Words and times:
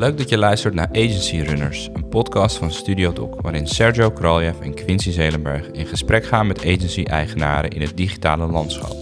Leuk 0.00 0.18
dat 0.18 0.28
je 0.28 0.38
luistert 0.38 0.74
naar 0.74 0.88
Agency 0.88 1.40
Runners, 1.40 1.88
een 1.92 2.08
podcast 2.08 2.56
van 2.56 2.70
Studio 2.70 3.12
Doc, 3.12 3.40
waarin 3.40 3.66
Sergio 3.66 4.10
Kraljev 4.10 4.60
en 4.60 4.74
Quincy 4.74 5.10
Zelenberg 5.10 5.66
in 5.66 5.86
gesprek 5.86 6.24
gaan 6.24 6.46
met 6.46 6.58
agency-eigenaren 6.58 7.70
in 7.70 7.80
het 7.80 7.96
digitale 7.96 8.46
landschap. 8.46 8.96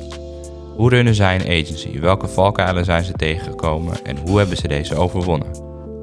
Hoe 0.76 0.90
runnen 0.90 1.14
zij 1.14 1.34
een 1.34 1.62
agency? 1.62 2.00
Welke 2.00 2.28
valkuilen 2.28 2.84
zijn 2.84 3.04
ze 3.04 3.12
tegengekomen 3.12 4.04
en 4.04 4.16
hoe 4.16 4.38
hebben 4.38 4.56
ze 4.56 4.68
deze 4.68 4.94
overwonnen? 4.94 5.50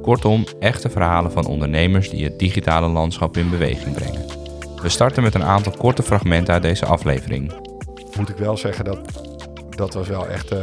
Kortom, 0.02 0.44
echte 0.60 0.90
verhalen 0.90 1.32
van 1.32 1.46
ondernemers 1.46 2.10
die 2.10 2.24
het 2.24 2.40
digitale 2.40 2.88
landschap 2.88 3.38
in 3.38 3.50
beweging 3.50 3.96
brengen. 3.96 4.26
We 4.82 4.90
starten 4.90 5.24
met 5.24 5.36
een 5.36 5.44
aantal 5.44 5.74
korte 5.78 6.04
fragmenten 6.04 6.54
uit 6.54 6.64
deze 6.64 6.86
aflevering. 6.86 7.54
Moet 8.18 8.30
ik 8.30 8.38
wel 8.38 8.58
zeggen 8.58 8.86
dat 8.86 9.00
dat 9.70 9.94
was 9.94 10.08
wel 10.08 10.28
echt 10.28 10.52
eh, 10.52 10.60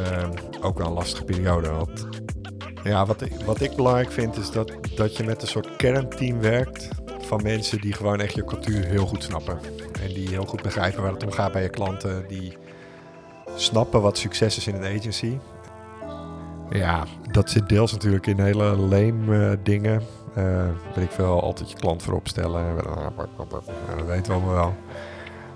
ook 0.61 0.79
wel 0.79 0.87
een 0.87 0.93
lastige 0.93 1.25
periode. 1.25 1.71
Want 1.71 2.07
ja, 2.83 3.07
wat 3.07 3.21
ik, 3.21 3.33
wat 3.45 3.61
ik 3.61 3.77
belangrijk 3.77 4.13
vind 4.13 4.37
is 4.37 4.51
dat, 4.51 4.73
dat 4.95 5.17
je 5.17 5.25
met 5.25 5.43
een 5.43 5.49
soort 5.49 5.77
kernteam 5.77 6.41
werkt 6.41 6.89
van 7.21 7.43
mensen 7.43 7.81
die 7.81 7.93
gewoon 7.93 8.21
echt 8.21 8.35
je 8.35 8.45
cultuur 8.45 8.85
heel 8.85 9.07
goed 9.07 9.23
snappen. 9.23 9.59
En 10.01 10.09
die 10.09 10.29
heel 10.29 10.45
goed 10.45 10.63
begrijpen 10.63 11.03
waar 11.03 11.13
het 11.13 11.25
om 11.25 11.33
gaat 11.33 11.53
bij 11.53 11.63
je 11.63 11.69
klanten. 11.69 12.25
Die 12.29 12.57
snappen 13.55 14.03
wat 14.03 14.19
succes 14.19 14.57
is 14.57 14.67
in 14.67 14.75
een 14.75 14.99
agency. 14.99 15.39
Ja, 16.71 17.05
dat 17.31 17.51
zit 17.51 17.69
deels 17.69 17.93
natuurlijk 17.93 18.27
in 18.27 18.41
hele 18.41 18.77
lame 18.77 19.51
uh, 19.51 19.53
dingen. 19.63 20.03
Uh, 20.39 20.65
weet 20.95 21.05
ik 21.05 21.11
veel, 21.11 21.43
altijd 21.43 21.71
je 21.71 21.77
klant 21.77 22.03
voorop 22.03 22.29
stellen. 22.29 22.77
dat 23.97 24.07
weten 24.07 24.25
we 24.25 24.33
allemaal 24.33 24.55
wel. 24.55 24.75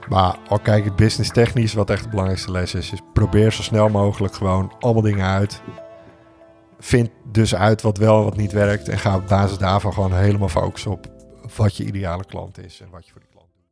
Maar 0.08 0.38
al 0.48 0.58
kijk 0.58 0.84
ik 0.84 0.96
business 0.96 1.30
technisch, 1.30 1.74
wat 1.74 1.90
echt 1.90 2.02
de 2.02 2.08
belangrijkste 2.08 2.50
les 2.50 2.74
is, 2.74 2.92
is 2.92 3.00
probeer 3.12 3.52
zo 3.52 3.62
snel 3.62 3.88
mogelijk 3.88 4.34
gewoon 4.34 4.72
allemaal 4.80 5.02
dingen 5.02 5.26
uit. 5.26 5.62
Vind 6.86 7.10
dus 7.32 7.54
uit 7.54 7.82
wat 7.82 7.98
wel 7.98 8.18
en 8.18 8.24
wat 8.24 8.36
niet 8.36 8.52
werkt. 8.52 8.88
En 8.88 8.98
ga 8.98 9.16
op 9.16 9.28
basis 9.28 9.58
daarvan 9.58 9.92
gewoon 9.92 10.14
helemaal 10.14 10.48
focussen 10.48 10.90
op 10.90 11.06
wat 11.56 11.76
je 11.76 11.84
ideale 11.84 12.24
klant 12.24 12.64
is 12.64 12.80
en 12.80 12.88
wat 12.90 13.06
je 13.06 13.12
voor 13.12 13.20
die 13.20 13.30
klant 13.30 13.48
doet. 13.54 13.64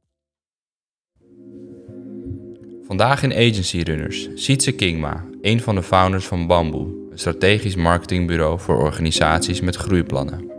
Vandaag 2.86 3.22
in 3.22 3.32
Agency 3.32 3.80
Runners, 3.80 4.28
Sietse 4.34 4.72
Kingma, 4.72 5.24
een 5.42 5.60
van 5.60 5.74
de 5.74 5.82
founders 5.82 6.26
van 6.26 6.46
Bamboe, 6.46 6.86
een 7.10 7.18
strategisch 7.18 7.74
marketingbureau 7.74 8.60
voor 8.60 8.76
organisaties 8.76 9.60
met 9.60 9.76
groeiplannen. 9.76 10.50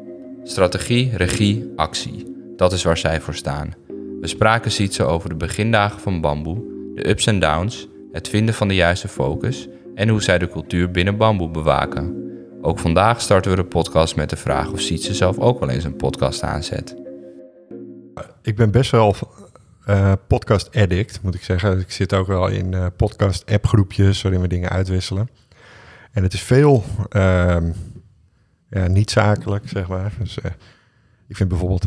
Strategie, 0.44 1.16
regie, 1.16 1.72
actie. 1.76 2.36
Dat 2.56 2.72
is 2.72 2.84
waar 2.84 2.98
zij 2.98 3.22
voor 3.22 3.36
staan. 3.36 3.74
We 4.22 4.28
spraken 4.28 4.72
Sietse 4.72 5.04
over 5.04 5.30
de 5.30 5.36
begindagen 5.36 6.00
van 6.00 6.22
Bamboe, 6.22 6.64
de 6.96 7.10
ups 7.10 7.28
en 7.28 7.40
downs, 7.40 7.88
het 8.12 8.30
vinden 8.30 8.56
van 8.56 8.68
de 8.68 8.76
juiste 8.76 9.08
focus 9.08 9.68
en 9.96 10.10
hoe 10.10 10.24
zij 10.24 10.38
de 10.38 10.50
cultuur 10.50 10.92
binnen 10.92 11.18
Bamboe 11.18 11.50
bewaken. 11.50 12.25
Ook 12.66 12.80
vandaag 12.80 13.22
starten 13.22 13.52
we 13.52 13.58
de 13.58 13.64
podcast 13.64 14.16
met 14.16 14.30
de 14.30 14.36
vraag 14.36 14.72
of 14.72 14.80
Sietse 14.80 15.14
zelf 15.14 15.38
ook 15.38 15.60
wel 15.60 15.70
eens 15.70 15.84
een 15.84 15.96
podcast 15.96 16.44
aanzet. 16.44 16.96
Ik 18.42 18.56
ben 18.56 18.72
best 18.72 18.92
wel 18.92 19.16
uh, 19.90 20.14
podcast 20.28 20.76
addict, 20.76 21.22
moet 21.22 21.36
ik 21.36 21.44
zeggen. 21.44 21.80
Ik 21.80 21.92
zit 21.92 22.14
ook 22.14 22.28
wel 22.28 22.48
in 22.48 22.72
uh, 22.72 22.86
podcast 22.98 23.52
appgroepjes 23.52 24.22
waarin 24.22 24.42
we 24.42 24.48
dingen 24.48 24.70
uitwisselen. 24.70 25.30
En 26.12 26.24
het 26.24 26.34
is 26.34 26.42
veel 26.42 26.84
uh, 27.10 27.58
ja, 28.70 28.88
niet 28.88 29.12
zakelijk, 29.12 29.70
zeg 29.70 29.88
maar. 29.88 30.14
Dus, 30.20 30.38
uh, 30.38 30.52
ik 31.28 31.36
vind 31.36 31.50
bijvoorbeeld 31.50 31.86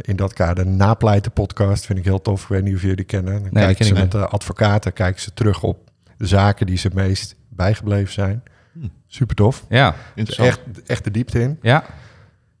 in 0.00 0.16
dat 0.16 0.32
kader 0.32 0.66
Napleiten 0.66 1.32
podcast 1.32 1.86
vind 1.86 1.98
ik 1.98 2.04
heel 2.04 2.22
tof. 2.22 2.42
Ik 2.42 2.48
weet 2.48 2.62
niet 2.62 2.74
of 2.74 2.80
jullie 2.80 2.96
die 2.96 3.04
kennen. 3.04 3.42
Dan 3.42 3.52
nee, 3.52 3.64
kijken 3.64 3.84
ze 3.84 3.92
met 3.92 4.12
de 4.12 4.26
advocaten 4.26 4.92
kijken 4.92 5.20
ze 5.20 5.34
terug 5.34 5.62
op 5.62 5.90
de 6.16 6.26
zaken 6.26 6.66
die 6.66 6.76
ze 6.76 6.86
het 6.86 6.96
meest 6.96 7.36
bijgebleven 7.48 8.12
zijn. 8.12 8.42
Hm. 8.72 8.86
Super 9.06 9.34
tof. 9.34 9.64
Ja, 9.68 9.94
echt, 10.14 10.60
echt 10.86 11.04
de 11.04 11.10
diepte 11.10 11.40
in. 11.40 11.58
Ja. 11.62 11.84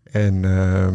En 0.02 0.34
uh, 0.42 0.88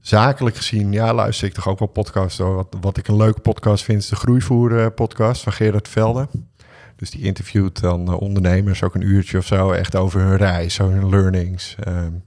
zakelijk 0.00 0.56
gezien, 0.56 0.92
ja, 0.92 1.14
luister 1.14 1.46
ik 1.48 1.54
toch 1.54 1.68
ook 1.68 1.78
wel 1.78 1.88
podcasts. 1.88 2.38
Hoor. 2.38 2.54
Wat, 2.54 2.76
wat 2.80 2.96
ik 2.96 3.08
een 3.08 3.16
leuke 3.16 3.40
podcast 3.40 3.84
vind, 3.84 4.02
is 4.02 4.08
de 4.08 4.16
Groeivoer 4.16 4.70
uh, 4.72 4.86
podcast 4.94 5.42
van 5.42 5.52
Gerard 5.52 5.88
Velde. 5.88 6.28
Dus 6.96 7.10
die 7.10 7.22
interviewt 7.22 7.80
dan 7.80 8.08
uh, 8.08 8.20
ondernemers 8.20 8.82
ook 8.82 8.94
een 8.94 9.06
uurtje 9.06 9.38
of 9.38 9.46
zo, 9.46 9.70
echt 9.70 9.96
over 9.96 10.20
hun 10.20 10.36
reis, 10.36 10.74
zo 10.74 10.90
hun 10.90 11.08
learnings. 11.08 11.76
Um, 11.88 12.24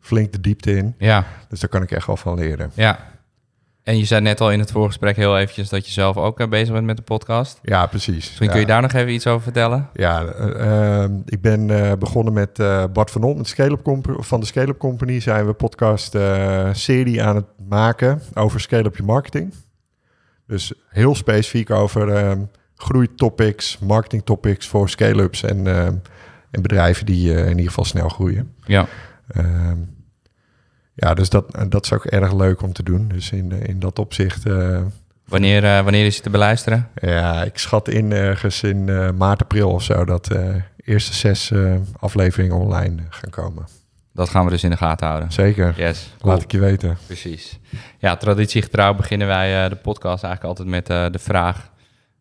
flink 0.00 0.32
de 0.32 0.40
diepte 0.40 0.76
in. 0.76 0.94
Ja. 0.98 1.26
Dus 1.48 1.60
daar 1.60 1.70
kan 1.70 1.82
ik 1.82 1.90
echt 1.90 2.06
wel 2.06 2.16
van 2.16 2.34
leren. 2.34 2.70
Ja. 2.74 2.98
En 3.86 3.98
je 3.98 4.04
zei 4.04 4.20
net 4.20 4.40
al 4.40 4.50
in 4.50 4.58
het 4.58 4.70
voorgesprek 4.70 5.16
heel 5.16 5.38
eventjes 5.38 5.68
dat 5.68 5.86
je 5.86 5.92
zelf 5.92 6.16
ook 6.16 6.40
uh, 6.40 6.48
bezig 6.48 6.72
bent 6.72 6.86
met 6.86 6.96
de 6.96 7.02
podcast. 7.02 7.58
Ja, 7.62 7.86
precies. 7.86 8.14
Misschien 8.14 8.46
ja. 8.46 8.52
kun 8.52 8.60
je 8.60 8.66
daar 8.66 8.82
nog 8.82 8.92
even 8.92 9.12
iets 9.12 9.26
over 9.26 9.42
vertellen? 9.42 9.88
Ja, 9.92 10.22
uh, 10.22 11.04
ik 11.24 11.40
ben 11.40 11.68
uh, 11.68 11.92
begonnen 11.98 12.32
met 12.32 12.56
Bart 12.92 13.10
van 13.10 13.44
Scale 13.44 13.78
van 14.02 14.40
de 14.40 14.46
Scale-up 14.46 14.78
Company. 14.78 15.20
Zijn 15.20 15.46
we 15.46 15.52
podcast 15.52 16.16
serie 16.72 17.22
aan 17.22 17.36
het 17.36 17.46
maken 17.68 18.22
over 18.34 18.60
scale-up 18.60 18.96
je 18.96 19.02
marketing. 19.02 19.54
Dus 20.46 20.72
heel 20.88 21.14
specifiek 21.14 21.70
over 21.70 22.08
ehm, 22.08 22.40
groeitopics, 22.74 23.78
marketing 23.78 24.24
topics 24.24 24.68
voor 24.68 24.88
scale-ups 24.88 25.42
en, 25.42 25.66
ehm, 25.66 25.94
en 26.50 26.62
bedrijven 26.62 27.06
die 27.06 27.32
in 27.32 27.48
ieder 27.48 27.66
geval 27.66 27.84
snel 27.84 28.08
groeien. 28.08 28.54
Ja. 28.64 28.86
Ehm, 29.28 29.78
ja, 30.96 31.14
dus 31.14 31.28
dat, 31.28 31.64
dat 31.68 31.84
is 31.84 31.92
ook 31.92 32.04
erg 32.04 32.32
leuk 32.32 32.62
om 32.62 32.72
te 32.72 32.82
doen. 32.82 33.08
Dus 33.08 33.30
in, 33.30 33.52
in 33.52 33.78
dat 33.78 33.98
opzicht. 33.98 34.46
Uh, 34.46 34.80
wanneer, 35.24 35.64
uh, 35.64 35.80
wanneer 35.80 36.06
is 36.06 36.14
het 36.14 36.22
te 36.22 36.30
beluisteren? 36.30 36.88
Ja, 36.94 37.44
ik 37.44 37.58
schat 37.58 37.88
in 37.88 38.12
ergens 38.12 38.62
in 38.62 38.88
uh, 38.88 39.10
maart, 39.10 39.42
april 39.42 39.70
of 39.70 39.82
zo 39.82 40.04
dat 40.04 40.24
de 40.24 40.62
eerste 40.76 41.14
zes 41.14 41.52
afleveringen 41.98 42.56
online 42.56 43.02
gaan 43.10 43.30
komen. 43.30 43.66
Dat 44.12 44.28
gaan 44.28 44.44
we 44.44 44.50
dus 44.50 44.64
in 44.64 44.70
de 44.70 44.76
gaten 44.76 45.06
houden. 45.06 45.32
Zeker. 45.32 45.74
Yes. 45.76 46.14
Cool. 46.18 46.32
Laat 46.32 46.42
ik 46.42 46.52
je 46.52 46.58
weten. 46.58 46.96
Precies. 47.06 47.58
Ja, 47.98 48.16
traditiegetrouw 48.16 48.94
beginnen 48.94 49.26
wij 49.26 49.68
de 49.68 49.76
podcast 49.76 50.24
eigenlijk 50.24 50.44
altijd 50.44 50.68
met 50.68 51.12
de 51.12 51.18
vraag 51.18 51.70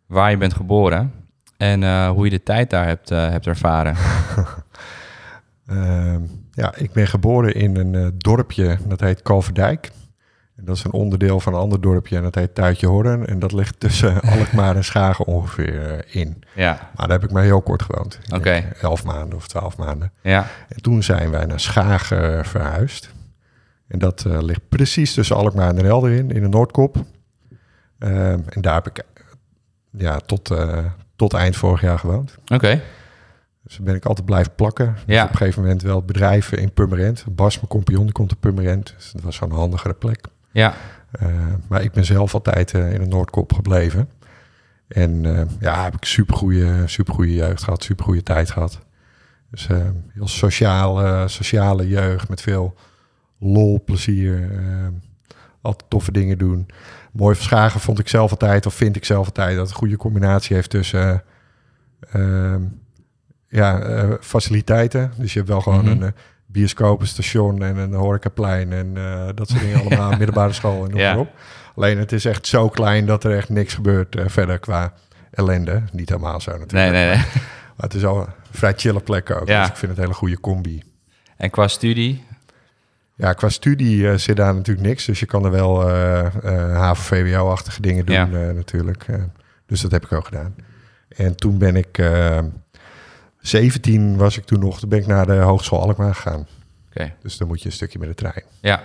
waar 0.06 0.32
je 0.32 0.38
bent 0.38 0.54
geboren 0.54 1.14
en 1.58 2.08
hoe 2.08 2.24
je 2.24 2.30
de 2.30 2.44
tijd 2.44 2.70
daar 2.70 2.88
hebt, 2.88 3.10
hebt 3.10 3.48
ervaren. 3.48 3.96
Uh, 5.72 6.16
ja, 6.56 6.76
ik 6.76 6.92
ben 6.92 7.08
geboren 7.08 7.54
in 7.54 7.76
een 7.76 7.94
uh, 7.94 8.08
dorpje 8.18 8.78
dat 8.88 9.00
heet 9.00 9.22
Kalverdijk. 9.22 9.92
En 10.56 10.66
dat 10.66 10.76
is 10.76 10.84
een 10.84 10.92
onderdeel 10.92 11.40
van 11.40 11.54
een 11.54 11.60
ander 11.60 11.82
dorpje 11.82 12.16
en 12.16 12.24
dat 12.24 12.36
heet 12.36 12.56
Tuitje 12.56 12.88
Horren. 12.88 13.28
En 13.28 13.40
dat 13.40 13.52
ligt 13.52 13.80
tussen 13.80 14.22
Alkmaar 14.38 14.76
en 14.76 14.84
Schagen 14.84 15.26
ongeveer 15.26 15.92
uh, 15.92 16.22
in. 16.22 16.44
Ja. 16.54 16.90
Maar 16.96 17.08
daar 17.08 17.20
heb 17.20 17.24
ik 17.24 17.32
maar 17.32 17.44
heel 17.44 17.62
kort 17.62 17.82
gewoond. 17.82 18.20
Oké. 18.26 18.36
Okay. 18.36 18.72
Elf 18.82 19.04
maanden 19.04 19.36
of 19.36 19.48
twaalf 19.48 19.78
maanden. 19.78 20.12
Ja. 20.22 20.48
En 20.70 20.82
toen 20.82 21.04
zijn 21.04 21.32
wij 21.32 21.46
naar 21.46 21.60
Schagen 21.60 22.46
verhuisd. 22.46 23.14
En 23.88 24.00
dat 24.00 24.24
uh, 24.28 24.42
ligt 24.42 24.70
precies 24.70 25.14
tussen 25.14 25.36
Alkmaar 25.36 25.70
en 25.70 25.76
Den 25.76 25.86
Helder 25.86 26.12
in, 26.12 26.32
in 26.32 26.42
de 26.42 26.48
Noordkop. 26.48 26.98
en 28.00 28.46
daar 28.62 28.74
heb 28.74 28.88
ik 28.88 29.04
ja, 29.92 30.18
tot, 30.18 30.56
tot 31.16 31.34
eind 31.34 31.56
vorig 31.56 31.82
jaar 31.82 32.00
gewoond. 32.00 32.38
Oké. 32.42 32.54
Okay. 32.54 32.82
Dus 33.68 33.80
ben 33.80 33.96
ik 33.96 34.06
altijd 34.06 34.26
blijven 34.26 34.56
plakken. 34.56 34.94
Dus 34.94 35.16
ja. 35.16 35.24
op 35.24 35.30
een 35.30 35.38
gegeven 35.38 35.62
moment 35.62 35.82
wel 35.82 36.02
bedrijf 36.02 36.52
in 36.52 36.74
Purmerend. 36.74 37.26
Bas, 37.30 37.56
mijn 37.56 37.68
compagnon, 37.68 38.04
die 38.04 38.14
komt 38.14 38.32
op 38.32 38.40
Purmerend. 38.40 38.94
Dus 38.98 39.12
dat 39.12 39.22
was 39.22 39.36
zo'n 39.36 39.52
handigere 39.52 39.94
plek. 39.94 40.26
Ja. 40.52 40.74
Uh, 41.22 41.30
maar 41.68 41.82
ik 41.84 41.92
ben 41.92 42.06
zelf 42.06 42.34
altijd 42.34 42.74
uh, 42.74 42.94
in 42.94 43.00
de 43.00 43.08
Noordkop 43.08 43.54
gebleven. 43.54 44.10
En 44.88 45.24
uh, 45.24 45.42
ja, 45.60 45.84
heb 45.84 45.96
ik 45.96 46.06
supergoeie, 46.06 46.88
supergoeie 46.88 47.34
jeugd 47.34 47.64
gehad, 47.64 47.84
supergoeie 47.84 48.24
tijd 48.24 48.52
gehad. 48.52 48.80
Dus 49.52 49.68
heel 50.14 50.28
sociale, 50.28 51.28
sociale 51.28 51.88
jeugd 51.88 52.30
met 52.30 52.42
veel 52.42 52.76
lol, 53.40 53.84
plezier. 53.86 54.50
altijd 55.62 55.90
toffe 55.90 56.12
dingen 56.12 56.38
doen. 56.38 56.68
Mooi 57.12 57.36
verschagen 57.36 57.80
vond 57.80 58.00
ik 58.00 58.08
zelf 58.08 58.32
altijd, 58.32 58.66
of 58.66 58.74
vind 58.74 58.96
ik 58.96 59.06
zelf 59.06 59.26
altijd, 59.26 59.50
dat 59.50 59.60
het 59.60 59.70
een 59.70 59.76
goede 59.76 59.98
combinatie 59.98 60.56
heeft 60.56 60.70
tussen 60.70 61.24
ja, 63.56 63.88
uh, 63.88 64.14
faciliteiten. 64.22 65.12
Dus 65.18 65.34
je 65.34 65.38
hebt 65.40 65.52
wel 65.52 65.62
gewoon 65.62 65.80
mm 65.80 65.92
-hmm. 65.92 66.02
een 66.02 66.08
uh, 66.08 66.14
bioscoop, 66.46 67.02
een 67.02 67.08
station 67.08 67.64
en 67.64 67.78
een 67.78 67.94
horecaplein 67.94 68.74
en 68.74 68.94
uh, 68.98 69.28
dat 69.36 69.50
soort 69.50 69.62
dingen 69.62 69.80
allemaal, 69.80 70.10
middelbare 70.18 70.54
school 70.54 70.84
en 70.84 70.90
noem 70.90 71.00
ja. 71.00 71.18
op. 71.18 71.30
Alleen 71.76 71.98
het 71.98 72.12
is 72.12 72.26
echt 72.26 72.48
zo 72.48 72.70
klein 72.70 73.06
dat 73.06 73.24
er 73.24 73.38
echt 73.38 73.50
niks 73.50 73.74
gebeurt 73.74 74.16
verder 74.26 74.60
qua 74.60 74.94
ellende. 75.32 75.82
Niet 75.92 76.10
helemaal 76.10 76.42
zo 76.42 76.52
natuurlijk. 76.52 76.92
Nee, 76.92 77.06
nee, 77.06 77.16
nee. 77.16 77.26
Maar 77.76 77.86
het 77.86 77.94
is 77.94 78.06
al 78.06 78.22
een 78.22 78.28
vrij 78.52 78.74
chille 78.76 79.00
plek 79.00 79.32
ook. 79.32 79.48
Ja. 79.48 79.60
Dus 79.60 79.70
ik 79.70 79.76
vind 79.76 79.92
het 79.92 79.98
een 80.00 80.06
hele 80.06 80.18
goede 80.18 80.40
combi. 80.40 80.84
En 81.38 81.50
qua 81.50 81.68
studie? 81.68 82.24
Ja, 83.16 83.34
qua 83.34 83.50
studie 83.50 84.18
zit 84.18 84.36
daar 84.36 84.56
natuurlijk 84.56 84.88
niks. 84.88 85.06
Dus 85.06 85.20
je 85.20 85.26
kan 85.26 85.46
er 85.46 85.52
wel 85.52 85.90
HAVO-VWO-achtige 86.74 87.82
dingen 87.82 88.06
doen 88.06 88.16
Ja. 88.16 88.52
natuurlijk. 88.52 89.06
dus 89.66 89.82
dat 89.82 89.92
heb 89.92 90.04
ik 90.04 90.12
ook 90.12 90.26
gedaan. 90.26 90.56
En 91.10 91.36
toen 91.36 91.58
ben 91.58 91.76
ik... 91.76 91.98
17 93.48 94.18
was 94.18 94.38
ik 94.38 94.46
toen 94.46 94.60
nog, 94.60 94.80
toen 94.80 94.90
ben 94.90 95.00
ik 95.00 95.08
naar 95.08 95.26
de 95.26 95.34
Hogeschool 95.34 95.82
Alkmaar 95.82 96.16
gegaan. 96.16 96.48
Oké. 96.90 97.14
Dus 97.22 97.38
dan 97.38 97.48
moet 97.48 97.60
je 97.60 97.66
een 97.66 97.72
stukje 97.72 98.00
met 98.00 98.08
de 98.08 98.16
trein. 98.16 98.44
Ja. 98.62 98.84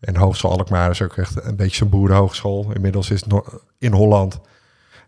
En 0.00 0.16
Hogeschool 0.16 0.50
Alkmaar 0.50 0.90
is 0.90 1.02
ook 1.02 1.16
echt 1.16 1.44
een 1.44 1.56
beetje 1.56 1.76
zo'n 1.76 1.88
boerenhogeschool. 1.88 2.70
Inmiddels 2.74 3.10
is 3.10 3.24
het 3.24 3.42
in 3.78 3.92
Holland. 3.92 4.40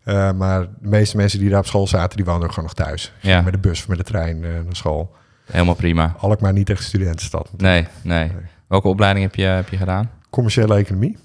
Uh, 0.05 0.31
maar 0.31 0.61
de 0.61 0.87
meeste 0.87 1.17
mensen 1.17 1.39
die 1.39 1.49
daar 1.49 1.59
op 1.59 1.65
school 1.65 1.87
zaten, 1.87 2.17
die 2.17 2.25
woonden 2.25 2.43
ook 2.43 2.53
gewoon 2.53 2.69
nog 2.75 2.85
thuis. 2.85 3.13
Ja. 3.19 3.41
Met 3.41 3.53
de 3.53 3.59
bus 3.59 3.81
of 3.81 3.87
met 3.87 3.97
de 3.97 4.03
trein 4.03 4.37
uh, 4.37 4.49
naar 4.49 4.75
school. 4.75 5.15
Helemaal 5.51 5.75
prima. 5.75 6.15
Alkmaar 6.17 6.53
niet 6.53 6.69
echt 6.69 6.83
studentenstad. 6.83 7.49
Nee, 7.57 7.87
nee. 8.01 8.31
Welke 8.67 8.87
opleiding 8.87 9.25
heb 9.25 9.35
je, 9.35 9.43
heb 9.45 9.69
je 9.69 9.77
gedaan? 9.77 10.11
Commerciële 10.29 10.75
economie. 10.75 11.17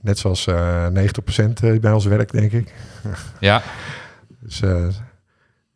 Net 0.00 0.18
zoals 0.18 0.46
eh 0.46 0.86
90% 0.86 1.80
bij 1.80 1.92
ons 1.92 2.04
werk, 2.04 2.32
denk 2.32 2.52
ik. 2.52 2.74
Ja, 3.40 3.62
Dus 4.40 4.62
eh, 4.62 4.86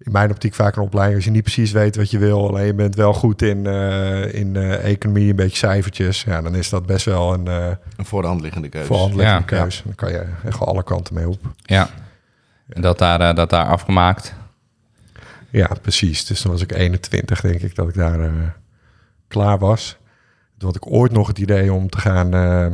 in 0.05 0.12
mijn 0.12 0.31
optiek 0.31 0.55
vaak 0.55 0.77
een 0.77 0.83
opleiding 0.83 1.17
als 1.17 1.25
je 1.25 1.31
niet 1.31 1.43
precies 1.43 1.73
weet 1.73 1.97
wat 1.97 2.11
je 2.11 2.19
wil, 2.19 2.49
alleen 2.49 2.67
je 2.67 2.75
bent 2.75 2.95
wel 2.95 3.12
goed 3.12 3.43
in, 3.43 3.67
eh, 3.67 4.35
in 4.35 4.56
eh, 4.56 4.85
economie, 4.91 5.31
een 5.31 5.37
beetje 5.37 5.56
cijfertjes. 5.56 6.23
Ja, 6.23 6.43
dan 6.43 6.55
is 6.55 6.69
dat 6.69 6.87
best 6.87 7.05
wel 7.05 7.33
een 7.35 7.47
uh, 7.47 7.67
Een 7.97 8.05
voor 8.05 8.23
de 8.23 8.29
hand 8.29 8.41
liggende 8.41 8.69
keuze. 8.69 8.87
voor 8.87 8.97
hand 8.97 9.15
liggende 9.15 9.55
Ja, 9.55 9.61
keuze. 9.61 9.83
Dan 9.85 9.95
kan 9.95 10.11
je 10.11 10.25
echt 10.45 10.61
alle 10.61 10.83
kanten 10.83 11.15
mee 11.15 11.29
op. 11.29 11.41
ja. 11.62 11.89
En 12.69 12.83
dat 12.83 12.99
daar, 12.99 13.35
dat 13.35 13.51
daar 13.51 13.67
afgemaakt. 13.67 14.35
Ja, 15.55 15.71
precies. 15.83 16.27
Dus 16.27 16.41
toen 16.41 16.51
was 16.51 16.62
ik 16.62 16.73
21, 16.73 17.41
denk 17.41 17.61
ik, 17.61 17.75
dat 17.75 17.89
ik 17.89 17.95
daar 17.95 18.21
eh, 18.21 18.33
klaar 19.29 19.59
was. 19.59 19.97
Toen 20.59 20.69
had 20.69 20.77
ik 20.77 20.87
ooit 20.87 21.12
nog 21.12 21.27
het 21.27 21.39
idee 21.39 21.73
om 21.73 21.89
te 21.89 21.99
gaan, 21.99 22.35
eh, 22.35 22.67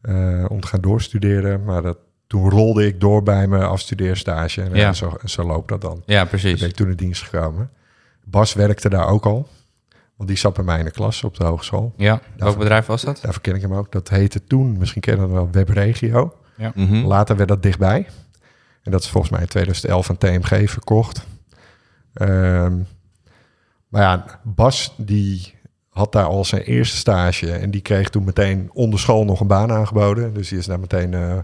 eh, 0.00 0.50
om 0.50 0.60
te 0.60 0.66
gaan 0.66 0.80
doorstuderen. 0.80 1.64
Maar 1.64 1.82
dat, 1.82 1.98
toen 2.26 2.50
rolde 2.50 2.86
ik 2.86 3.00
door 3.00 3.22
bij 3.22 3.46
mijn 3.46 3.62
afstudeerstage. 3.62 4.62
En 4.62 4.70
ja. 4.70 4.76
Ja. 4.76 4.92
zo, 4.92 5.12
zo 5.24 5.42
loopt 5.42 5.68
dat 5.68 5.80
dan. 5.80 6.02
Ja, 6.06 6.20
Toen 6.20 6.28
precies. 6.28 6.60
ben 6.60 6.68
ik 6.68 6.74
toen 6.74 6.90
in 6.90 6.96
dienst 6.96 7.22
gekomen. 7.22 7.70
Bas 8.24 8.54
werkte 8.54 8.88
daar 8.88 9.08
ook 9.08 9.26
al. 9.26 9.48
Want 10.16 10.28
die 10.28 10.38
zat 10.38 10.54
bij 10.54 10.64
mij 10.64 10.78
in 10.78 10.84
de 10.84 10.90
klas 10.90 11.24
op 11.24 11.36
de 11.36 11.44
hogeschool. 11.44 11.92
Ja, 11.96 12.20
welk 12.36 12.58
bedrijf 12.58 12.86
was 12.86 13.02
dat? 13.02 13.18
Daarvoor 13.22 13.42
ken 13.42 13.54
ik 13.54 13.60
hem 13.62 13.74
ook. 13.74 13.92
Dat 13.92 14.08
heette 14.08 14.44
toen, 14.44 14.78
misschien 14.78 15.00
kennen 15.00 15.28
we 15.28 15.32
wel, 15.34 15.48
Webregio. 15.50 16.34
Mhm. 16.74 17.04
Later 17.04 17.36
werd 17.36 17.48
dat 17.48 17.62
dichtbij. 17.62 18.06
En 18.82 18.90
dat 18.90 19.02
is 19.02 19.08
volgens 19.08 19.32
mij 19.32 19.40
in 19.42 19.48
2011 19.48 20.10
aan 20.10 20.18
TMG 20.18 20.70
verkocht. 20.70 21.26
Ehm, 22.12 22.76
maar 23.88 24.02
ja, 24.02 24.40
Bas 24.42 24.94
die 24.96 25.54
had 25.88 26.12
daar 26.12 26.24
al 26.24 26.44
zijn 26.44 26.62
eerste 26.62 26.96
stage. 26.96 27.52
En 27.52 27.70
die 27.70 27.80
kreeg 27.80 28.08
toen 28.08 28.24
meteen 28.24 28.70
onder 28.72 28.98
school 28.98 29.24
nog 29.24 29.40
een 29.40 29.46
baan 29.46 29.72
aangeboden. 29.72 30.34
Dus 30.34 30.48
die 30.48 30.58
is 30.58 30.66
daar 30.66 30.80
meteen 30.80 31.14
eh 31.14 31.38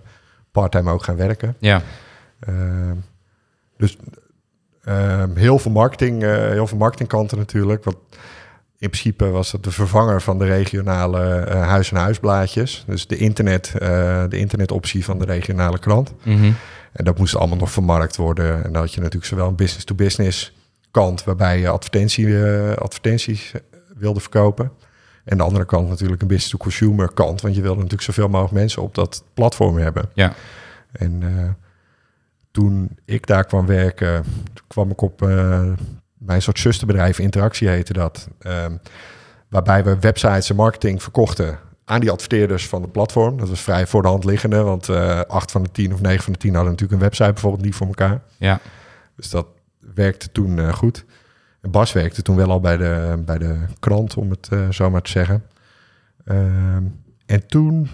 parttime 0.52 0.90
ook 0.90 1.02
gaan 1.02 1.16
werken. 1.16 1.56
Ja, 1.58 1.82
Ehm, 2.46 2.96
dus 3.76 3.96
ehm, 4.84 5.36
heel 5.36 5.58
veel 5.58 5.70
marketing, 5.70 6.22
eh, 6.22 6.36
heel 6.36 6.66
veel 6.66 6.78
marketingkanten 6.78 7.38
natuurlijk. 7.38 7.84
Want 7.84 7.96
in 8.78 8.88
principe 8.88 9.28
was 9.28 9.50
dat 9.50 9.64
de 9.64 9.70
vervanger 9.70 10.22
van 10.22 10.38
de 10.38 10.44
regionale 10.44 11.34
eh, 11.34 11.68
huis-en-huisblaadjes. 11.68 12.84
Dus 12.86 13.06
de, 13.06 13.16
internet, 13.16 13.74
eh, 13.78 14.24
de 14.28 14.38
internetoptie 14.38 15.04
van 15.04 15.18
de 15.18 15.24
regionale 15.24 15.78
krant. 15.78 16.12
Mhm. 16.22 16.52
En 16.92 17.04
dat 17.04 17.18
moest 17.18 17.36
allemaal 17.36 17.58
nog 17.58 17.70
vermarkt 17.70 18.16
worden. 18.16 18.64
En 18.64 18.72
dan 18.72 18.82
had 18.82 18.94
je 18.94 19.00
natuurlijk 19.00 19.26
zowel 19.26 19.48
een 19.48 19.56
business-to-business 19.56 20.52
kant... 20.90 21.24
waarbij 21.24 21.60
je 21.60 21.68
advertentie, 21.68 22.36
advertenties 22.74 23.52
wilde 23.96 24.20
verkopen. 24.20 24.72
En 25.24 25.36
de 25.36 25.42
andere 25.42 25.64
kant 25.64 25.88
natuurlijk 25.88 26.22
een 26.22 26.28
business-to-consumer 26.28 27.12
kant. 27.12 27.40
Want 27.40 27.54
je 27.54 27.62
wilde 27.62 27.76
natuurlijk 27.76 28.02
zoveel 28.02 28.28
mogelijk 28.28 28.54
mensen 28.54 28.82
op 28.82 28.94
dat 28.94 29.24
platform 29.34 29.78
hebben. 29.78 30.10
Ja. 30.14 30.34
En 30.92 31.22
eh, 31.22 31.48
toen 32.50 32.98
ik 33.04 33.26
daar 33.26 33.44
kwam 33.44 33.66
werken, 33.66 34.24
kwam 34.66 34.90
ik 34.90 35.00
op 35.00 35.22
eh, 35.22 35.62
mijn 36.18 36.42
soort 36.42 36.58
zusterbedrijf, 36.58 37.18
Interactie 37.18 37.68
heette 37.68 37.92
dat. 37.92 38.28
ehm, 38.38 38.76
waarbij 39.48 39.84
we 39.84 39.98
websites 39.98 40.50
en 40.50 40.56
marketing 40.56 41.02
verkochten 41.02 41.58
aan 41.84 42.00
die 42.00 42.10
adverteerders 42.10 42.68
van 42.68 42.82
het 42.82 42.92
platform. 42.92 43.38
Dat 43.38 43.48
was 43.48 43.60
vrij 43.60 43.86
voor 43.86 44.02
de 44.02 44.08
hand 44.08 44.24
liggende, 44.24 44.62
want 44.62 44.88
eh 44.88 45.20
acht 45.20 45.50
van 45.50 45.62
de 45.62 45.70
tien 45.70 45.92
of 45.92 46.00
negen 46.00 46.22
van 46.22 46.32
de 46.32 46.38
tien 46.38 46.54
hadden 46.54 46.70
natuurlijk 46.70 47.00
een 47.00 47.08
website 47.08 47.32
bijvoorbeeld 47.32 47.64
niet 47.64 47.74
voor 47.74 47.86
elkaar. 47.86 48.22
ja, 48.36 48.60
Dus 49.16 49.30
dat 49.30 49.46
werkte 49.94 50.32
toen 50.32 50.72
goed. 50.72 51.04
Bas 51.70 51.92
werkte 51.92 52.22
toen 52.22 52.36
wel 52.36 52.50
al 52.50 52.60
bij 52.60 52.76
de, 52.76 53.22
bij 53.24 53.38
de 53.38 53.58
krant, 53.78 54.16
om 54.16 54.30
het 54.30 54.48
eh, 54.50 54.70
zo 54.70 54.90
maar 54.90 55.02
te 55.02 55.10
zeggen. 55.10 55.42
Ehm, 56.24 56.82
en 57.26 57.46
toen 57.46 57.88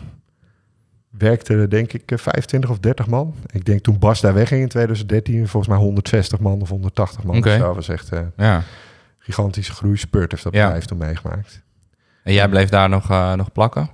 werkte 1.10 1.54
er 1.54 1.70
denk 1.70 1.92
ik 1.92 2.10
eh, 2.12 2.18
25 2.18 2.70
of 2.70 2.78
30 2.78 3.06
man. 3.06 3.34
Ik 3.52 3.64
denk 3.64 3.80
toen 3.80 3.98
Bas 3.98 4.20
daar 4.20 4.34
wegging 4.34 4.62
in 4.62 4.68
2013, 4.68 5.48
volgens 5.48 5.72
mij 5.72 5.82
160 5.82 6.38
man 6.38 6.60
of 6.60 6.68
180 6.68 7.22
man. 7.24 7.36
Oké. 7.36 7.48
Dus 7.50 7.58
dat 7.58 7.74
was 7.74 7.88
echt 7.88 8.12
eh 8.12 8.20
ja. 8.36 8.62
gigantische 9.18 9.72
groei. 9.72 9.96
Spurt 9.96 10.30
heeft 10.30 10.42
dat 10.44 10.52
Ja. 10.54 10.62
bedrijf 10.64 10.84
toen 10.84 10.98
meegemaakt. 10.98 11.62
En 12.22 12.32
jij 12.32 12.48
bleef 12.48 12.68
daar 12.68 12.88
nog, 12.88 13.10
eh, 13.10 13.32
nog 13.34 13.52
plakken? 13.52 13.90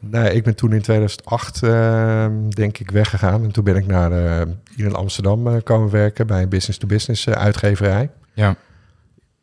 Nee, 0.00 0.34
ik 0.34 0.44
ben 0.44 0.56
toen 0.56 0.72
in 0.72 0.82
2008 0.82 1.62
eh, 1.62 2.26
denk 2.48 2.78
ik 2.78 2.90
weggegaan. 2.90 3.42
En 3.44 3.52
toen 3.52 3.64
ben 3.64 3.76
ik 3.76 3.86
naar 3.86 4.12
eh, 4.12 4.46
hier 4.76 4.86
in 4.86 4.94
Amsterdam 4.94 5.46
eh, 5.46 5.62
komen 5.62 5.90
werken 5.90 6.26
bij 6.26 6.42
een 6.42 6.48
business-to-business 6.48 7.26
eh, 7.26 7.34
uitgeverij. 7.34 8.10
Ja. 8.32 8.56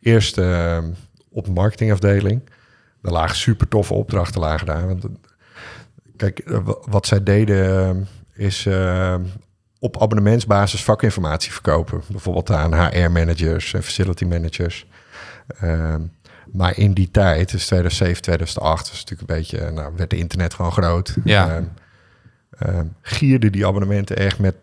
Eerst 0.01 0.37
eh, 0.37 0.77
op 1.29 1.45
de 1.45 1.51
marketingafdeling. 1.51 2.41
Er 3.01 3.11
lagen 3.11 3.35
super 3.35 3.67
toffe 3.67 3.93
opdrachten 3.93 4.41
lagen 4.41 4.65
daar. 4.67 4.87
Want, 4.87 5.03
eh, 5.03 5.09
kijk, 6.17 6.39
eh, 6.39 6.57
wa- 6.63 6.77
wat 6.85 7.07
zij 7.07 7.23
deden 7.23 8.07
is 8.33 8.67
op 9.79 10.01
abonnementsbasis 10.01 10.83
vakinformatie 10.83 11.51
verkopen. 11.51 12.01
Bijvoorbeeld 12.07 12.51
aan 12.51 12.73
HR-managers 12.87 13.73
en 13.73 13.83
facility 13.83 14.25
managers. 14.25 14.85
Ehm, 15.59 16.01
maar 16.51 16.77
in 16.77 16.93
die 16.93 17.11
tijd, 17.11 17.51
dus 17.51 17.65
2007, 17.65 18.21
2008, 18.21 18.89
was 18.89 18.99
natuurlijk 19.03 19.29
een 19.29 19.35
beetje, 19.37 19.71
nou, 19.71 19.93
werd 19.95 20.09
de 20.09 20.17
internet 20.17 20.53
gewoon 20.53 20.71
groot. 20.71 21.15
Ja. 21.23 21.49
Ehm, 21.55 21.63
ehm, 22.57 22.85
gierden 23.01 23.51
die 23.51 23.67
abonnementen 23.67 24.17
echt 24.17 24.39
met 24.39 24.55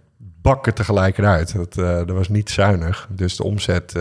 bakken 0.42 0.74
tegelijk 0.74 1.18
eruit. 1.18 1.54
Dat, 1.54 1.74
dat 1.74 2.10
was 2.10 2.28
niet 2.28 2.50
zuinig. 2.50 3.08
Dus 3.10 3.36
de 3.36 3.44
omzet 3.44 3.94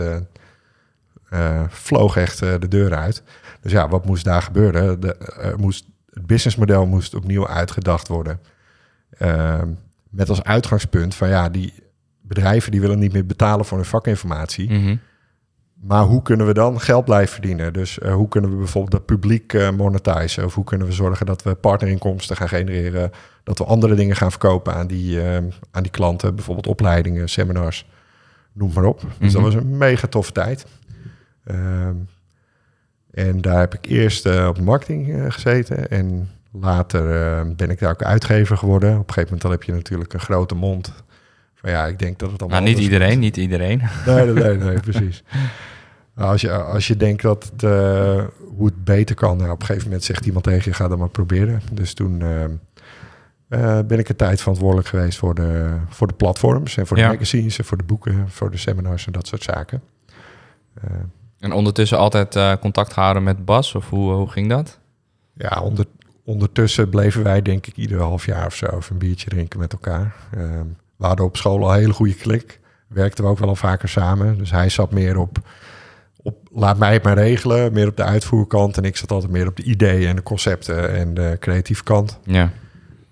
vloog 1.68 2.16
echt 2.16 2.42
eh, 2.42 2.54
de 2.58 2.68
deur 2.68 2.94
uit. 2.94 3.22
Dus 3.60 3.72
ja, 3.72 3.88
wat 3.88 4.04
moest 4.06 4.24
daar 4.24 4.42
gebeuren? 4.42 5.00
De, 5.00 5.16
moest, 5.56 5.84
het 6.10 6.26
businessmodel 6.26 6.86
moest 6.86 7.14
opnieuw 7.14 7.48
uitgedacht 7.48 8.08
worden. 8.08 8.40
Ehm, 9.18 9.68
met 10.10 10.28
als 10.28 10.42
uitgangspunt 10.42 11.14
van 11.14 11.28
ja, 11.28 11.48
die 11.48 11.74
bedrijven 12.22 12.70
die 12.70 12.80
willen 12.80 12.98
niet 12.98 13.12
meer 13.12 13.26
betalen 13.26 13.64
voor 13.64 13.76
hun 13.78 13.86
vakinformatie. 13.86 14.70
Mhm. 14.72 14.96
Maar 15.82 16.02
hoe 16.02 16.22
kunnen 16.22 16.46
we 16.46 16.54
dan 16.54 16.80
geld 16.80 17.04
blijven 17.04 17.32
verdienen? 17.32 17.72
Dus 17.72 17.98
eh, 17.98 18.12
hoe 18.14 18.28
kunnen 18.28 18.50
we 18.50 18.56
bijvoorbeeld 18.56 18.92
dat 18.92 19.04
publiek 19.06 19.52
eh 19.52 19.70
monetizen? 19.70 20.44
Of 20.44 20.54
hoe 20.54 20.64
kunnen 20.64 20.86
we 20.86 20.92
zorgen 20.92 21.26
dat 21.26 21.42
we 21.42 21.54
partnerinkomsten 21.54 22.36
gaan 22.36 22.48
genereren? 22.48 23.10
Dat 23.44 23.58
we 23.58 23.64
andere 23.64 23.94
dingen 23.94 24.16
gaan 24.16 24.30
verkopen 24.30 24.74
aan 24.74 24.86
die, 24.86 25.22
eh, 25.22 25.36
aan 25.70 25.82
die 25.82 25.90
klanten. 25.92 26.34
Bijvoorbeeld 26.34 26.66
opleidingen, 26.66 27.28
seminars, 27.28 27.88
noem 28.52 28.72
maar 28.74 28.84
op. 28.84 29.00
Dus 29.18 29.32
dat 29.32 29.42
Mhm. 29.42 29.50
was 29.52 29.54
een 29.62 29.76
mega 29.76 30.06
toffe 30.06 30.32
tijd. 30.32 30.66
Ehm, 31.48 31.94
en 33.10 33.40
daar 33.40 33.58
heb 33.58 33.74
ik 33.74 33.86
eerst 33.86 34.26
eh, 34.26 34.46
op 34.48 34.60
marketing 34.60 35.12
eh, 35.14 35.24
gezeten. 35.28 35.90
En 35.90 36.30
later 36.52 37.22
eh, 37.22 37.40
ben 37.56 37.70
ik 37.70 37.78
daar 37.78 37.90
ook 37.90 38.02
uitgever 38.02 38.56
geworden. 38.56 38.90
Op 38.90 38.96
een 38.96 39.14
gegeven 39.14 39.22
moment 39.24 39.42
dan 39.42 39.50
heb 39.50 39.62
je 39.62 39.72
natuurlijk 39.72 40.12
een 40.12 40.20
grote 40.20 40.54
mond. 40.54 40.92
Van 41.54 41.70
ja, 41.70 41.86
ik 41.86 41.98
denk 41.98 42.18
dat 42.18 42.30
het 42.30 42.40
allemaal 42.40 42.60
Nou, 42.60 42.72
niet 42.74 42.82
iedereen, 42.82 43.18
niet 43.18 43.36
iedereen. 43.46 43.82
Nee, 44.06 44.24
nee, 44.24 44.34
nee, 44.44 44.56
nee 44.56 44.80
precies. 44.80 45.22
Nou, 46.14 46.30
Als 46.30 46.40
je, 46.40 46.52
als 46.52 46.86
je 46.86 46.96
denkt 46.96 47.22
dat 47.22 47.44
het, 47.52 47.62
eh, 47.62 48.24
hoe 48.56 48.66
het 48.66 48.84
beter 48.84 49.14
kan, 49.14 49.36
nou, 49.36 49.50
op 49.50 49.60
een 49.60 49.66
gegeven 49.66 49.86
moment 49.88 50.04
zegt 50.04 50.26
iemand 50.26 50.44
tegen 50.44 50.70
je, 50.70 50.76
ga 50.76 50.88
dat 50.88 50.98
maar 50.98 51.08
proberen. 51.08 51.60
Dus 51.72 51.94
toen 51.94 52.22
eh, 52.22 52.44
eh, 53.48 53.86
ben 53.86 53.98
ik 53.98 54.08
een 54.08 54.16
tijd 54.16 54.40
verantwoordelijk 54.40 54.88
geweest 54.88 55.18
voor 55.18 55.34
de, 55.34 55.76
voor 55.88 56.06
de 56.06 56.14
platforms 56.14 56.76
en 56.76 56.86
voor 56.86 56.96
de 56.96 57.02
Ja. 57.02 57.08
magazines 57.08 57.58
en 57.58 57.64
voor 57.64 57.76
de 57.76 57.84
boeken, 57.84 58.28
voor 58.28 58.50
de 58.50 58.56
seminars 58.56 59.06
en 59.06 59.12
dat 59.12 59.26
soort 59.26 59.42
zaken. 59.42 59.82
En 61.38 61.52
ondertussen 61.52 61.98
altijd 61.98 62.36
eh, 62.36 62.52
contact 62.60 62.92
gehouden 62.92 63.22
met 63.22 63.44
Bas, 63.44 63.74
of 63.74 63.88
hoe, 63.88 64.12
hoe 64.12 64.30
ging 64.30 64.48
dat? 64.48 64.78
ja, 65.38 65.60
onder, 65.60 65.84
ondertussen 66.24 66.88
bleven 66.88 67.22
wij 67.22 67.42
denk 67.42 67.66
ik 67.66 67.76
ieder 67.76 68.00
half 68.00 68.26
jaar 68.26 68.46
of 68.46 68.54
zo 68.54 68.66
even 68.66 68.92
een 68.92 68.98
biertje 68.98 69.30
drinken 69.30 69.58
met 69.58 69.72
elkaar. 69.72 70.14
Eh, 70.30 70.40
we 70.96 71.06
hadden 71.06 71.26
op 71.26 71.36
school 71.36 71.62
al 71.62 71.72
een 71.72 71.78
hele 71.78 71.92
goede 71.92 72.14
klik. 72.14 72.60
Werkten 72.86 73.24
we 73.24 73.30
ook 73.30 73.38
wel 73.38 73.48
al 73.48 73.56
vaker 73.56 73.88
samen. 73.88 74.38
Dus 74.38 74.50
hij 74.50 74.68
zat 74.68 74.92
meer 74.92 75.18
op, 75.18 75.38
op 76.22 76.36
laat 76.52 76.78
mij 76.78 76.92
het 76.92 77.02
maar 77.02 77.16
regelen, 77.16 77.72
meer 77.72 77.88
op 77.88 77.96
de 77.96 78.02
uitvoerkant. 78.02 78.76
En 78.76 78.84
ik 78.84 78.96
zat 78.96 79.10
altijd 79.10 79.32
meer 79.32 79.46
op 79.46 79.56
de 79.56 79.62
ideeën 79.62 80.08
en 80.08 80.16
de 80.16 80.22
concepten 80.22 80.94
en 80.94 81.14
de 81.14 81.36
creatieve 81.40 81.82
kant. 81.82 82.18
Ja. 82.22 82.50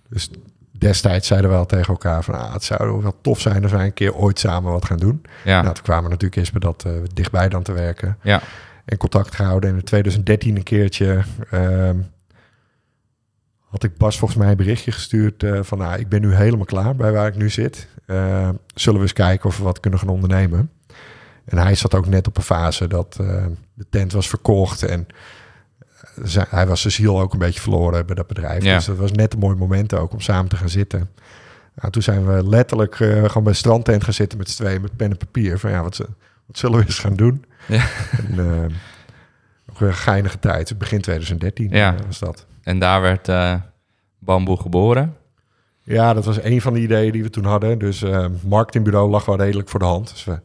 Dus 0.09 0.31
destijds 0.79 1.27
zeiden 1.27 1.51
we 1.51 1.57
al 1.57 1.67
tegen 1.67 1.89
elkaar 1.89 2.25
van 2.25 2.35
ah, 2.35 2.53
het 2.53 2.65
zou 2.65 3.03
wel 3.03 3.17
tof 3.21 3.41
zijn 3.41 3.63
als 3.63 3.73
wij 3.73 3.85
een 3.85 3.95
keer 3.95 4.15
ooit 4.15 4.39
samen 4.39 4.73
wat 4.73 4.85
gaan 4.85 4.99
doen. 4.99 5.23
Ja. 5.45 5.63
Nou, 5.63 5.75
toen 5.75 5.85
kwamen 5.85 6.05
we 6.05 6.11
natuurlijk 6.11 6.37
eerst 6.37 6.53
bij 6.53 6.61
dat 6.61 6.85
eh, 6.87 6.93
dichtbij 7.15 7.49
dan 7.49 7.63
te 7.63 7.73
werken 7.73 8.19
ja. 8.23 8.41
en 8.85 8.97
contact 8.97 9.35
gehouden. 9.35 9.71
En 9.71 9.77
in 9.77 9.85
2013 9.85 10.57
een 10.57 10.63
keertje 10.63 11.23
ehm, 11.51 11.97
had 13.77 13.85
ik 13.85 13.97
Bas 13.97 14.19
volgens 14.19 14.41
mij 14.41 14.51
een 14.51 14.57
berichtje 14.57 14.93
gestuurd 14.93 15.43
eh, 15.43 15.59
van 15.63 15.79
nou, 15.79 15.99
ik 15.99 16.09
ben 16.09 16.21
nu 16.21 16.35
helemaal 16.35 16.65
klaar 16.65 16.97
bij 16.97 17.13
waar 17.13 17.27
ik 17.27 17.37
nu 17.37 17.51
zit. 17.51 17.89
Eh, 18.07 18.49
zullen 18.75 18.99
we 18.99 19.05
eens 19.05 19.13
kijken 19.13 19.49
of 19.49 19.59
we 19.59 19.65
wat 19.65 19.81
kunnen 19.81 20.01
gaan 20.01 20.09
ondernemen? 20.09 20.71
En 21.45 21.59
hij 21.59 21.75
zat 21.75 21.95
ook 21.95 22.07
net 22.07 22.27
op 22.27 22.37
een 22.37 22.43
fase 22.43 22.87
dat 22.87 23.17
eh, 23.21 23.45
de 23.75 23.87
tent 23.91 24.13
was 24.13 24.29
verkocht 24.29 24.83
en 24.83 25.07
hij 26.49 26.67
was 26.67 26.81
zijn 26.81 26.93
ziel 26.93 27.21
ook 27.21 27.33
een 27.33 27.39
beetje 27.39 27.61
verloren 27.61 28.07
bij 28.07 28.15
dat 28.15 28.27
bedrijf. 28.27 28.65
Ja. 28.65 28.75
Dus 28.75 28.85
dat 28.85 28.97
was 28.97 29.13
net 29.13 29.33
een 29.33 29.39
mooi 29.39 29.57
moment 29.57 29.95
ook 29.95 30.13
om 30.13 30.21
samen 30.21 30.49
te 30.49 30.57
gaan 30.57 30.69
zitten. 30.69 31.09
Nou, 31.75 31.91
toen 31.93 32.03
zijn 32.03 32.27
we 32.27 32.49
letterlijk 32.49 33.01
eh, 33.01 33.09
gewoon 33.25 33.43
bij 33.43 33.53
de 33.53 33.59
strandtent 33.59 34.05
gaan 34.05 34.13
zitten 34.13 34.39
met 34.39 34.51
z'n 34.51 34.63
tweeën 34.63 34.81
met 34.81 34.97
pen 34.97 35.11
en 35.11 35.17
papier. 35.17 35.59
Van 35.59 35.71
ja, 35.71 35.83
wat, 35.83 35.97
wat 36.47 36.59
zullen 36.59 36.79
we 36.79 36.85
eens 36.85 36.99
gaan 36.99 37.17
doen? 37.17 37.45
Ja. 37.69 37.85
En, 38.29 38.39
eh, 38.39 38.75
nog 39.67 39.81
een 39.81 39.95
geinige 39.95 40.39
tijd. 40.39 40.79
Begin 40.79 41.01
2013 41.01 41.69
Ja. 41.71 41.95
eh, 41.95 42.01
was 42.07 42.19
dat. 42.19 42.47
En 42.63 42.79
daar 42.79 43.01
werd 43.01 43.29
Bamboe 44.19 44.57
geboren. 44.61 45.17
Ja, 45.83 46.15
dat 46.15 46.25
was 46.25 46.43
een 46.43 46.61
van 46.61 46.73
de 46.73 46.81
ideeën 46.81 47.13
die 47.13 47.23
we 47.23 47.31
toen 47.31 47.45
hadden. 47.45 47.79
Dus 47.79 48.05
marketingbureau 48.47 49.11
lag 49.11 49.25
wel 49.25 49.37
redelijk 49.37 49.69
voor 49.69 49.79
de 49.81 49.87
hand. 49.87 50.09
Dus 50.11 50.25
we, 50.25 50.41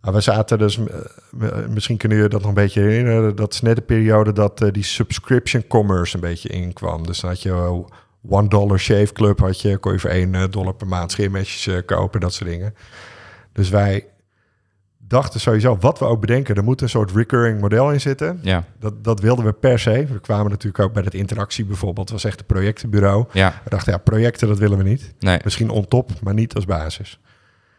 maar 0.00 0.12
we 0.12 0.20
zaten 0.20 0.58
dus, 0.58 0.78
eh, 0.78 1.66
misschien 1.68 1.96
kunnen 1.96 2.16
jullie 2.18 2.32
dat 2.32 2.40
nog 2.40 2.48
een 2.48 2.62
beetje 2.62 2.80
herinneren. 2.80 3.36
Dat 3.36 3.52
is 3.52 3.60
net 3.60 3.76
de 3.76 3.82
periode 3.82 4.32
dat 4.32 4.62
eh, 4.62 4.72
die 4.72 4.82
subscription 4.84 5.66
commerce 5.66 6.14
een 6.14 6.20
beetje 6.20 6.48
inkwam. 6.48 7.06
Dus 7.06 7.20
dan 7.20 7.30
had 7.30 7.42
je 7.42 7.50
eh, 7.50 7.78
One 8.28 8.48
Dollar 8.48 8.78
Shave 8.78 9.12
Club, 9.12 9.38
had 9.40 9.60
je, 9.60 9.76
kon 9.78 9.92
je 9.92 9.98
voor 9.98 10.10
1 10.10 10.50
dollar 10.50 10.74
per 10.74 10.86
maand 10.86 11.10
scheermesjes 11.12 11.74
eh, 11.74 11.82
kopen, 11.86 12.20
dat 12.20 12.32
soort 12.34 12.50
dingen. 12.50 12.74
Dus 13.52 13.68
wij 13.68 14.06
dachten 14.98 15.40
sowieso, 15.40 15.76
wat 15.80 15.98
we 15.98 16.04
ook 16.04 16.20
bedenken, 16.20 16.54
er 16.54 16.64
moet 16.64 16.80
een 16.80 16.88
soort 16.88 17.10
recurring 17.10 17.60
model 17.60 17.92
in 17.92 18.00
zitten. 18.00 18.38
Ja, 18.42 18.64
Dat, 18.78 19.04
dat 19.04 19.20
wilden 19.20 19.44
we 19.44 19.52
per 19.52 19.78
se. 19.78 20.06
We 20.06 20.20
kwamen 20.20 20.50
natuurlijk 20.50 20.84
ook 20.84 20.92
bij 20.92 21.02
het 21.02 21.14
interactie 21.14 21.64
bijvoorbeeld. 21.64 22.10
Was 22.10 22.24
echt 22.24 22.40
een 22.40 22.46
projectenbureau. 22.46 23.24
ja, 23.32 23.60
We 23.64 23.70
dachten, 23.70 23.92
ja, 23.92 23.98
projecten, 23.98 24.48
dat 24.48 24.58
willen 24.58 24.78
we 24.78 24.84
niet. 24.84 25.14
nee. 25.18 25.38
Misschien 25.44 25.70
on 25.70 25.86
top, 25.88 26.10
maar 26.22 26.34
niet 26.34 26.54
als 26.54 26.64
basis. 26.64 27.20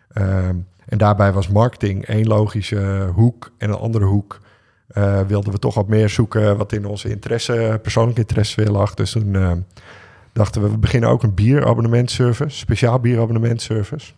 Ehm, 0.10 0.56
en 0.90 0.98
daarbij 0.98 1.34
was 1.34 1.48
marketing 1.48 2.06
één 2.06 2.28
logische 2.28 3.10
hoek. 3.14 3.52
En 3.58 3.70
een 3.70 3.76
andere 3.76 4.06
hoek 4.06 4.40
eh, 4.88 5.22
wilden 5.22 5.52
we 5.52 5.60
toch 5.60 5.76
wat 5.76 5.88
meer 5.88 6.10
zoeken... 6.10 6.58
wat 6.58 6.72
in 6.72 6.86
onze 6.86 7.10
interesse, 7.10 7.80
persoonlijke 7.82 8.22
interesse 8.22 8.62
weer 8.62 8.72
lag. 8.72 8.94
Dus 8.94 9.12
toen 9.12 9.36
eh, 9.36 9.52
dachten 10.34 10.62
we, 10.62 10.70
we 10.70 10.78
beginnen 10.78 11.10
ook 11.10 11.24
een 11.24 11.34
bierabonnementservice. 11.34 12.58
Speciaal 12.58 13.00
bierabonnementservice. 13.00 14.12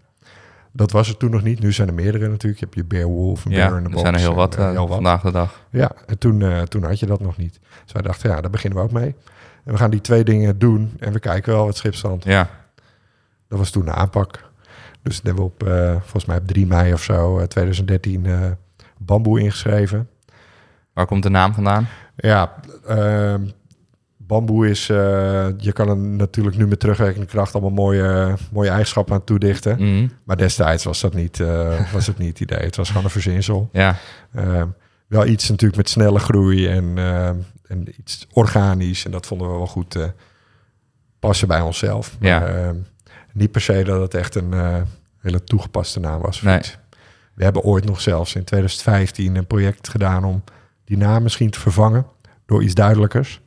Dat 0.71 0.91
was 0.91 1.09
er 1.09 1.17
toen 1.17 1.31
nog 1.31 1.43
niet. 1.43 1.59
Nu 1.59 1.71
zijn 1.71 1.87
er 1.87 1.93
meerdere 1.93 2.27
natuurlijk. 2.27 2.59
Je 2.59 2.65
hebt 2.65 2.77
je 2.77 2.85
Bearwolf, 2.85 3.45
een 3.45 3.51
Ja, 3.51 3.67
Bear 3.67 3.77
in 3.77 3.83
the 3.83 3.93
er 3.93 3.99
zijn 3.99 4.13
er 4.13 4.19
heel 4.19 4.29
en, 4.29 4.35
wat, 4.35 4.55
eh, 4.55 4.69
heel 4.69 4.87
wat. 4.87 4.95
vandaag 4.95 5.21
de 5.21 5.31
dag. 5.31 5.61
Ja, 5.69 5.91
en 6.05 6.17
toen, 6.17 6.43
toen 6.67 6.83
had 6.83 6.99
je 6.99 7.05
dat 7.05 7.19
nog 7.19 7.37
niet. 7.37 7.59
Dus 7.83 7.93
wij 7.93 8.01
dachten, 8.01 8.29
ja, 8.29 8.41
daar 8.41 8.51
beginnen 8.51 8.79
we 8.79 8.85
ook 8.85 8.91
mee. 8.91 9.15
En 9.63 9.71
we 9.71 9.77
gaan 9.77 9.91
die 9.91 10.01
twee 10.01 10.23
dingen 10.23 10.59
doen 10.59 10.93
en 10.99 11.13
we 11.13 11.19
kijken 11.19 11.53
wel 11.53 11.65
wat 11.65 11.77
schipstand. 11.77 12.23
Ja, 12.23 12.49
Dat 13.47 13.57
was 13.57 13.69
toen 13.69 13.85
de 13.85 13.91
aanpak. 13.91 14.50
Dus 15.03 15.19
toen 15.19 15.25
hebben 15.25 15.43
we 15.43 15.49
op, 15.51 15.67
eh, 15.67 15.91
volgens 16.01 16.25
mij 16.25 16.37
op 16.37 16.47
3 16.47 16.65
mei 16.67 16.93
of 16.93 17.03
zo, 17.03 17.37
eh, 17.39 17.45
2013, 17.45 18.25
eh, 18.25 18.39
bamboe 18.97 19.39
ingeschreven. 19.39 20.09
waar 20.93 21.05
komt 21.05 21.23
de 21.23 21.29
naam 21.29 21.53
vandaan? 21.53 21.87
Ja, 22.15 22.53
ehm, 22.87 23.41
bamboe 24.17 24.69
is, 24.69 24.89
eh, 24.89 25.47
je 25.57 25.71
kan 25.73 25.89
er 25.89 25.97
natuurlijk 25.97 26.57
nu 26.57 26.67
met 26.67 26.79
terugwerkende 26.79 27.25
kracht 27.27 27.53
allemaal 27.53 27.71
mooie, 27.71 28.35
mooie 28.51 28.69
eigenschappen 28.69 29.13
aan 29.13 29.23
toedichten. 29.23 29.75
Mhm. 29.75 30.07
Maar 30.23 30.37
destijds 30.37 30.83
was 30.83 31.01
dat 31.01 31.13
niet, 31.13 31.39
eh, 31.39 31.91
was 31.93 32.07
het 32.07 32.17
niet 32.17 32.29
het 32.29 32.39
idee. 32.39 32.65
Het 32.65 32.75
was 32.75 32.87
gewoon 32.87 33.03
een 33.03 33.09
verzinsel. 33.09 33.69
Ja, 33.71 33.95
Ehm, 34.33 34.67
wel 35.07 35.25
iets 35.25 35.49
natuurlijk 35.49 35.77
met 35.77 35.89
snelle 35.89 36.19
groei 36.19 36.67
en, 36.67 36.97
ehm, 36.97 37.35
en 37.67 37.87
iets 37.99 38.27
organisch. 38.31 39.05
En 39.05 39.11
dat 39.11 39.25
vonden 39.25 39.51
we 39.51 39.53
wel 39.57 39.67
goed 39.67 39.95
eh, 39.95 40.03
passen 41.19 41.47
bij 41.47 41.61
onszelf. 41.61 42.17
Maar, 42.19 42.29
Ja. 42.29 42.73
Niet 43.33 43.51
per 43.51 43.61
se 43.61 43.83
dat 43.83 44.01
het 44.01 44.13
echt 44.13 44.35
een 44.35 44.53
eh, 44.53 44.75
hele 45.19 45.43
toegepaste 45.43 45.99
naam 45.99 46.21
was. 46.21 46.41
Nee. 46.41 46.61
We 47.33 47.43
hebben 47.43 47.61
ooit 47.61 47.85
nog 47.85 48.01
zelfs 48.01 48.35
in 48.35 48.43
2015 48.43 49.35
een 49.35 49.47
project 49.47 49.89
gedaan 49.89 50.23
om 50.23 50.43
die 50.85 50.97
naam 50.97 51.23
misschien 51.23 51.49
te 51.49 51.59
vervangen 51.59 52.05
door 52.45 52.63
iets 52.63 52.73
duidelijkers. 52.73 53.41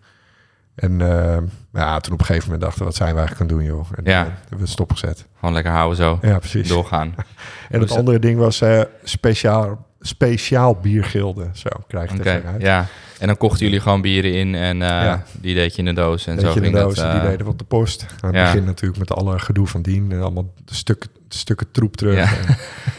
En 0.75 1.01
ehm, 1.01 1.45
ja, 1.73 2.01
toen 2.01 2.13
op 2.13 2.19
een 2.21 2.25
gegeven 2.27 2.45
moment 2.49 2.61
dachten 2.63 2.79
we, 2.81 2.85
wat 2.85 2.95
zijn 2.97 3.13
we 3.15 3.19
eigenlijk 3.19 3.51
aan 3.53 3.59
het 3.59 3.67
doen, 3.67 3.77
joh? 3.77 3.87
En 3.95 4.05
Ja. 4.05 4.21
eh, 4.21 4.27
hebben 4.31 4.57
we 4.57 4.61
het 4.61 4.69
stopgezet. 4.69 5.27
gewoon 5.39 5.55
lekker 5.55 5.73
houden 5.73 5.97
zo. 5.97 6.19
Ja, 6.23 6.39
precies. 6.39 6.69
Doorgaan. 6.69 7.15
En 7.71 7.81
het 7.81 7.91
andere 7.91 8.19
ding 8.19 8.39
was 8.39 8.61
eh, 8.61 8.83
speciaal, 9.05 9.87
speciaal 10.07 10.75
biergilde. 10.75 11.49
Zo 11.53 11.69
krijg 11.89 12.13
je 12.13 12.19
Oké, 12.19 12.31
het 12.31 12.63
ja. 12.63 12.87
En 13.19 13.27
dan 13.27 13.37
kochten 13.37 13.65
jullie 13.67 13.81
gewoon 13.81 14.01
bieren 14.01 14.33
in 14.33 14.55
en 14.55 14.83
eh, 14.83 14.89
Ja. 14.89 15.25
die 15.41 15.55
deed 15.55 15.73
je 15.73 15.79
in 15.79 15.85
de 15.85 15.93
doos. 15.93 16.27
En 16.27 16.41
zo 16.41 16.53
je, 16.55 16.61
de 16.61 16.71
doos, 16.71 16.95
dat. 16.95 17.11
die 17.11 17.21
eh, 17.21 17.27
deden 17.27 17.47
we 17.47 17.53
op 17.53 17.59
de 17.59 17.65
post. 17.65 18.07
Aan 18.21 18.29
het 18.29 18.39
ja. 18.39 18.53
begin 18.53 18.65
natuurlijk 18.65 18.99
met 18.99 19.13
alle 19.13 19.39
gedoe 19.39 19.67
van 19.67 19.83
dien. 19.83 20.13
En 20.13 20.21
allemaal 20.21 20.53
stukken, 20.65 21.11
stukken 21.29 21.71
troep 21.71 21.97
terug. 21.97 22.17
Ja. 22.17 22.37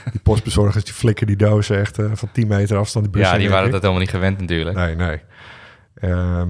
En 0.05 0.11
die 0.11 0.21
postbezorgers 0.21 0.83
die 0.83 0.93
flikken 0.93 1.27
die 1.27 1.35
dozen 1.35 1.79
echt 1.79 1.99
eh, 1.99 2.05
van 2.13 2.29
10 2.31 2.47
meter 2.47 2.77
afstand. 2.77 3.13
Die 3.13 3.21
ja, 3.21 3.37
die 3.37 3.49
waren 3.49 3.65
ik. 3.65 3.71
dat 3.71 3.81
helemaal 3.81 4.01
niet 4.01 4.11
gewend 4.11 4.39
natuurlijk. 4.39 4.77
Nee, 4.77 4.95
nee. 4.95 5.19
Ehm, 5.95 6.49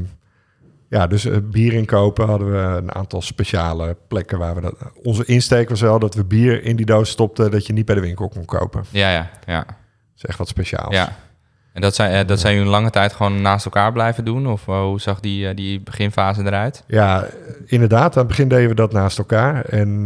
ja, 0.90 1.08
dus 1.08 1.28
bier 1.44 1.74
inkopen 1.74 2.28
hadden 2.28 2.52
we 2.52 2.78
een 2.78 2.96
aantal 2.96 3.22
speciale 3.22 3.98
plekken 4.08 4.38
waar 4.38 4.56
we 4.56 4.62
dat... 4.62 4.76
Onze 5.04 5.26
insteek 5.26 5.70
was 5.70 5.82
wel 5.82 6.00
dat 6.00 6.16
we 6.16 6.24
bier 6.24 6.64
in 6.64 6.76
die 6.76 6.86
doos 6.86 7.10
stopten... 7.10 7.52
dat 7.52 7.66
je 7.66 7.74
niet 7.74 7.86
bij 7.86 7.96
de 7.96 8.02
winkel 8.02 8.30
kon 8.30 8.46
kopen. 8.46 8.82
Dat 8.82 8.90
Ja, 8.92 9.30
ja, 9.46 9.66
ja. 10.16 10.22
is 10.22 10.26
echt 10.26 10.38
wat 10.38 10.48
speciaals. 10.48 10.96
ja. 10.96 11.16
En 11.74 11.82
dat 11.82 11.96
zijn, 11.96 12.12
eh, 12.12 12.28
dat 12.28 12.40
zijn 12.40 12.54
jullie 12.54 12.68
een 12.68 12.76
lange 12.76 12.90
tijd 12.90 13.14
gewoon 13.14 13.42
naast 13.42 13.66
elkaar 13.66 13.92
blijven 13.92 14.26
doen? 14.26 14.48
Of 14.48 14.68
eh, 14.68 14.82
hoe 14.82 15.02
zag 15.02 15.20
die, 15.20 15.48
eh, 15.48 15.56
die 15.56 15.82
beginfase 15.82 16.42
eruit? 16.42 16.84
Ja, 16.88 17.28
inderdaad. 17.66 18.14
Aan 18.14 18.20
het 18.20 18.28
begin 18.28 18.48
deden 18.48 18.70
we 18.70 18.76
dat 18.76 18.92
naast 18.92 19.18
elkaar. 19.18 19.66
En 19.66 20.06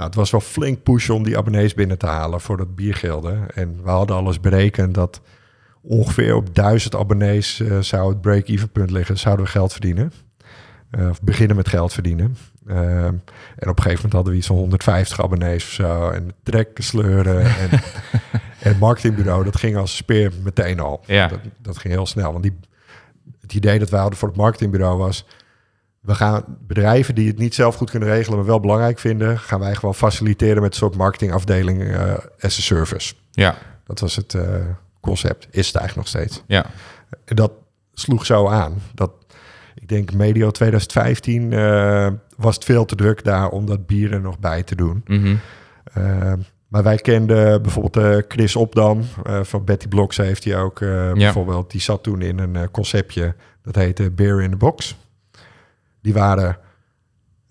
nou, 0.00 0.12
het 0.12 0.14
was 0.14 0.30
wel 0.30 0.40
flink 0.40 0.82
pushen 0.82 1.14
om 1.14 1.22
die 1.22 1.38
abonnees 1.38 1.74
binnen 1.74 1.98
te 1.98 2.06
halen 2.06 2.40
voor 2.40 2.56
dat 2.56 2.74
biergilde. 2.74 3.38
En 3.54 3.80
we 3.82 3.90
hadden 3.90 4.16
alles 4.16 4.40
berekend 4.40 4.94
dat 4.94 5.20
ongeveer 5.82 6.34
op 6.34 6.54
duizend 6.54 6.96
abonnees 6.96 7.60
eh, 7.60 7.78
zou 7.78 8.08
het 8.08 8.20
break-even 8.20 8.70
punt 8.70 8.90
liggen. 8.90 9.18
Zouden 9.18 9.44
we 9.44 9.50
geld 9.50 9.72
verdienen. 9.72 10.12
Of 11.10 11.22
beginnen 11.22 11.56
met 11.56 11.68
geld 11.68 11.92
verdienen. 11.92 12.36
Ehm, 12.66 13.14
en 13.56 13.68
op 13.68 13.76
een 13.76 13.82
gegeven 13.82 13.94
moment 13.94 14.12
hadden 14.12 14.32
we 14.32 14.38
iets 14.38 14.46
van 14.46 14.56
150 14.56 15.22
abonnees 15.22 15.64
of 15.64 15.70
zo. 15.70 16.10
En 16.10 16.32
trekken, 16.42 16.84
sleuren. 16.84 17.44
en, 17.44 17.70
en 18.60 18.68
het 18.68 18.78
marketingbureau, 18.78 19.44
dat 19.44 19.56
ging 19.56 19.76
als 19.76 19.96
speer 19.96 20.32
meteen 20.42 20.80
al. 20.80 21.02
Ja. 21.06 21.26
Dat, 21.28 21.38
dat 21.58 21.78
ging 21.78 21.94
heel 21.94 22.06
snel. 22.06 22.32
Want 22.32 22.42
die, 22.42 22.58
het 23.40 23.54
idee 23.54 23.78
dat 23.78 23.90
wij 23.90 24.00
hadden 24.00 24.18
voor 24.18 24.28
het 24.28 24.36
marketingbureau 24.36 24.98
was... 24.98 25.26
we 26.00 26.14
gaan 26.14 26.44
bedrijven 26.66 27.14
die 27.14 27.28
het 27.28 27.38
niet 27.38 27.54
zelf 27.54 27.74
goed 27.74 27.90
kunnen 27.90 28.08
regelen... 28.08 28.38
maar 28.38 28.46
wel 28.46 28.60
belangrijk 28.60 28.98
vinden... 28.98 29.38
gaan 29.38 29.60
wij 29.60 29.74
gewoon 29.74 29.94
faciliteren 29.94 30.62
met 30.62 30.72
een 30.72 30.78
soort 30.78 30.96
marketingafdeling 30.96 31.82
eh 31.82 32.12
as 32.40 32.58
a 32.58 32.62
service. 32.62 33.14
Ja, 33.30 33.54
Dat 33.84 34.00
was 34.00 34.16
het 34.16 34.34
eh, 34.34 34.44
concept. 35.00 35.46
Is 35.50 35.66
het 35.66 35.76
eigenlijk 35.76 35.96
nog 35.96 36.22
steeds. 36.22 36.42
ja, 36.46 36.66
En 37.24 37.36
dat 37.36 37.52
sloeg 37.92 38.26
zo 38.26 38.48
aan. 38.48 38.82
Dat, 38.94 39.10
ik 39.74 39.88
denk 39.88 40.12
medio 40.12 40.50
2015 40.50 41.52
eh, 41.52 42.08
was 42.36 42.54
het 42.54 42.64
veel 42.64 42.84
te 42.84 42.94
druk 42.94 43.24
daar... 43.24 43.48
om 43.48 43.66
dat 43.66 43.86
bier 43.86 44.12
er 44.12 44.20
nog 44.20 44.38
bij 44.38 44.62
te 44.62 44.74
doen. 44.74 45.02
mhm. 45.06 45.36
Uh, 45.98 46.32
maar 46.70 46.82
wij 46.82 46.96
kenden 46.96 47.62
bijvoorbeeld 47.62 47.96
eh, 47.96 48.22
Chris 48.28 48.56
Opdam 48.56 48.98
uh, 49.26 49.40
van 49.42 49.64
Betty 49.64 49.88
Blocks 49.88 50.16
heeft 50.16 50.44
hij 50.44 50.56
ook 50.56 50.80
uh, 50.80 51.12
bijvoorbeeld. 51.12 51.70
Die 51.70 51.80
zat 51.80 52.02
toen 52.02 52.22
in 52.22 52.38
een 52.38 52.70
conceptje 52.70 53.34
dat 53.62 53.74
heette 53.74 54.10
Beer 54.10 54.42
in 54.42 54.50
the 54.50 54.56
Box. 54.56 54.96
Die 56.02 56.12
waren 56.12 56.58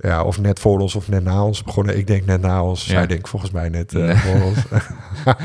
ja, 0.01 0.23
of 0.23 0.39
net 0.39 0.59
voor 0.59 0.79
ons 0.79 0.95
of 0.95 1.07
net 1.07 1.23
na 1.23 1.43
ons 1.43 1.63
begonnen. 1.63 1.97
Ik 1.97 2.07
denk 2.07 2.25
net 2.25 2.41
na 2.41 2.63
ons. 2.63 2.85
Ja. 2.85 2.91
Zij 2.91 3.07
denk 3.07 3.27
volgens 3.27 3.51
mij 3.51 3.69
net 3.69 3.93
uh, 3.93 4.05
nee. 4.05 4.15
voor 4.15 4.41
ons. 4.41 4.57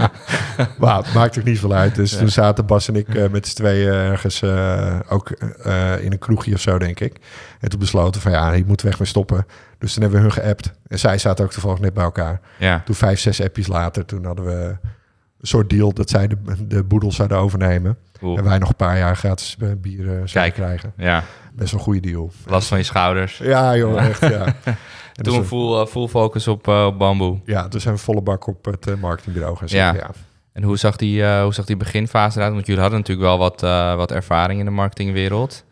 maar 0.79 0.97
het 0.97 1.15
maakt 1.15 1.39
ook 1.39 1.45
niet 1.45 1.59
veel 1.59 1.73
uit. 1.73 1.95
Dus 1.95 2.13
ja. 2.13 2.19
toen 2.19 2.29
zaten 2.29 2.67
Bas 2.67 2.89
en 2.89 2.97
ik 2.97 3.15
uh, 3.15 3.29
met 3.29 3.47
z'n 3.47 3.55
tweeën 3.55 3.93
ergens 3.93 4.43
uh, 4.43 4.99
ook 5.09 5.31
in 6.01 6.13
een 6.13 6.19
kroegje 6.19 6.55
of 6.55 6.61
zo, 6.61 6.79
denk 6.79 7.01
ik. 7.01 7.17
En 7.61 7.69
toen 7.69 7.79
besloten 7.79 8.21
van 8.21 8.33
ja, 8.33 8.53
ik 8.53 8.67
moet 8.67 8.83
weg 8.83 8.99
mee 8.99 9.09
stoppen. 9.09 9.47
Dus 9.79 9.93
toen 9.93 10.03
hebben 10.03 10.21
we 10.21 10.27
hun 10.27 10.43
geappt. 10.43 10.73
En 10.89 10.99
zij 10.99 11.19
zaten 11.19 11.45
ook 11.45 11.53
toevallig 11.53 11.81
net 11.81 11.95
bij 11.95 12.05
elkaar. 12.05 12.41
Ja. 12.59 12.83
Toen 12.85 12.95
vijf, 12.95 13.21
zes 13.21 13.43
appjes 13.43 13.67
later, 13.67 14.05
toen 14.05 14.25
hadden 14.25 14.45
we 14.45 14.77
soort 15.47 15.71
deal 15.71 15.93
dat 15.93 16.11
zij 16.11 16.29
de, 16.29 16.37
de 16.69 16.83
boedel 16.83 17.13
zouden 17.13 17.39
overnemen. 17.39 17.97
Cool. 18.19 18.37
En 18.37 18.45
wij 18.45 18.59
nog 18.59 18.69
een 18.69 18.77
paar 18.77 18.99
jaar 18.99 19.17
gratis 19.17 19.57
bier 19.57 20.01
uh, 20.01 20.07
zouden 20.07 20.31
Kijk, 20.33 20.55
krijgen. 20.55 20.93
Ja. 20.97 21.25
Best 21.53 21.71
wel 21.71 21.81
een 21.81 21.87
goede 21.87 22.01
deal. 22.01 22.31
Last 22.47 22.69
van 22.69 22.79
je 22.79 22.85
schouders. 22.85 23.39
Ja, 23.39 23.77
joh, 23.77 24.05
echt, 24.05 24.21
ja. 24.21 24.55
En 25.15 25.25
toen 25.25 25.39
dus, 25.39 25.47
full, 25.47 25.81
uh, 25.81 25.87
full 25.87 26.07
focus 26.09 26.49
op 26.49 26.69
uh, 26.69 26.97
bamboe. 26.97 27.41
Ja, 27.45 27.69
toen 27.69 27.81
zijn 27.81 27.99
volle 27.99 28.23
bak 28.23 28.47
op 28.47 28.65
het 28.65 28.87
uh, 28.87 28.95
marketingbureau 28.95 29.57
gaan 29.57 29.69
zitten, 29.69 29.95
ja. 29.95 29.95
ja. 29.95 30.11
En 30.53 30.63
hoe 30.63 30.77
zag, 30.77 30.97
die, 30.97 31.25
hoe 31.25 31.55
zag 31.55 31.65
die 31.65 31.77
beginfase 31.77 32.39
eruit? 32.39 32.53
Want 32.53 32.67
jullie 32.67 32.81
hadden 32.81 32.99
natuurlijk 32.99 33.27
wel 33.27 33.39
wat, 33.39 33.61
wat 33.97 34.13
ervaring 34.13 34.59
in 34.59 34.65
de 34.65 34.71
marketingwereld. 34.71 35.65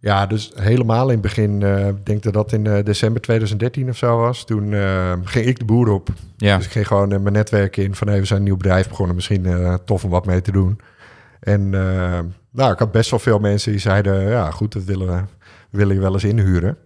Ja, 0.00 0.26
dus 0.26 0.52
helemaal 0.54 1.04
in 1.04 1.12
het 1.12 1.20
begin, 1.20 1.60
uh, 1.60 1.88
ik 1.88 2.06
denk 2.06 2.22
dat 2.22 2.32
dat 2.32 2.52
in 2.52 2.64
uh, 2.64 2.84
december 2.84 3.22
2013 3.22 3.88
of 3.88 3.96
zo 3.96 4.18
was. 4.18 4.44
Toen 4.44 4.72
uh, 4.72 5.12
ging 5.24 5.46
ik 5.46 5.58
de 5.58 5.64
boer 5.64 5.88
op. 5.88 6.08
Ja. 6.36 6.56
Dus 6.56 6.66
ik 6.66 6.72
ging 6.72 6.86
gewoon 6.86 7.08
mijn 7.08 7.32
netwerk 7.32 7.76
in 7.76 7.94
van 7.94 8.08
hey, 8.08 8.18
we 8.18 8.24
zijn 8.24 8.38
een 8.38 8.44
nieuw 8.44 8.56
bedrijf 8.56 8.88
begonnen, 8.88 9.14
misschien 9.14 9.46
tof 9.84 10.04
om 10.04 10.10
wat 10.10 10.26
mee 10.26 10.40
te 10.40 10.52
doen. 10.52 10.80
En 11.40 11.70
nou, 12.50 12.72
ik 12.72 12.78
had 12.78 12.92
best 12.92 13.10
wel 13.10 13.18
veel 13.18 13.38
mensen 13.38 13.70
die 13.70 13.80
zeiden, 13.80 14.28
ja 14.28 14.50
goed, 14.50 14.72
dat 14.72 14.84
willen 14.84 15.06
we, 15.06 15.22
willen 15.70 15.94
je 15.94 16.00
wel 16.00 16.12
eens 16.12 16.24
inhuren. 16.24 16.76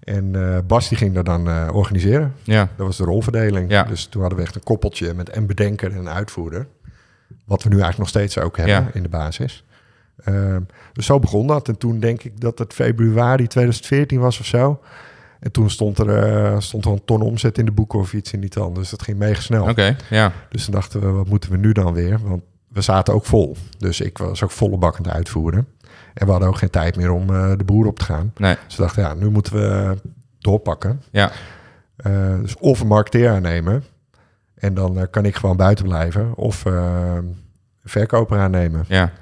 En 0.00 0.34
Bas 0.66 0.88
die 0.88 0.98
ging 0.98 1.14
dat 1.14 1.24
dan 1.24 1.70
organiseren. 1.72 2.34
Ja. 2.42 2.68
Dat 2.76 2.86
was 2.86 2.96
de 2.96 3.04
rolverdeling. 3.04 3.70
Ja. 3.70 3.82
Dus 3.82 4.04
toen 4.06 4.20
hadden 4.20 4.38
we 4.38 4.44
echt 4.44 4.54
een 4.54 4.62
koppeltje 4.62 5.14
met 5.14 5.28
en 5.28 5.46
bedenker 5.46 5.92
en 5.92 6.08
uitvoerder. 6.08 6.66
Wat 7.44 7.62
we 7.62 7.68
nu 7.68 7.80
eigenlijk 7.80 7.98
nog 7.98 8.08
steeds 8.08 8.38
ook 8.38 8.56
hebben 8.56 8.74
Ja. 8.74 8.90
in 8.92 9.02
de 9.02 9.08
basis. 9.08 9.64
Dus 10.92 11.06
zo 11.06 11.18
begon 11.18 11.46
dat. 11.46 11.68
En 11.68 11.78
toen 11.78 12.00
denk 12.00 12.22
ik 12.22 12.40
dat 12.40 12.58
het 12.58 12.72
februari 12.72 13.46
2014 13.46 14.20
was 14.20 14.40
of 14.40 14.46
zo. 14.46 14.80
En 15.40 15.52
toen 15.52 15.70
stond 15.70 15.98
er, 15.98 16.42
uh, 16.52 16.60
stond 16.60 16.84
er 16.84 16.90
een 16.90 17.04
ton 17.04 17.22
omzet 17.22 17.58
in 17.58 17.64
de 17.64 17.72
boeken 17.72 17.98
of 17.98 18.12
iets 18.12 18.32
in 18.32 18.40
die 18.40 18.50
tand. 18.50 18.74
Dus 18.74 18.90
dat 18.90 19.02
ging 19.02 19.18
mega 19.18 19.40
snel. 19.40 19.62
Oké, 19.62 19.70
okay, 19.70 19.96
ja. 20.10 20.32
Dus 20.48 20.64
toen 20.64 20.74
dachten 20.74 21.00
we, 21.00 21.06
wat 21.06 21.28
moeten 21.28 21.50
we 21.50 21.56
nu 21.56 21.72
dan 21.72 21.92
weer? 21.92 22.18
Want 22.22 22.42
we 22.68 22.80
zaten 22.80 23.14
ook 23.14 23.24
vol. 23.24 23.56
Dus 23.78 24.00
ik 24.00 24.18
was 24.18 24.42
ook 24.42 24.50
volle 24.50 24.76
bak 24.76 24.96
aan 24.96 25.02
het 25.02 25.12
uitvoeren. 25.12 25.66
En 26.14 26.26
we 26.26 26.30
hadden 26.30 26.48
ook 26.48 26.58
geen 26.58 26.70
tijd 26.70 26.96
meer 26.96 27.10
om 27.10 27.30
eh, 27.30 27.52
de 27.56 27.64
boer 27.64 27.86
op 27.86 27.98
te 27.98 28.04
gaan. 28.04 28.32
Nee. 28.36 28.56
Dus 28.66 28.76
we 28.76 28.82
dachten, 28.82 29.02
ja, 29.02 29.14
nu 29.14 29.30
moeten 29.30 29.52
we 29.52 29.96
doorpakken. 30.38 31.02
Ja. 31.10 31.30
Eh, 31.96 32.40
dus 32.40 32.56
of 32.56 32.80
een 32.80 32.86
marketeer 32.86 33.30
aannemen. 33.30 33.84
En 34.54 34.74
dan 34.74 34.98
eh, 34.98 35.04
kan 35.10 35.24
ik 35.24 35.36
gewoon 35.36 35.56
buiten 35.56 35.84
blijven. 35.84 36.34
Of 36.34 36.66
eh, 36.66 37.14
een 37.14 37.36
verkoper 37.84 38.38
aannemen. 38.38 38.84
Ja. 38.88 39.12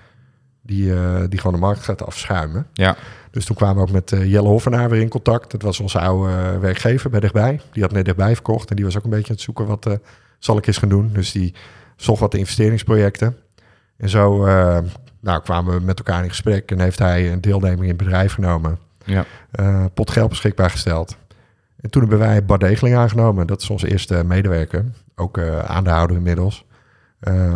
Die, 0.66 0.94
eh, 0.94 1.22
die 1.28 1.38
gewoon 1.38 1.54
de 1.54 1.60
markt 1.66 1.82
gaat 1.82 2.06
afschuimen. 2.06 2.66
Ja. 2.72 2.96
Dus 3.30 3.44
toen 3.44 3.56
kwamen 3.56 3.76
we 3.76 3.82
ook 3.82 3.90
met 3.90 4.12
eh, 4.12 4.30
Jelle 4.30 4.48
Hoffernaar 4.48 4.90
weer 4.90 5.00
in 5.00 5.08
contact. 5.08 5.50
Dat 5.50 5.62
was 5.62 5.80
onze 5.80 5.98
oude 5.98 6.32
eh, 6.32 6.58
werkgever 6.58 7.10
bij 7.10 7.20
dichtbij. 7.20 7.60
Die 7.72 7.82
had 7.82 7.92
net 7.92 8.04
dichtbij 8.04 8.34
verkocht. 8.34 8.70
En 8.70 8.76
die 8.76 8.84
was 8.84 8.96
ook 8.96 9.04
een 9.04 9.10
beetje 9.10 9.28
aan 9.28 9.34
het 9.34 9.44
zoeken 9.44 9.66
wat 9.66 9.98
zal 10.38 10.56
ik 10.56 10.66
eens 10.66 10.78
gaan 10.78 10.88
doen. 10.88 11.10
Dus 11.12 11.32
die 11.32 11.54
zocht 11.96 12.20
wat 12.20 12.34
investeringsprojecten. 12.34 13.36
En 13.96 14.08
zo 14.08 14.44
nou, 15.20 15.42
kwamen 15.42 15.74
we 15.74 15.84
met 15.84 15.98
elkaar 15.98 16.22
in 16.22 16.28
gesprek. 16.28 16.70
En 16.70 16.80
heeft 16.80 16.98
hij 16.98 17.32
een 17.32 17.40
deelneming 17.40 17.82
in 17.82 17.88
het 17.88 17.96
bedrijf 17.96 18.32
genomen. 18.32 18.78
Ja. 19.04 19.24
pot 19.94 20.10
geld 20.10 20.28
beschikbaar 20.28 20.70
gesteld. 20.70 21.16
En 21.84 21.90
toen 21.90 22.00
hebben 22.02 22.18
wij 22.18 22.44
Bart 22.44 22.60
Degeling 22.60 22.96
aangenomen. 22.96 23.46
Dat 23.46 23.62
is 23.62 23.70
onze 23.70 23.90
eerste 23.90 24.24
medewerker. 24.24 24.84
Ook 25.14 25.38
eh 25.38 25.58
aandeelhouder 25.58 26.16
inmiddels. 26.16 26.64
Eh, 27.20 27.54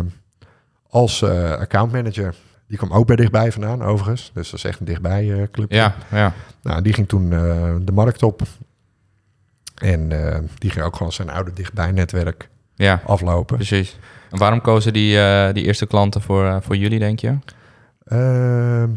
als 0.89 1.21
eh 1.21 1.51
accountmanager. 1.51 2.35
Die 2.69 2.77
kwam 2.77 2.91
ook 2.91 3.07
bij 3.07 3.15
dichtbij 3.15 3.51
vandaan, 3.51 3.81
overigens. 3.83 4.31
Dus 4.33 4.49
dat 4.49 4.59
is 4.59 4.65
echt 4.65 4.79
een 4.79 4.85
dichtbij 4.85 5.31
eh 5.41 5.47
club. 5.51 5.71
Ja. 5.71 5.95
Ja. 6.11 6.33
Nou, 6.61 6.81
die 6.81 6.93
ging 6.93 7.07
toen 7.07 7.33
eh, 7.33 7.75
de 7.81 7.91
markt 7.91 8.23
op. 8.23 8.41
En 9.75 10.11
eh, 10.33 10.39
die 10.57 10.69
ging 10.69 10.85
ook 10.85 10.95
gewoon 10.95 11.11
zijn 11.11 11.29
oude 11.29 11.53
dichtbij-netwerk 11.53 12.49
Ja. 12.75 13.01
aflopen. 13.05 13.55
Precies. 13.55 13.97
En 14.31 14.37
waarom 14.37 14.61
kozen 14.61 14.93
die, 14.93 15.11
die 15.53 15.65
eerste 15.65 15.85
klanten 15.87 16.21
voor, 16.21 16.61
voor 16.61 16.75
jullie, 16.77 16.99
denk 16.99 17.19
je? 17.19 17.37
Ehm, 18.05 18.89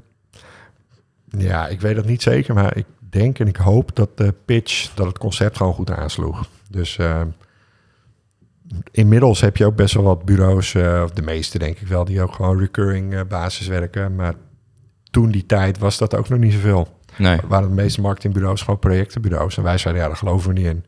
ja, 1.38 1.68
ik 1.68 1.80
weet 1.80 1.96
dat 1.96 2.04
niet 2.06 2.22
zeker, 2.22 2.54
maar 2.54 2.76
ik 2.76 2.86
denk 3.10 3.38
en 3.38 3.46
ik 3.48 3.56
hoop 3.56 3.96
dat 3.96 4.16
de 4.16 4.34
pitch, 4.44 4.94
dat 4.94 5.06
het 5.06 5.18
concept 5.18 5.56
gewoon 5.56 5.74
goed 5.74 5.90
aansloeg. 5.90 6.46
Dus 6.70 6.98
ehm, 6.98 7.26
inmiddels 8.90 9.40
heb 9.40 9.56
je 9.56 9.66
ook 9.66 9.76
best 9.76 9.94
wel 9.94 10.02
wat 10.02 10.24
bureaus, 10.24 10.74
of 10.74 11.10
de 11.10 11.22
meeste 11.22 11.58
denk 11.58 11.78
ik 11.78 11.88
wel, 11.88 12.04
die 12.04 12.22
ook 12.22 12.32
gewoon 12.32 12.58
recurring 12.58 13.14
eh, 13.14 13.20
basis 13.28 13.66
werken. 13.66 14.14
Maar 14.14 14.34
toen 15.10 15.30
die 15.30 15.46
tijd 15.46 15.78
was 15.78 15.98
dat 15.98 16.16
ook 16.16 16.28
nog 16.28 16.38
niet 16.38 16.52
zoveel. 16.52 17.00
Nee. 17.16 17.38
waren 17.48 17.68
de 17.68 17.74
meeste 17.74 18.00
marketingbureaus 18.00 18.62
gewoon 18.62 18.78
projectenbureaus. 18.78 19.56
En 19.56 19.62
wij 19.62 19.78
zeiden, 19.78 20.02
ja, 20.02 20.08
daar 20.08 20.18
geloven 20.18 20.48
we 20.48 20.60
niet 20.60 20.66
in. 20.66 20.84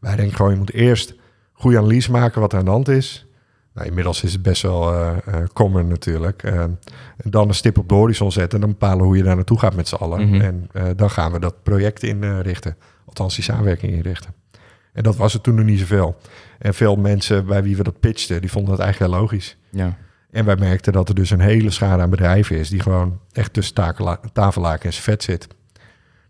Wij 0.00 0.16
denken 0.16 0.36
gewoon, 0.36 0.50
je 0.50 0.58
moet 0.58 0.72
eerst 0.72 1.14
goede 1.52 1.78
analyse 1.78 2.10
maken 2.10 2.40
wat 2.40 2.52
er 2.52 2.58
aan 2.58 2.64
de 2.64 2.70
hand 2.70 2.88
is. 2.88 3.26
Nou, 3.74 3.86
inmiddels 3.86 4.22
is 4.22 4.32
het 4.32 4.42
best 4.42 4.62
wel 4.62 4.94
eh, 4.94 5.16
common 5.52 5.88
natuurlijk. 5.88 6.42
En 6.42 6.78
dan 7.16 7.48
een 7.48 7.54
stip 7.54 7.78
op 7.78 7.88
de 7.88 7.94
horizon 7.94 8.32
zetten 8.32 8.60
en 8.60 8.66
dan 8.66 8.70
bepalen 8.78 9.04
hoe 9.04 9.16
je 9.16 9.22
daar 9.22 9.36
naartoe 9.36 9.58
gaat 9.58 9.74
met 9.74 9.88
z'n 9.88 9.94
allen. 9.94 10.28
Mhm. 10.28 10.40
En 10.40 10.70
dan 10.96 11.10
gaan 11.10 11.32
we 11.32 11.40
dat 11.40 11.62
project 11.62 12.02
inrichten. 12.02 12.76
Althans, 13.06 13.34
die 13.34 13.44
samenwerking 13.44 13.92
inrichten. 13.92 14.34
En 14.92 15.02
dat 15.02 15.16
was 15.16 15.32
het 15.32 15.42
toen 15.42 15.54
nog 15.54 15.64
niet 15.64 15.78
zoveel. 15.78 16.16
En 16.58 16.74
veel 16.74 16.96
mensen 16.96 17.46
bij 17.46 17.62
wie 17.62 17.76
we 17.76 17.82
dat 17.82 18.00
pitchten, 18.00 18.40
die 18.40 18.50
vonden 18.50 18.70
dat 18.70 18.80
eigenlijk 18.80 19.12
heel 19.12 19.20
logisch. 19.20 19.56
Ja. 19.70 19.96
En 20.30 20.44
wij 20.44 20.56
merkten 20.56 20.92
dat 20.92 21.08
er 21.08 21.14
dus 21.14 21.30
een 21.30 21.40
hele 21.40 21.70
schade 21.70 22.02
aan 22.02 22.10
bedrijven 22.10 22.56
is... 22.56 22.68
die 22.68 22.80
gewoon 22.80 23.20
echt 23.32 23.52
tussen 23.52 23.74
tafellaken 24.32 24.90
en 24.90 24.92
vet 24.92 25.22
zit. 25.22 25.48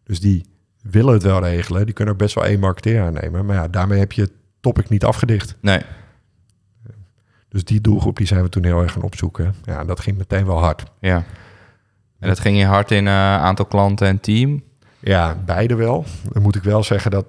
Dus 0.05 0.21
die 0.21 0.47
willen 0.83 1.12
het 1.12 1.23
wel 1.23 1.43
regelen. 1.43 1.85
Die 1.85 1.95
kunnen 1.95 2.14
ook 2.14 2.21
best 2.21 2.35
wel 2.35 2.45
één 2.45 2.61
marketeer 2.61 3.02
aannemen. 3.02 3.47
Maar 3.47 3.57
ja, 3.57 3.69
daarmee 3.69 3.99
heb 3.99 4.12
je 4.12 4.23
het 4.23 4.33
topic 4.61 4.88
niet 4.88 5.05
afgedicht. 5.05 5.57
Nee. 5.61 5.83
Dus 7.49 7.64
die 7.64 7.81
doelgroep 7.81 8.17
die 8.17 8.26
zijn 8.26 8.43
we 8.43 8.49
toen 8.49 8.64
heel 8.64 8.83
erg 8.83 8.93
gaan 8.93 9.02
opzoeken. 9.02 9.55
Ja, 9.64 9.85
dat 9.85 10.00
ging 10.00 10.19
meteen 10.19 10.47
wel 10.47 10.59
hard. 10.59 10.85
Ja. 11.00 11.25
En 12.19 12.29
dat 12.29 12.40
ging 12.40 12.59
je 12.59 12.64
hard 12.64 12.90
in 12.90 13.07
eh, 13.07 13.12
aantal 13.37 13.64
klanten 13.64 14.07
en 14.07 14.20
team? 14.20 14.62
Ja, 15.01 15.37
beide 15.44 15.75
wel. 15.75 16.05
Dan 16.33 16.42
moet 16.42 16.57
ik 16.57 16.62
wel 16.62 16.83
zeggen 16.83 17.11
dat 17.11 17.27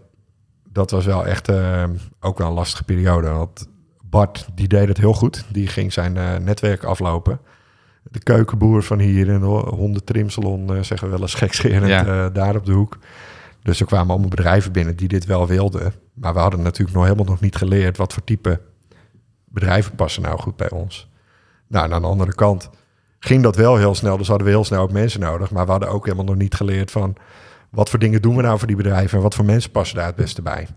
dat 0.74 0.92
was 0.92 1.06
wel 1.06 1.26
echt 1.26 1.50
eh, 1.50 1.84
ook 2.20 2.38
wel 2.38 2.48
een 2.48 2.54
lastige 2.54 2.84
periode. 2.84 3.30
Want 3.30 3.68
Bart, 4.04 4.48
die 4.56 4.68
deed 4.68 4.88
het 4.88 4.98
heel 4.98 5.14
goed. 5.14 5.46
Die 5.50 5.68
ging 5.68 5.94
zijn 5.94 6.18
eh, 6.18 6.36
netwerk 6.36 6.84
aflopen. 6.84 7.40
De 8.04 8.20
keukenboer 8.20 8.84
van 8.84 9.00
hier 9.00 9.28
in 9.28 9.40
de 9.40 9.46
hondentrimsalon, 9.46 10.76
eh 10.76 10.82
zeggen 10.84 11.08
we 11.08 11.14
wel 11.14 11.22
eens 11.22 11.34
gekscherend, 11.34 11.88
Ja. 11.88 12.30
daar 12.30 12.56
op 12.56 12.66
de 12.66 12.72
hoek. 12.72 12.98
Dus 13.64 13.80
er 13.80 13.86
kwamen 13.86 14.10
allemaal 14.10 14.30
bedrijven 14.30 14.72
binnen 14.72 14.96
die 14.96 15.08
dit 15.08 15.26
wel 15.26 15.48
wilden. 15.48 15.94
Maar 16.14 16.34
we 16.34 16.40
hadden 16.40 16.62
natuurlijk 16.62 16.96
nog 16.98 17.04
helemaal 17.04 17.26
nog 17.26 17.40
niet 17.40 17.56
geleerd 17.56 17.98
wat 17.98 18.14
voor 18.14 18.24
type 18.24 18.62
bedrijven 19.46 19.96
passen 19.96 20.22
nou 20.22 20.40
goed 20.40 20.56
bij 20.56 20.70
ons. 20.70 21.10
Nou, 21.68 21.86
en 21.86 21.94
aan 21.94 22.02
de 22.02 22.08
andere 22.08 22.36
kant 22.36 22.70
ging 23.20 23.44
dat 23.44 23.56
wel 23.56 23.78
heel 23.78 23.96
snel. 23.96 24.18
Dus 24.18 24.28
hadden 24.28 24.46
we 24.48 24.54
heel 24.54 24.64
snel 24.64 24.82
ook 24.82 24.92
mensen 24.92 25.20
nodig. 25.20 25.52
Maar 25.52 25.66
we 25.66 25.72
hadden 25.72 25.90
ook 25.90 26.06
helemaal 26.06 26.26
nog 26.26 26.36
niet 26.36 26.56
geleerd 26.56 26.92
van 26.92 27.16
wat 27.72 27.90
voor 27.90 28.00
dingen 28.00 28.22
doen 28.22 28.36
we 28.36 28.42
nou 28.42 28.58
voor 28.58 28.68
die 28.68 28.76
bedrijven 28.76 29.18
en 29.18 29.24
wat 29.24 29.36
voor 29.36 29.46
mensen 29.46 29.72
passen 29.72 29.98
daar 29.98 30.06
het 30.06 30.16
beste 30.16 30.42
bij. 30.42 30.68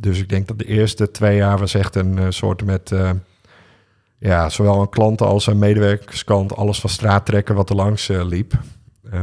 Dus 0.00 0.18
ik 0.20 0.28
denk 0.28 0.48
dat 0.48 0.58
de 0.58 0.64
eerste 0.64 1.10
twee 1.10 1.36
jaar 1.36 1.58
was 1.58 1.74
echt 1.74 1.94
een 1.96 2.18
eh, 2.18 2.26
soort 2.28 2.64
met, 2.64 2.92
eh, 2.92 3.10
ja, 4.18 4.48
zowel 4.48 4.80
een 4.80 4.88
klanten 4.88 5.26
als 5.26 5.46
een 5.46 5.58
medewerkerskant 5.58 6.56
alles 6.56 6.80
van 6.80 6.90
straat 6.90 7.26
trekken 7.26 7.54
wat 7.54 7.70
er 7.70 7.76
langs 7.76 8.08
eh, 8.08 8.24
liep. 8.24 8.52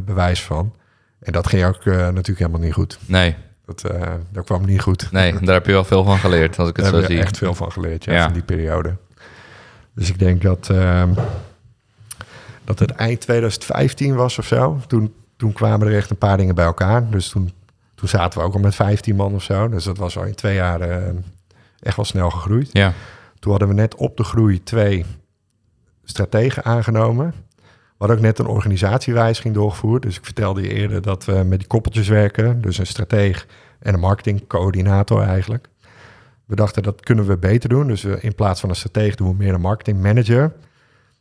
Bewijs 0.06 0.44
van. 0.44 0.74
En 1.20 1.32
dat 1.32 1.48
ging 1.48 1.66
ook 1.66 1.86
natuurlijk 1.86 2.40
helemaal 2.40 2.60
niet 2.60 2.74
goed. 2.74 2.98
Nee. 3.06 3.36
Dat, 3.66 3.84
dat 4.32 4.46
kwam 4.46 4.66
niet 4.66 4.82
goed. 4.82 5.12
Nee, 5.12 5.34
daar 5.46 5.54
heb 5.54 5.66
je 5.66 5.72
wel 5.72 5.84
veel 5.84 6.04
van 6.04 6.18
geleerd, 6.18 6.60
als 6.60 6.70
ik 6.70 6.76
het 6.76 6.86
Daar 6.86 6.94
zo 6.94 7.00
hebben 7.00 7.16
we 7.18 7.22
zie. 7.22 7.26
echt 7.26 7.38
veel 7.38 7.54
van 7.56 7.72
geleerd, 7.72 8.04
ja, 8.04 8.14
Ja. 8.14 8.24
van 8.24 8.34
die 8.34 8.44
periode. 8.44 8.96
Dus 9.96 10.10
ik 10.10 10.20
denk 10.20 10.42
dat, 10.42 10.70
ehm, 10.70 11.14
dat 12.64 12.80
het 12.80 12.92
eind 12.92 13.22
2015 13.22 14.16
was 14.16 14.38
of 14.40 14.46
zo. 14.46 14.80
Toen, 14.88 15.14
toen 15.46 15.54
kwamen 15.54 15.88
er 15.88 15.96
echt 15.96 16.10
een 16.10 16.18
paar 16.18 16.38
dingen 16.38 16.56
bij 16.56 16.66
elkaar. 16.66 17.10
Dus 17.10 17.30
toen, 17.30 17.52
toen 17.96 18.10
zaten 18.10 18.40
we 18.40 18.46
ook 18.46 18.54
al 18.54 18.60
met 18.60 18.76
15 18.76 19.16
man 19.16 19.34
of 19.34 19.44
zo. 19.44 19.70
Dus 19.70 19.84
dat 19.84 19.98
was 19.98 20.18
al 20.18 20.24
in 20.24 20.36
twee 20.36 20.56
jaar 20.56 20.82
eh, 20.82 21.14
echt 21.80 21.96
wel 21.96 22.06
snel 22.06 22.30
gegroeid. 22.30 22.70
Ja. 22.72 22.94
Toen 23.40 23.52
hadden 23.52 23.70
we 23.70 23.74
net 23.74 23.96
op 23.96 24.18
de 24.18 24.24
groei 24.24 24.64
twee 24.64 25.06
strategen 26.04 26.64
aangenomen. 26.64 27.34
We 27.58 27.64
hadden 27.98 28.18
ook 28.18 28.24
net 28.24 28.40
een 28.40 28.48
organisatiewijziging 28.48 29.54
doorgevoerd. 29.54 30.02
Dus 30.02 30.18
ik 30.18 30.26
vertelde 30.26 30.62
je 30.62 30.74
eerder 30.74 31.02
dat 31.02 31.26
we 31.26 31.44
met 31.44 31.60
die 31.60 31.68
koppeltjes 31.68 32.08
werken. 32.08 32.62
Dus 32.62 32.78
een 32.78 32.88
strateeg 32.88 33.48
en 33.80 33.94
een 33.94 34.00
marketingcoördinator 34.00 35.22
eigenlijk. 35.22 35.68
We 36.46 36.56
dachten 36.56 36.84
dat 36.84 37.04
kunnen 37.04 37.26
we 37.26 37.38
beter 37.38 37.70
doen. 37.70 37.88
Dus 37.88 38.04
we, 38.04 38.18
in 38.22 38.36
plaats 38.36 38.60
van 38.60 38.70
een 38.70 38.76
strateeg 38.76 39.16
doen 39.16 39.30
we 39.30 39.36
meer 39.36 39.54
een 39.54 39.62
marketingmanager. 39.62 40.54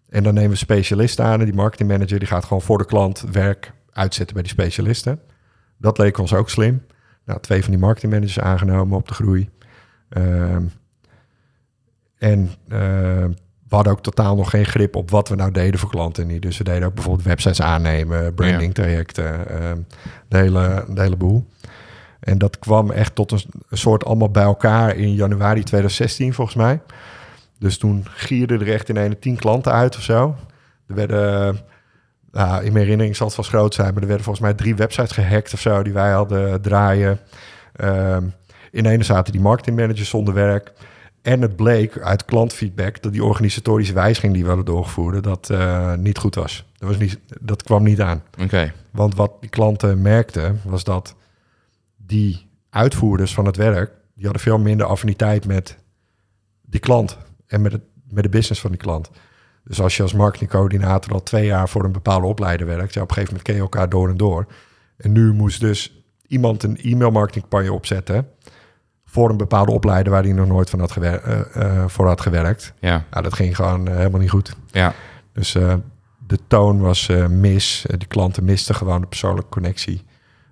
En 0.08 0.22
dan 0.22 0.34
nemen 0.34 0.50
we 0.50 0.56
specialisten 0.56 1.24
aan. 1.24 1.38
En 1.38 1.44
die 1.44 1.54
marketingmanager 1.54 2.18
die 2.18 2.28
gaat 2.28 2.44
gewoon 2.44 2.62
voor 2.62 2.78
de 2.78 2.86
klant 2.86 3.24
werk 3.32 3.72
uitzetten 3.94 4.34
bij 4.34 4.42
die 4.42 4.52
specialisten. 4.52 5.20
Dat 5.76 5.98
leek 5.98 6.18
ons 6.18 6.34
ook 6.34 6.50
slim. 6.50 6.82
Nou, 7.24 7.40
twee 7.40 7.62
van 7.62 7.70
die 7.70 7.80
marketingmanagers 7.80 8.40
aangenomen 8.40 8.98
op 8.98 9.08
de 9.08 9.14
groei. 9.14 9.50
Ehm, 10.08 10.62
en 12.18 12.50
eh, 12.68 13.24
we 13.68 13.74
hadden 13.74 13.92
ook 13.92 14.02
totaal 14.02 14.36
nog 14.36 14.50
geen 14.50 14.64
grip 14.64 14.96
op 14.96 15.10
wat 15.10 15.28
we 15.28 15.34
nou 15.34 15.50
deden 15.50 15.80
voor 15.80 15.90
klanten 15.90 16.26
niet. 16.26 16.42
Dus 16.42 16.58
we 16.58 16.64
deden 16.64 16.88
ook 16.88 16.94
bijvoorbeeld 16.94 17.26
websites 17.26 17.62
aannemen, 17.62 18.34
branding 18.34 18.74
trajecten, 18.74 19.48
ehm, 19.48 19.78
de, 20.28 20.36
hele, 20.36 20.84
de 20.88 21.00
hele 21.00 21.16
boel. 21.16 21.46
En 22.20 22.38
dat 22.38 22.58
kwam 22.58 22.90
echt 22.90 23.14
tot 23.14 23.32
een, 23.32 23.42
soort 23.70 24.04
allemaal 24.04 24.30
bij 24.30 24.42
elkaar 24.42 24.96
in 24.96 25.14
januari 25.14 25.62
2016 25.62 26.34
volgens 26.34 26.56
mij. 26.56 26.80
Dus 27.58 27.78
toen 27.78 28.04
gierden 28.08 28.60
er 28.60 28.72
echt 28.72 28.88
in 28.88 28.96
een 28.96 29.18
tien 29.18 29.36
klanten 29.36 29.72
uit 29.72 29.96
of 29.96 30.02
zo. 30.02 30.36
Er 30.86 30.94
werden, 30.94 31.58
nou, 32.34 32.64
in 32.64 32.72
mijn 32.72 32.84
herinnering 32.84 33.16
zal 33.16 33.26
het 33.26 33.34
vast 33.34 33.48
groot 33.48 33.74
zijn, 33.74 33.92
maar 33.92 34.02
er 34.02 34.08
werden 34.08 34.24
volgens 34.24 34.44
mij 34.44 34.54
drie 34.54 34.74
websites 34.74 35.12
gehackt 35.12 35.52
of 35.52 35.60
zo 35.60 35.82
die 35.82 35.92
wij 35.92 36.12
hadden 36.12 36.60
draaien. 36.60 37.18
Ehm, 37.76 38.24
in 38.70 38.86
ene 38.86 39.02
zaten 39.02 39.32
die 39.32 39.40
marketingmanagers 39.40 40.08
zonder 40.08 40.34
werk. 40.34 40.72
En 41.22 41.40
het 41.40 41.56
bleek 41.56 41.98
uit 41.98 42.24
klantfeedback 42.24 43.02
dat 43.02 43.12
die 43.12 43.24
organisatorische 43.24 43.92
wijziging 43.92 44.32
die 44.32 44.42
we 44.42 44.48
hadden 44.48 44.66
doorgevoerd, 44.66 45.24
dat 45.24 45.50
eh, 45.50 45.94
niet 45.94 46.18
goed 46.18 46.34
was. 46.34 46.64
Dat, 46.78 46.88
was 46.88 46.98
niet, 46.98 47.18
dat 47.40 47.62
kwam 47.62 47.82
niet 47.82 48.00
aan. 48.00 48.22
Oké. 48.40 48.72
Want 48.90 49.14
wat 49.14 49.32
die 49.40 49.50
klanten 49.50 50.02
merkten, 50.02 50.60
was 50.64 50.84
dat 50.84 51.14
die 51.96 52.46
uitvoerders 52.70 53.34
van 53.34 53.46
het 53.46 53.56
werk, 53.56 53.90
die 54.14 54.24
hadden 54.24 54.42
veel 54.42 54.58
minder 54.58 54.86
affiniteit 54.86 55.46
met 55.46 55.76
die 56.62 56.80
klant 56.80 57.18
en 57.46 57.62
met, 57.62 57.72
het, 57.72 57.82
met 58.10 58.22
de 58.22 58.28
business 58.28 58.60
van 58.60 58.70
die 58.70 58.80
klant. 58.80 59.10
Dus 59.64 59.80
als 59.80 59.96
je 59.96 60.02
als 60.02 60.12
marketingcoördinator 60.12 61.12
al 61.12 61.22
twee 61.22 61.46
jaar 61.46 61.68
voor 61.68 61.84
een 61.84 61.92
bepaalde 61.92 62.26
opleider 62.26 62.66
werkt, 62.66 62.94
ja, 62.94 63.02
op 63.02 63.08
een 63.08 63.14
gegeven 63.14 63.34
moment 63.36 63.42
ken 63.42 63.54
je 63.54 63.60
elkaar 63.60 63.88
door 63.88 64.08
en 64.08 64.16
door. 64.16 64.46
En 64.96 65.12
nu 65.12 65.32
moest 65.32 65.60
dus 65.60 66.04
iemand 66.26 66.62
een 66.62 66.76
e-mailmarketingcampagne 66.82 67.72
opzetten 67.72 68.28
voor 69.04 69.30
een 69.30 69.36
bepaalde 69.36 69.72
opleider 69.72 70.12
waar 70.12 70.22
hij 70.22 70.32
nog 70.32 70.46
nooit 70.46 70.70
van 70.70 70.80
had 70.80 70.92
gewer- 70.92 71.22
eh, 71.22 71.40
eh, 71.80 71.88
voor 71.88 72.06
had 72.06 72.20
gewerkt. 72.20 72.72
Ja. 72.80 73.04
Nou, 73.10 73.22
dat 73.22 73.34
ging 73.34 73.56
gewoon 73.56 73.88
eh, 73.88 73.96
helemaal 73.96 74.20
niet 74.20 74.30
goed. 74.30 74.56
Ja. 74.70 74.94
Dus 75.32 75.52
de 76.26 76.38
toon 76.46 76.80
was 76.80 77.10
mis. 77.28 77.84
Die 77.98 78.08
klanten 78.08 78.44
misten 78.44 78.74
gewoon 78.74 79.00
de 79.00 79.06
persoonlijke 79.06 79.50
connectie. 79.50 80.02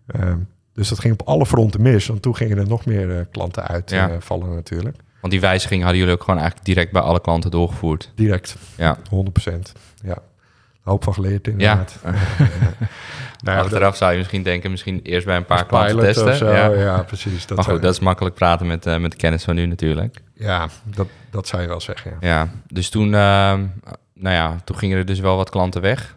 Ehm, 0.07 0.39
dus 0.73 0.89
dat 0.89 0.99
ging 0.99 1.13
op 1.21 1.29
alle 1.29 1.47
fronten 1.47 1.83
mis. 1.83 2.07
Want 2.07 2.23
toen 2.23 2.37
gingen 2.37 2.59
er 2.59 2.69
nog 2.69 2.85
meer 2.87 3.27
klanten 3.31 3.83
Ja. 3.87 4.09
uitvallen 4.09 4.55
natuurlijk. 4.55 4.97
Want 5.23 5.33
die 5.35 5.43
wijziging 5.43 5.81
hadden 5.83 5.99
jullie 6.01 6.15
ook 6.15 6.23
gewoon 6.23 6.39
eigenlijk 6.39 6.67
direct 6.67 6.93
bij 6.93 7.03
alle 7.03 7.21
klanten 7.21 7.51
doorgevoerd. 7.51 8.13
Direct, 8.15 8.57
Ja. 8.77 8.97
100%. 9.11 9.73
Ja, 10.03 10.11
een 10.17 10.91
hoop 10.91 11.05
van 11.05 11.15
geleerd 11.15 11.49
inderdaad. 11.49 11.99
Ja. 12.05 12.11
nou, 13.45 13.57
ja, 13.57 13.59
Achteraf 13.63 13.97
zou 13.97 14.13
je 14.13 14.19
misschien 14.19 14.43
denken, 14.43 14.71
misschien 14.71 15.01
eerst 15.03 15.27
bij 15.27 15.37
een 15.37 15.45
paar 15.45 15.67
klanten 15.67 15.99
testen. 15.99 16.37
zo, 16.37 16.51
Ja. 16.53 16.67
ja. 16.73 17.03
precies. 17.03 17.47
Dat 17.47 17.57
maar 17.57 17.67
goed, 17.67 17.83
dat 17.83 17.93
is 17.93 18.01
makkelijk 18.01 18.35
praten 18.35 18.67
met, 18.67 18.87
eh, 18.87 18.97
met 18.99 19.11
de 19.11 19.17
kennis 19.17 19.45
van 19.45 19.55
nu 19.55 19.67
natuurlijk. 19.67 20.23
Ja, 20.35 20.69
dat, 20.85 21.07
dat 21.31 21.47
zou 21.47 21.63
je 21.63 21.69
wel 21.69 21.81
zeggen, 21.81 22.17
ja. 22.21 22.29
Ja, 22.29 22.49
dus 22.67 22.91
toen, 22.91 23.15
ehm, 23.15 23.67
nou 24.15 24.35
ja, 24.37 24.57
toen 24.65 24.77
gingen 24.79 24.99
er 24.99 25.05
dus 25.07 25.21
wel 25.21 25.37
wat 25.37 25.51
klanten 25.51 25.81
weg. 25.81 26.17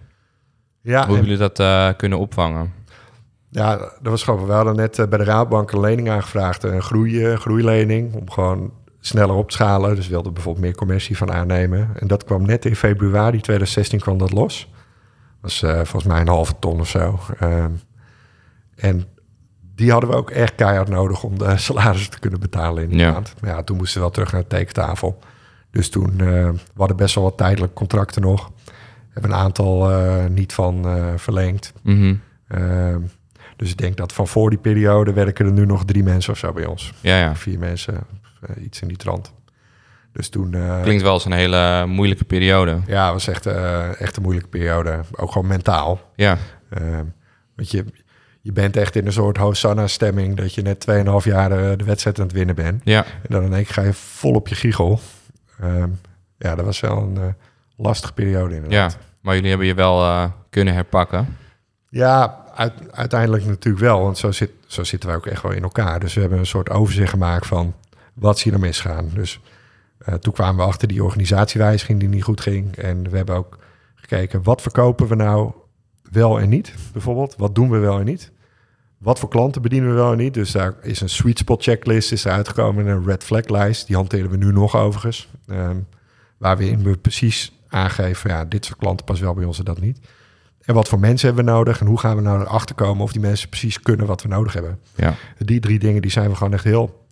Ja, 0.82 1.06
Hoe 1.08 1.16
en- 1.18 1.22
jullie 1.24 1.38
dat 1.38 1.60
eh, 1.60 1.90
kunnen 1.98 2.20
opvangen? 2.20 2.74
Ja, 3.50 3.78
dat 3.78 3.92
was 4.02 4.24
gewoon. 4.24 4.46
We 4.46 4.54
hadden 4.54 4.76
net 4.76 5.00
eh, 5.00 5.08
bij 5.08 5.18
de 5.18 5.24
Raadbank 5.24 5.72
een 5.72 5.80
lening 5.80 6.10
aangevraagd, 6.10 6.64
een 6.64 6.82
groei, 6.82 7.36
groeilening, 7.36 8.14
om 8.14 8.30
gewoon 8.32 8.72
sneller 9.08 9.36
op 9.36 9.50
te 9.50 9.56
schalen. 9.56 9.96
Dus 9.96 10.08
wilden 10.08 10.34
bijvoorbeeld 10.34 10.66
meer 10.66 10.76
commercie 10.76 11.18
van 11.18 11.32
aannemen. 11.34 11.90
En 12.00 12.08
dat 12.08 12.24
kwam 12.24 12.46
net 12.46 12.66
in 12.66 12.76
februari 12.76 13.42
2016 13.42 14.00
kwam 14.00 14.18
dat 14.18 14.32
los. 14.32 14.70
Dat 15.42 15.42
was 15.42 15.64
eh, 15.64 15.74
volgens 15.76 16.04
mij 16.04 16.22
een 16.22 16.28
halve 16.28 16.54
ton 16.60 16.80
of 16.80 16.88
zo. 16.90 17.20
Ehm, 17.40 17.72
en 18.76 19.06
die 19.76 19.92
hadden 19.92 20.10
we 20.10 20.16
ook 20.16 20.30
echt 20.32 20.56
keihard 20.56 20.90
nodig 20.90 21.24
om 21.24 21.38
de 21.38 21.58
salarissen 21.68 22.12
te 22.12 22.20
kunnen 22.20 22.40
betalen 22.40 22.84
in 22.84 22.90
die 22.90 22.98
Ja. 23.00 23.12
maand. 23.12 23.34
Maar 23.42 23.50
ja, 23.50 23.64
toen 23.64 23.78
moesten 23.78 23.96
we 23.98 24.02
wel 24.04 24.12
terug 24.14 24.32
naar 24.32 24.42
de 24.42 24.48
tekentafel. 24.48 25.20
Dus 25.72 25.90
toen, 25.90 26.12
eh, 26.12 26.18
we 26.50 26.78
hadden 26.78 26.98
best 26.98 27.16
wel 27.16 27.24
wat 27.24 27.38
tijdelijk 27.38 27.74
contracten 27.74 28.22
nog. 28.22 28.52
Hebben 29.10 29.32
een 29.32 29.38
aantal 29.38 29.92
eh, 29.92 30.26
niet 30.26 30.54
van 30.54 30.86
verlengd. 31.16 31.74
Mhm. 31.84 32.16
Ehm, 32.48 33.00
dus 33.56 33.70
ik 33.72 33.78
denk 33.78 33.98
dat 33.98 34.14
van 34.14 34.28
voor 34.28 34.50
die 34.50 34.60
periode 34.60 35.14
werken 35.14 35.46
er 35.46 35.52
nu 35.52 35.66
nog 35.66 35.86
drie 35.86 36.04
mensen 36.04 36.32
of 36.34 36.38
zo 36.40 36.54
bij 36.54 36.66
ons. 36.66 36.94
Ja, 37.02 37.18
ja. 37.18 37.36
Vier 37.36 37.60
mensen, 37.60 37.98
iets 38.60 38.82
in 38.82 38.88
die 38.88 38.98
trant. 38.98 39.34
Dus 40.12 40.30
toen... 40.30 40.54
eh, 40.54 40.82
Klinkt 40.82 41.04
wel 41.04 41.12
als 41.12 41.26
een 41.26 41.32
hele 41.32 41.86
moeilijke 41.86 42.24
periode. 42.24 42.80
Ja, 42.88 43.04
het 43.04 43.14
was 43.14 43.28
echt, 43.28 43.46
eh, 43.46 44.02
echt 44.02 44.16
een 44.18 44.22
moeilijke 44.24 44.50
periode. 44.50 45.00
Ook 45.16 45.32
gewoon 45.32 45.48
mentaal. 45.48 46.02
Ja, 46.16 46.38
Ehm, 46.70 47.04
want 47.56 47.72
je, 47.72 47.86
je 48.42 48.52
bent 48.52 48.78
echt 48.78 48.96
in 48.96 49.06
een 49.06 49.12
soort 49.14 49.38
Hosanna-stemming... 49.38 50.36
dat 50.38 50.54
je 50.54 50.62
net 50.62 50.86
2,5 50.92 51.04
jaar 51.24 51.52
eh, 51.52 51.78
de 51.78 51.84
wedstrijd 51.84 52.20
aan 52.20 52.26
het 52.26 52.34
winnen 52.36 52.56
bent. 52.56 52.82
ja, 52.84 53.04
En 53.06 53.12
dan 53.30 53.44
in 53.44 53.54
één 53.54 53.64
keer 53.64 53.74
ga 53.74 53.82
je 53.82 53.94
vol 53.94 54.34
op 54.34 54.48
je 54.48 54.56
giegel. 54.56 55.00
Ehm, 55.60 55.90
ja, 56.38 56.56
dat 56.56 56.66
was 56.66 56.80
wel 56.80 56.98
een 56.98 57.18
eh, 57.18 57.24
lastige 57.78 58.14
periode 58.14 58.50
ja. 58.50 58.56
inderdaad. 58.56 58.98
Maar 59.22 59.34
jullie 59.36 59.50
hebben 59.50 59.68
je 59.68 59.74
wel 59.74 60.02
eh, 60.02 60.24
kunnen 60.50 60.74
herpakken. 60.74 61.38
Ja, 61.90 62.44
uit- 62.56 62.92
uiteindelijk 62.92 63.46
natuurlijk 63.46 63.84
wel. 63.84 64.02
Want 64.02 64.18
zo, 64.18 64.32
zit, 64.32 64.52
zo 64.68 64.84
zitten 64.84 65.10
wij 65.10 65.18
ook 65.18 65.26
echt 65.26 65.42
wel 65.42 65.52
in 65.52 65.64
elkaar. 65.64 66.00
Dus 66.00 66.14
we 66.14 66.22
hebben 66.22 66.40
een 66.40 66.46
soort 66.46 66.70
overzicht 66.70 67.10
gemaakt 67.10 67.48
van 67.48 67.74
wat 68.16 68.36
is 68.38 68.44
hier 68.44 68.54
nou 68.54 68.66
misgaan. 68.66 69.10
Dus 69.14 69.40
eh, 69.98 70.14
toen 70.14 70.34
kwamen 70.34 70.56
we 70.56 70.72
achter 70.72 70.88
die 70.88 71.04
organisatiewijziging 71.04 72.00
die 72.00 72.10
niet 72.10 72.24
goed 72.24 72.42
ging. 72.42 72.76
En 72.76 73.10
we 73.10 73.18
hebben 73.18 73.36
ook 73.36 73.58
gekeken, 73.96 74.44
wat 74.44 74.62
verkopen 74.62 75.08
we 75.08 75.16
nou 75.16 75.52
wel 76.12 76.40
en 76.40 76.50
niet? 76.50 76.74
Bijvoorbeeld, 76.94 77.36
wat 77.38 77.56
doen 77.56 77.70
we 77.70 77.78
wel 77.78 78.00
en 78.00 78.06
niet? 78.06 78.32
Wat 78.98 79.20
voor 79.20 79.30
klanten 79.30 79.62
bedienen 79.62 79.90
we 79.90 79.96
wel 79.96 80.12
en 80.12 80.18
niet? 80.18 80.34
Dus 80.34 80.52
daar 80.52 80.74
is 80.82 81.02
een 81.02 81.10
sweet 81.10 81.38
spot 81.38 81.64
checklist 81.64 82.12
is 82.12 82.26
eruit 82.26 82.48
gekomen. 82.48 82.88
en 82.88 82.92
Een 82.96 83.06
red 83.06 83.24
flag 83.24 83.48
lijst, 83.48 83.88
die 83.88 83.96
hanteren 83.96 84.30
we 84.30 84.38
nu 84.38 84.52
nog 84.52 84.76
overigens. 84.76 85.30
Ehm, 85.48 85.78
waarin 86.38 86.84
we 86.84 86.98
precies 86.98 87.52
aangeven, 87.68 88.30
ja, 88.30 88.46
dit 88.46 88.66
soort 88.66 88.80
klanten 88.80 89.06
past 89.06 89.22
wel 89.22 89.34
bij 89.34 89.46
ons 89.46 89.60
en 89.60 89.66
dat 89.66 89.82
niet. 89.82 90.00
En 90.62 90.74
wat 90.74 90.88
voor 90.88 91.00
mensen 91.00 91.28
hebben 91.28 91.46
we 91.46 91.52
nodig? 91.52 91.80
En 91.80 91.88
hoe 91.88 92.00
gaan 92.00 92.16
we 92.16 92.22
nou 92.22 92.42
erachter 92.42 92.76
komen 92.76 93.04
of 93.04 93.12
die 93.12 93.22
mensen 93.22 93.50
precies 93.50 93.80
kunnen 93.80 94.06
wat 94.06 94.22
we 94.22 94.28
nodig 94.28 94.54
hebben? 94.54 94.80
Ja, 94.96 95.14
Die 95.38 95.60
drie 95.60 95.80
dingen 95.80 96.02
die 96.02 96.12
zijn 96.12 96.30
we 96.30 96.36
gewoon 96.36 96.54
echt 96.54 96.64
heel, 96.64 97.05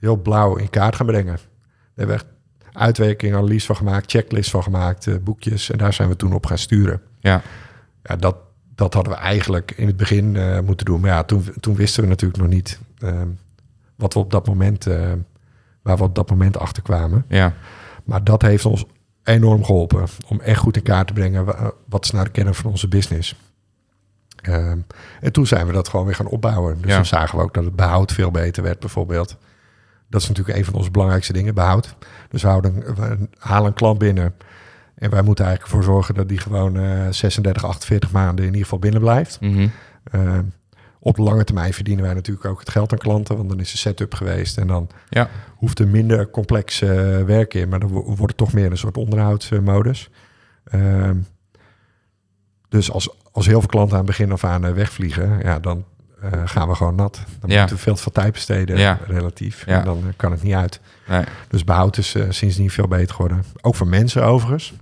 heel 0.00 0.16
blauw 0.16 0.56
in 0.56 0.70
kaart 0.70 0.96
gaan 0.96 1.06
brengen. 1.06 1.34
We 1.34 1.40
hebben 1.94 2.14
echt 2.16 2.26
uitwerking, 2.72 3.34
analyse 3.34 3.66
van 3.66 3.76
gemaakt, 3.76 4.10
checklist 4.10 4.50
van 4.50 4.62
gemaakt, 4.62 5.06
eh, 5.06 5.14
boekjes. 5.22 5.70
En 5.70 5.78
daar 5.78 5.92
zijn 5.92 6.08
we 6.08 6.16
toen 6.16 6.32
op 6.32 6.46
gaan 6.46 6.58
sturen. 6.58 7.00
ja, 7.20 7.42
Ja, 8.02 8.16
dat, 8.16 8.36
dat 8.74 8.94
hadden 8.94 9.12
we 9.12 9.18
eigenlijk 9.18 9.70
in 9.76 9.86
het 9.86 9.96
begin 9.96 10.36
eh, 10.36 10.60
moeten 10.60 10.86
doen. 10.86 11.00
Maar 11.00 11.10
ja, 11.10 11.22
toen, 11.24 11.44
toen 11.60 11.74
wisten 11.74 12.02
we 12.02 12.08
natuurlijk 12.08 12.40
nog 12.42 12.50
niet 12.50 12.80
ehm, 12.98 13.28
wat 13.96 14.14
we 14.14 14.18
op 14.20 14.30
dat 14.30 14.46
moment, 14.46 14.86
eh, 14.86 15.12
waar 15.82 15.96
we 15.96 16.02
op 16.02 16.14
dat 16.14 16.30
moment 16.30 16.58
achter 16.58 16.82
kwamen. 16.82 17.24
ja, 17.28 17.54
Maar 18.04 18.24
dat 18.24 18.42
heeft 18.42 18.64
ons 18.64 18.84
enorm 19.24 19.64
geholpen 19.64 20.04
om 20.28 20.40
echt 20.40 20.58
goed 20.60 20.76
in 20.76 20.82
kaart 20.82 21.06
te 21.06 21.12
brengen 21.12 21.44
wa- 21.44 21.72
wat 21.88 22.04
is 22.04 22.10
nou 22.10 22.24
de 22.24 22.30
kern 22.30 22.54
van 22.54 22.70
onze 22.70 22.88
business. 22.88 23.34
Ehm, 24.42 24.78
en 25.20 25.32
toen 25.32 25.46
zijn 25.46 25.66
we 25.66 25.72
dat 25.72 25.88
gewoon 25.88 26.06
weer 26.06 26.14
gaan 26.14 26.26
opbouwen. 26.26 26.76
Dus 26.80 26.90
Ja. 26.90 26.96
dan 26.96 27.06
zagen 27.06 27.38
we 27.38 27.44
ook 27.44 27.54
dat 27.54 27.64
het 27.64 27.76
behoud 27.76 28.12
veel 28.12 28.30
beter 28.30 28.62
werd 28.62 28.78
bijvoorbeeld. 28.80 29.36
Dat 30.10 30.22
is 30.22 30.28
natuurlijk 30.28 30.58
een 30.58 30.64
van 30.64 30.74
onze 30.74 30.90
belangrijkste 30.90 31.32
dingen, 31.32 31.54
behoud. 31.54 31.94
Dus 32.30 32.42
we, 32.42 32.48
houden, 32.48 32.74
we 32.74 33.28
halen 33.38 33.66
een 33.66 33.74
klant 33.74 33.98
binnen 33.98 34.34
en 34.94 35.10
wij 35.10 35.22
moeten 35.22 35.44
eigenlijk 35.44 35.74
ervoor 35.74 35.92
zorgen 35.94 36.14
dat 36.14 36.28
die 36.28 36.38
gewoon 36.38 36.76
eh 36.76 37.08
36, 37.10 37.64
48 37.64 38.12
maanden 38.12 38.38
in 38.44 38.50
ieder 38.50 38.62
geval 38.62 38.78
binnen 38.78 39.00
blijft. 39.00 39.40
mhm, 39.40 39.68
Ehm, 40.10 40.44
op 41.02 41.16
lange 41.18 41.44
termijn 41.44 41.72
verdienen 41.74 42.04
wij 42.04 42.14
natuurlijk 42.14 42.46
ook 42.46 42.58
het 42.60 42.70
geld 42.70 42.92
aan 42.92 42.98
klanten, 42.98 43.36
want 43.36 43.48
dan 43.48 43.60
is 43.60 43.70
de 43.70 43.78
setup 43.78 44.14
geweest 44.14 44.58
en 44.58 44.66
dan 44.66 44.88
ja, 45.08 45.28
hoeft 45.56 45.78
er 45.78 45.88
minder 45.88 46.30
complex 46.30 46.82
eh, 46.82 46.88
werk 47.22 47.54
in, 47.54 47.68
maar 47.68 47.80
dan 47.80 47.88
wo- 47.88 48.04
wordt 48.04 48.20
het 48.26 48.36
toch 48.36 48.52
meer 48.52 48.70
een 48.70 48.76
soort 48.78 48.96
onderhoudsmodus. 48.96 50.10
Ehm, 50.64 51.16
dus 52.68 52.90
als, 52.90 53.14
als 53.32 53.46
heel 53.46 53.58
veel 53.60 53.68
klanten 53.68 53.92
aan 53.98 54.04
het 54.06 54.16
begin 54.16 54.32
af 54.32 54.44
aan 54.44 54.64
eh, 54.66 54.72
wegvliegen, 54.72 55.38
ja, 55.42 55.58
dan 55.58 55.84
eh, 56.22 56.30
gaan 56.44 56.68
we 56.68 56.74
gewoon 56.74 56.94
nat. 56.94 57.20
Dan 57.40 57.50
Ja. 57.50 57.58
moeten 57.58 57.76
we 57.76 57.82
veel 57.82 57.94
te 57.94 58.02
veel 58.02 58.12
tijd 58.12 58.32
besteden, 58.32 58.78
Ja. 58.78 58.98
relatief. 59.06 59.66
Ja. 59.66 59.78
En 59.78 59.84
dan 59.84 59.98
eh, 59.98 60.12
kan 60.16 60.30
het 60.30 60.42
niet 60.42 60.54
uit. 60.54 60.80
nee, 61.08 61.24
Dus 61.48 61.64
behoud 61.64 61.96
is 61.96 62.14
eh, 62.14 62.22
sindsdien 62.28 62.70
veel 62.70 62.88
beter 62.88 63.14
geworden. 63.14 63.44
Ook 63.60 63.74
voor 63.74 63.86
mensen 63.88 64.24
overigens. 64.24 64.72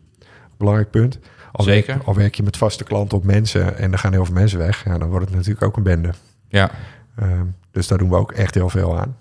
Belangrijk 0.57 0.91
punt. 0.91 1.19
Al 1.53 1.65
Zeker. 1.65 1.95
Werk, 1.95 2.07
al 2.07 2.15
werk 2.15 2.35
je 2.35 2.43
met 2.43 2.57
vaste 2.57 2.85
klanten 2.85 3.19
op 3.19 3.25
mensen 3.25 3.77
en 3.79 3.93
er 3.93 3.99
gaan 3.99 4.13
heel 4.13 4.25
veel 4.25 4.35
mensen 4.35 4.59
weg, 4.59 4.85
ja, 4.85 4.99
dan 4.99 5.09
wordt 5.09 5.27
het 5.27 5.35
natuurlijk 5.35 5.65
ook 5.65 5.77
een 5.77 5.83
bende. 5.83 6.11
ja, 6.49 6.71
Ehm, 7.17 7.45
dus 7.71 7.87
daar 7.89 7.99
doen 7.99 8.09
we 8.09 8.17
ook 8.17 8.33
echt 8.33 8.55
heel 8.55 8.69
veel 8.69 8.99
aan. 8.99 9.17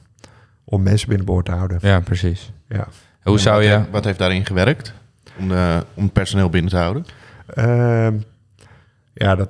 Om 0.64 0.84
mensen 0.84 1.08
binnenboord 1.08 1.46
te 1.46 1.52
houden. 1.52 1.78
ja, 1.82 2.00
precies. 2.00 2.52
Ja. 2.68 2.88
Hoe 3.24 3.40
zou 3.40 3.64
je... 3.64 3.82
wat 3.92 4.04
heeft 4.04 4.20
daarin 4.20 4.46
gewerkt 4.46 4.94
om, 5.40 5.48
de, 5.48 5.86
om 5.94 6.10
personeel 6.12 6.50
binnen 6.50 6.72
te 6.72 6.78
houden? 6.78 7.06
Ehm, 7.48 8.14
ja, 9.14 9.36
dat, 9.36 9.50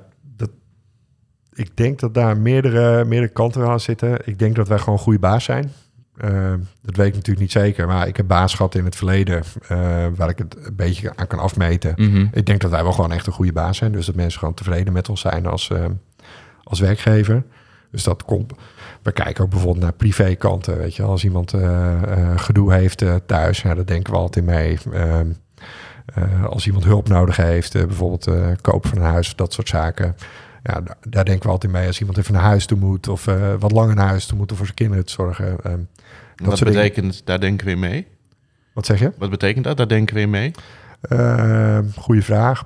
ik 1.58 1.76
denk 1.76 1.98
dat 2.00 2.14
daar 2.14 2.36
meerdere, 2.36 3.04
meerdere 3.04 3.32
kanten 3.32 3.66
aan 3.68 3.80
zitten. 3.80 4.18
Ik 4.24 4.38
denk 4.38 4.56
dat 4.56 4.68
wij 4.68 4.78
gewoon 4.78 4.94
een 4.94 5.04
goede 5.04 5.18
baas 5.18 5.44
zijn. 5.44 5.72
Ehm, 6.16 6.58
dat 6.82 6.96
weet 6.96 7.06
ik 7.06 7.14
natuurlijk 7.14 7.40
niet 7.40 7.52
zeker, 7.52 7.86
maar 7.86 8.06
ik 8.08 8.16
heb 8.16 8.26
baas 8.26 8.54
gehad 8.54 8.74
in 8.74 8.84
het 8.84 8.96
verleden 8.96 9.42
eh, 9.68 9.78
waar 10.16 10.28
ik 10.28 10.38
het 10.38 10.56
een 10.66 10.76
beetje 10.76 11.12
aan 11.16 11.26
kan 11.26 11.38
afmeten. 11.38 11.92
Mhm, 11.96 12.26
Ik 12.32 12.46
denk 12.46 12.60
dat 12.60 12.70
wij 12.70 12.82
wel 12.82 12.92
gewoon 12.92 13.12
echt 13.12 13.26
een 13.26 13.32
goede 13.32 13.52
baas 13.52 13.76
zijn. 13.76 13.92
Dus 13.92 14.06
dat 14.06 14.14
mensen 14.14 14.38
gewoon 14.38 14.54
tevreden 14.54 14.92
met 14.92 15.08
ons 15.08 15.20
zijn 15.20 15.46
als, 15.46 15.70
ehm, 15.70 15.92
als 16.62 16.80
werkgever. 16.80 17.42
Dus 17.90 18.02
dat 18.02 18.24
komt. 18.24 18.52
We 19.02 19.12
kijken 19.12 19.44
ook 19.44 19.50
bijvoorbeeld 19.50 19.84
naar 19.84 19.92
privékanten. 19.92 20.78
Weet 20.78 20.96
je, 20.96 21.02
als 21.02 21.24
iemand 21.24 21.52
eh, 21.52 22.02
eh, 22.02 22.38
gedoe 22.38 22.72
heeft 22.72 23.04
thuis, 23.26 23.62
ja, 23.62 23.74
daar 23.74 23.86
denken 23.86 24.12
we 24.12 24.18
altijd 24.18 24.44
mee. 24.44 24.78
Ehm, 24.92 25.26
eh, 26.14 26.44
als 26.44 26.66
iemand 26.66 26.84
hulp 26.84 27.08
nodig 27.08 27.36
heeft, 27.36 27.72
bijvoorbeeld 27.72 28.30
kopen 28.60 28.88
van 28.88 28.98
een 28.98 29.04
huis 29.10 29.28
of 29.28 29.34
dat 29.34 29.52
soort 29.52 29.68
zaken. 29.68 30.16
Ja, 30.62 30.80
daar, 30.80 30.96
daar 31.08 31.24
denken 31.24 31.46
we 31.46 31.52
altijd 31.52 31.72
mee. 31.72 31.86
Als 31.86 31.98
iemand 32.00 32.18
even 32.18 32.32
naar 32.34 32.42
huis 32.42 32.66
toe 32.66 32.78
moet 32.78 33.08
of 33.08 33.26
eh, 33.26 33.54
wat 33.58 33.72
langer 33.72 33.94
naar 33.94 34.08
huis 34.08 34.26
toe 34.26 34.38
moet 34.38 34.50
om 34.50 34.56
voor 34.56 34.66
zijn 34.66 34.76
kinderen 34.78 35.04
te 35.06 35.12
zorgen. 35.12 35.46
ehm, 35.62 35.78
dat 36.36 36.46
Wat 36.46 36.58
dingen. 36.58 36.72
betekent, 36.74 37.22
daar 37.26 37.40
denken 37.40 37.66
we 37.66 37.72
in 37.72 37.78
mee? 37.78 38.06
Wat 38.74 38.86
zeg 38.86 38.98
je? 38.98 39.12
Wat 39.18 39.30
betekent 39.30 39.64
dat? 39.64 39.76
Daar 39.76 39.88
denken 39.88 40.14
we 40.14 40.20
in 40.20 40.30
mee? 40.30 40.50
Uh, 41.12 41.78
goede 41.96 42.22
vraag. 42.22 42.64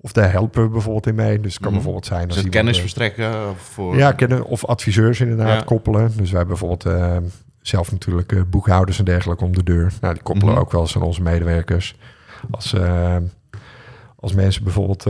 Of 0.00 0.12
daar 0.12 0.30
helpen 0.30 0.62
we 0.62 0.68
bijvoorbeeld 0.68 1.06
in 1.06 1.14
mee. 1.14 1.40
Dus 1.40 1.52
het 1.52 1.62
kan 1.62 1.66
Mhm. 1.66 1.74
bijvoorbeeld 1.74 2.06
zijn 2.06 2.26
als 2.26 2.36
het 2.36 2.44
iemand, 2.44 2.54
kennis 2.54 2.74
eh, 2.74 2.80
verstrekken? 2.80 3.48
of 3.50 3.58
Voor... 3.60 3.96
Ja, 3.96 4.12
kennen, 4.12 4.44
of 4.44 4.64
adviseurs 4.64 5.20
inderdaad 5.20 5.58
Ja. 5.58 5.64
koppelen. 5.64 6.06
Dus 6.16 6.30
wij 6.30 6.38
hebben 6.38 6.46
bijvoorbeeld 6.58 6.84
eh, 6.86 7.16
zelf 7.60 7.92
natuurlijk 7.92 8.32
eh, 8.32 8.40
boekhouders 8.50 8.98
en 8.98 9.04
dergelijke 9.04 9.44
om 9.44 9.54
de 9.54 9.62
deur. 9.62 9.92
Nou, 10.00 10.14
die 10.14 10.22
koppelen 10.22 10.52
Mhm. 10.54 10.62
ook 10.62 10.72
wel 10.72 10.80
eens 10.80 10.96
aan 10.96 11.02
onze 11.02 11.22
medewerkers. 11.22 11.96
Als, 12.50 12.74
als 14.16 14.32
mensen 14.32 14.64
bijvoorbeeld 14.64 15.06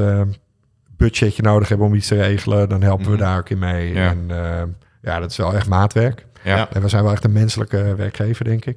budgetje 0.97 1.43
nodig 1.43 1.69
hebben 1.69 1.87
om 1.87 1.95
iets 1.95 2.09
te 2.09 2.15
regelen, 2.15 2.69
dan 2.69 2.83
helpen 2.83 3.05
we 3.05 3.11
Mhm. 3.11 3.21
daar 3.21 3.39
ook 3.39 3.49
in 3.51 3.59
mee. 3.59 3.93
Ja. 3.95 4.09
En 4.11 4.25
eh, 4.29 4.63
ja, 5.03 5.19
dat 5.21 5.31
is 5.31 5.37
wel 5.37 5.55
echt 5.55 5.69
maatwerk. 5.69 6.27
ja, 6.45 6.69
En 6.73 6.83
we 6.83 6.89
zijn 6.89 7.03
wel 7.03 7.13
echt 7.13 7.25
een 7.25 7.33
menselijke 7.33 7.95
werkgever, 7.97 8.45
denk 8.45 8.65
ik. 8.65 8.77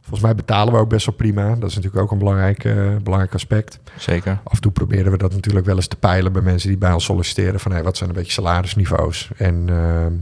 Volgens 0.00 0.20
mij 0.20 0.34
betalen 0.34 0.72
we 0.72 0.78
ook 0.78 0.88
best 0.88 1.06
wel 1.06 1.14
prima. 1.14 1.54
Dat 1.54 1.68
is 1.70 1.74
natuurlijk 1.74 2.02
ook 2.02 2.10
een 2.10 2.18
belangrijk, 2.18 2.62
belangrijk 3.02 3.34
aspect. 3.34 3.78
zeker. 3.98 4.38
Af 4.44 4.52
en 4.54 4.60
toe 4.60 4.72
proberen 4.72 5.12
we 5.12 5.18
dat 5.18 5.32
natuurlijk 5.32 5.66
wel 5.66 5.76
eens 5.76 5.86
te 5.86 5.96
peilen 5.96 6.32
bij 6.32 6.42
mensen 6.42 6.68
die 6.68 6.78
bij 6.78 6.92
ons 6.92 7.04
solliciteren. 7.04 7.60
Van 7.60 7.72
hey, 7.72 7.82
wat 7.82 7.96
zijn 7.96 8.08
een 8.08 8.14
beetje 8.14 8.32
salarisniveaus? 8.32 9.30
En 9.36 9.64
ehm, 9.68 10.12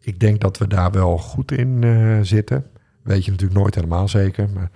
ik 0.00 0.20
denk 0.20 0.40
dat 0.40 0.58
we 0.58 0.66
daar 0.66 0.90
wel 0.90 1.18
goed 1.18 1.52
in 1.52 1.78
eh, 1.84 2.18
zitten. 2.22 2.66
Weet 3.02 3.24
je 3.24 3.30
natuurlijk 3.30 3.60
nooit 3.60 3.74
helemaal 3.74 4.08
zeker. 4.08 4.48
Maar 4.54 4.70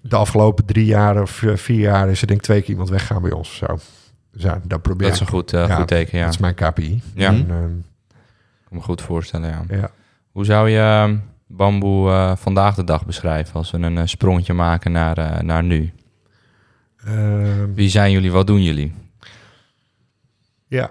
de 0.00 0.16
afgelopen 0.16 0.64
drie 0.64 0.84
jaar 0.86 1.22
of 1.22 1.42
eh, 1.42 1.56
vier 1.56 1.80
jaar 1.80 2.08
is 2.08 2.20
er 2.20 2.26
denk 2.26 2.38
ik 2.38 2.44
twee 2.44 2.60
keer 2.60 2.70
iemand 2.70 2.88
weggaan 2.90 3.22
bij 3.22 3.32
ons 3.32 3.48
of 3.48 3.54
zo. 3.68 3.78
Dus 4.32 4.42
ja, 4.42 4.60
dat 4.64 4.82
probeer 4.82 5.06
Dat 5.06 5.14
is 5.14 5.20
een 5.20 5.26
ik. 5.26 5.32
goed, 5.32 5.52
eh, 5.52 5.66
Ja, 5.68 5.74
goed 5.74 5.88
teken, 5.88 6.18
ja. 6.18 6.24
Dat 6.24 6.34
is 6.34 6.40
mijn 6.40 6.54
KPI. 6.54 7.02
Ja. 7.14 7.28
En, 7.28 7.46
ehm, 7.50 7.76
Ik 7.78 8.66
kan 8.68 8.76
me 8.76 8.80
goed 8.80 9.02
voorstellen, 9.02 9.48
ja. 9.48 9.64
ja. 9.68 9.90
Hoe 10.30 10.44
zou 10.44 10.68
je... 10.70 10.78
ehm, 10.78 11.16
Bamboe 11.46 12.10
eh, 12.10 12.36
vandaag 12.36 12.74
de 12.74 12.84
dag 12.84 13.06
beschrijven 13.06 13.54
als 13.54 13.70
we 13.70 13.78
een 13.78 13.96
uh, 13.96 14.02
sprongetje 14.04 14.52
maken 14.52 14.92
naar, 14.92 15.18
uh, 15.18 15.38
naar 15.40 15.62
nu? 15.62 15.92
Ehm, 17.04 17.72
Wie 17.74 17.88
zijn 17.88 18.12
jullie? 18.12 18.32
Wat 18.32 18.46
doen 18.46 18.62
jullie? 18.62 18.94
Ja, 20.66 20.90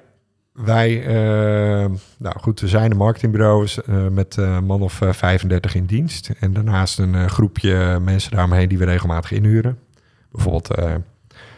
wij, 0.54 1.08
uh, 1.08 1.90
nou 2.18 2.40
goed, 2.40 2.60
we 2.60 2.68
zijn 2.68 2.92
een 2.92 2.98
marketingbureau 2.98 3.68
uh, 3.90 4.08
met 4.08 4.36
een 4.36 4.66
man 4.66 4.82
of 4.82 4.94
35 5.12 5.76
in 5.76 5.86
dienst. 5.86 6.30
En 6.40 6.54
daarnaast 6.54 7.00
een 7.00 7.30
groepje 7.30 8.00
mensen 8.02 8.32
daaromheen 8.32 8.70
die 8.70 8.78
we 8.78 8.86
regelmatig 8.86 9.32
inhuren. 9.32 9.80
Bijvoorbeeld 10.32 10.76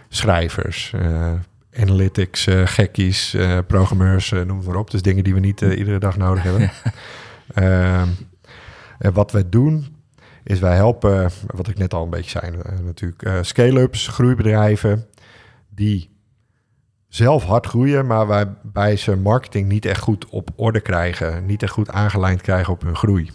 schrijvers, 0.10 0.94
analytics, 1.76 2.48
gekkies, 2.66 3.38
programmeurs, 3.68 4.30
noem 4.30 4.58
het 4.58 4.68
maar 4.68 4.76
op. 4.76 4.92
Dus 4.92 5.02
dingen 5.02 5.24
die 5.24 5.34
we 5.34 5.40
niet 5.40 5.62
iedere 5.62 6.00
dag 6.00 6.18
nodig 6.18 6.44
hebben. 6.44 6.72
Ehm, 7.54 8.08
en 9.00 9.14
wat 9.14 9.32
wij 9.32 9.50
doen, 9.50 9.96
is 10.44 10.60
wij 10.60 10.76
helpen, 10.76 11.30
wat 11.48 11.68
ik 11.68 11.78
net 11.78 11.94
al 11.94 12.04
een 12.04 12.10
beetje 12.10 12.40
zei 12.40 12.58
natuurlijk, 12.84 13.46
scale-ups, 13.46 14.08
groeibedrijven, 14.08 15.06
die 15.70 16.10
zelf 17.08 17.44
hard 17.44 17.66
groeien, 17.66 18.06
maar 18.06 18.26
waarbij 18.26 18.96
ze 18.96 19.16
marketing 19.16 19.68
niet 19.68 19.86
echt 19.86 20.02
goed 20.02 20.30
op 20.30 20.50
orde 20.56 20.82
krijgen, 20.82 21.46
niet 21.46 21.64
echt 21.64 21.72
goed 21.72 21.90
aangelijnd 21.90 22.42
krijgen 22.42 22.74
op 22.74 22.82
hun 22.82 22.96
groei. 22.96 23.32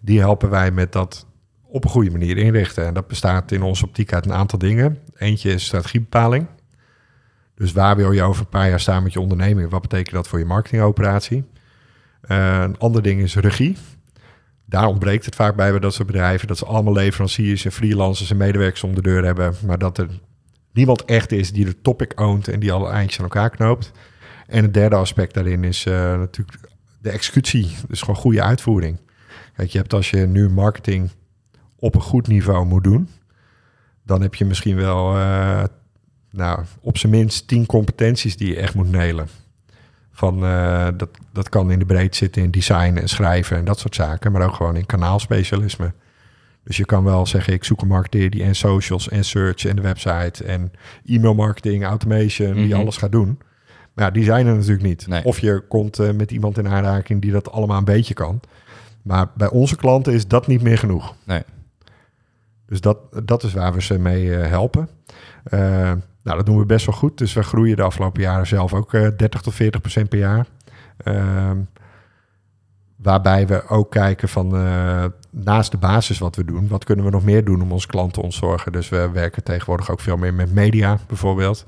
Die 0.00 0.18
helpen 0.18 0.50
wij 0.50 0.70
met 0.70 0.92
dat 0.92 1.26
op 1.62 1.84
een 1.84 1.90
goede 1.90 2.10
manier 2.10 2.36
inrichten. 2.36 2.86
En 2.86 2.94
dat 2.94 3.06
bestaat 3.06 3.52
in 3.52 3.62
onze 3.62 3.84
optiek 3.84 4.12
uit 4.12 4.26
een 4.26 4.32
aantal 4.32 4.58
dingen. 4.58 4.98
Eentje 5.14 5.52
is 5.52 5.64
strategiebepaling. 5.64 6.46
Dus 7.54 7.72
waar 7.72 7.96
wil 7.96 8.12
je 8.12 8.22
over 8.22 8.40
een 8.40 8.48
paar 8.48 8.68
jaar 8.68 8.80
staan 8.80 9.02
met 9.02 9.12
je 9.12 9.20
onderneming? 9.20 9.70
Wat 9.70 9.82
betekent 9.82 10.14
dat 10.14 10.28
voor 10.28 10.38
je 10.38 10.44
marketingoperatie? 10.44 11.44
Uh, 12.28 12.60
een 12.60 12.78
ander 12.78 13.02
ding 13.02 13.20
is 13.20 13.36
regie. 13.36 13.76
Daar 14.66 14.86
ontbreekt 14.86 15.24
het 15.24 15.34
vaak 15.34 15.56
bij 15.56 15.70
bij 15.70 15.80
dat 15.80 15.94
soort 15.94 16.06
bedrijven. 16.06 16.48
Dat 16.48 16.58
ze 16.58 16.64
allemaal 16.64 16.92
leveranciers 16.92 17.64
en 17.64 17.72
freelancers 17.72 18.30
en 18.30 18.36
medewerkers 18.36 18.82
om 18.82 18.94
de 18.94 19.02
deur 19.02 19.24
hebben. 19.24 19.54
Maar 19.66 19.78
dat 19.78 19.98
er 19.98 20.08
niemand 20.72 21.04
echt 21.04 21.32
is 21.32 21.52
die 21.52 21.64
de 21.64 21.80
topic 21.80 22.20
oont 22.20 22.48
en 22.48 22.60
die 22.60 22.72
alle 22.72 22.90
eindjes 22.90 23.18
aan 23.18 23.24
elkaar 23.24 23.50
knoopt. 23.50 23.92
En 24.46 24.62
het 24.62 24.74
derde 24.74 24.96
aspect 24.96 25.34
daarin 25.34 25.64
is 25.64 25.86
uh, 25.86 25.94
natuurlijk 26.18 26.58
de 27.00 27.10
executie. 27.10 27.76
Dus 27.88 28.00
gewoon 28.00 28.16
goede 28.16 28.42
uitvoering. 28.42 29.00
Kijk, 29.56 29.70
je 29.70 29.78
hebt 29.78 29.92
als 29.92 30.10
je 30.10 30.26
nu 30.26 30.50
marketing 30.50 31.10
op 31.78 31.94
een 31.94 32.00
goed 32.00 32.26
niveau 32.26 32.66
moet 32.66 32.84
doen, 32.84 33.08
dan 34.04 34.22
heb 34.22 34.34
je 34.34 34.44
misschien 34.44 34.76
wel, 34.76 35.16
uh, 35.16 35.62
nou, 36.32 36.60
op 36.80 36.98
zijn 36.98 37.12
minst 37.12 37.48
tien 37.48 37.66
competenties 37.66 38.36
die 38.36 38.48
je 38.48 38.56
echt 38.56 38.74
moet 38.74 38.90
nelen. 38.90 39.28
Van, 40.12 40.44
uh, 40.44 40.88
dat, 40.96 41.08
dat 41.32 41.48
kan 41.48 41.70
in 41.70 41.78
de 41.78 41.84
breed 41.86 42.16
zitten 42.16 42.42
in 42.42 42.50
design 42.50 42.96
en 42.96 43.08
schrijven 43.08 43.56
en 43.56 43.64
dat 43.64 43.78
soort 43.78 43.94
zaken, 43.94 44.32
maar 44.32 44.46
ook 44.46 44.54
gewoon 44.54 44.76
in 44.76 44.86
kanaalspecialisme. 44.86 45.92
Dus 46.64 46.76
je 46.76 46.84
kan 46.84 47.04
wel 47.04 47.26
zeggen, 47.26 47.52
ik 47.52 47.64
zoek 47.64 47.82
een 47.82 47.88
marketeer 47.88 48.30
die 48.30 48.42
en 48.42 48.54
socials 48.54 49.08
en 49.08 49.24
search 49.24 49.64
en 49.64 49.76
de 49.76 49.82
website 49.82 50.44
en 50.44 50.72
e-mail 51.06 51.34
marketing, 51.34 51.84
automation, 51.84 52.54
die 52.54 52.66
Mhm. 52.66 52.80
alles 52.80 52.96
gaat 52.96 53.12
doen. 53.12 53.38
Maar 53.94 54.04
ja, 54.04 54.10
die 54.10 54.24
zijn 54.24 54.46
er 54.46 54.54
natuurlijk 54.54 54.82
niet. 54.82 55.06
Nee. 55.06 55.24
Of 55.24 55.38
je 55.38 55.64
komt 55.68 55.98
eh, 55.98 56.10
met 56.12 56.30
iemand 56.30 56.58
in 56.58 56.68
aanraking 56.68 57.22
die 57.22 57.32
dat 57.32 57.50
allemaal 57.52 57.78
een 57.78 57.84
beetje 57.84 58.14
kan. 58.14 58.40
Maar 59.02 59.26
bij 59.36 59.48
onze 59.50 59.76
klanten 59.76 60.12
is 60.12 60.28
dat 60.28 60.46
niet 60.46 60.62
meer 60.62 60.78
genoeg. 60.78 61.14
Nee. 61.24 61.42
Dus 62.66 62.80
dat, 62.80 62.98
dat 63.24 63.42
is 63.42 63.52
waar 63.52 63.72
we 63.72 63.82
ze 63.82 63.98
mee 63.98 64.36
eh, 64.36 64.48
helpen. 64.48 64.88
Eh, 65.44 65.92
nou, 66.22 66.36
dat 66.36 66.46
doen 66.46 66.58
we 66.58 66.66
best 66.66 66.86
wel 66.86 66.94
goed. 66.94 67.18
Dus 67.18 67.32
we 67.32 67.42
groeien 67.42 67.76
de 67.76 67.82
afgelopen 67.82 68.22
jaren 68.22 68.46
zelf 68.46 68.74
ook 68.74 68.94
eh 68.94 69.08
30 69.16 69.40
tot 69.40 69.54
40 69.54 69.80
procent 69.80 70.08
per 70.08 70.18
jaar. 70.18 70.46
Ehm, 70.96 71.58
waarbij 72.96 73.46
we 73.46 73.68
ook 73.68 73.90
kijken 73.90 74.28
van 74.28 74.56
eh, 74.56 75.04
naast 75.30 75.70
de 75.70 75.76
basis 75.76 76.18
wat 76.18 76.36
we 76.36 76.44
doen, 76.44 76.68
wat 76.68 76.84
kunnen 76.84 77.04
we 77.04 77.10
nog 77.10 77.24
meer 77.24 77.44
doen 77.44 77.62
om 77.62 77.72
onze 77.72 77.86
klanten 77.86 78.12
te 78.12 78.22
ontzorgen. 78.22 78.72
Dus 78.72 78.88
we 78.88 79.10
werken 79.12 79.42
tegenwoordig 79.42 79.90
ook 79.90 80.00
veel 80.00 80.16
meer 80.16 80.34
met 80.34 80.52
media 80.52 80.98
bijvoorbeeld. 81.06 81.66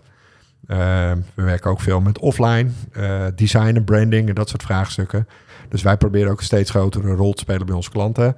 Ehm, 0.66 1.18
we 1.34 1.42
werken 1.42 1.70
ook 1.70 1.80
veel 1.80 2.00
met 2.00 2.18
offline, 2.18 2.70
eh, 2.92 3.26
design 3.34 3.76
en 3.76 3.84
branding 3.84 4.28
en 4.28 4.34
dat 4.34 4.48
soort 4.48 4.62
vraagstukken. 4.62 5.28
Dus 5.68 5.82
wij 5.82 5.96
proberen 5.96 6.30
ook 6.30 6.38
een 6.38 6.44
steeds 6.44 6.70
grotere 6.70 7.14
rol 7.14 7.32
te 7.32 7.42
spelen 7.42 7.66
bij 7.66 7.74
onze 7.74 7.90
klanten. 7.90 8.36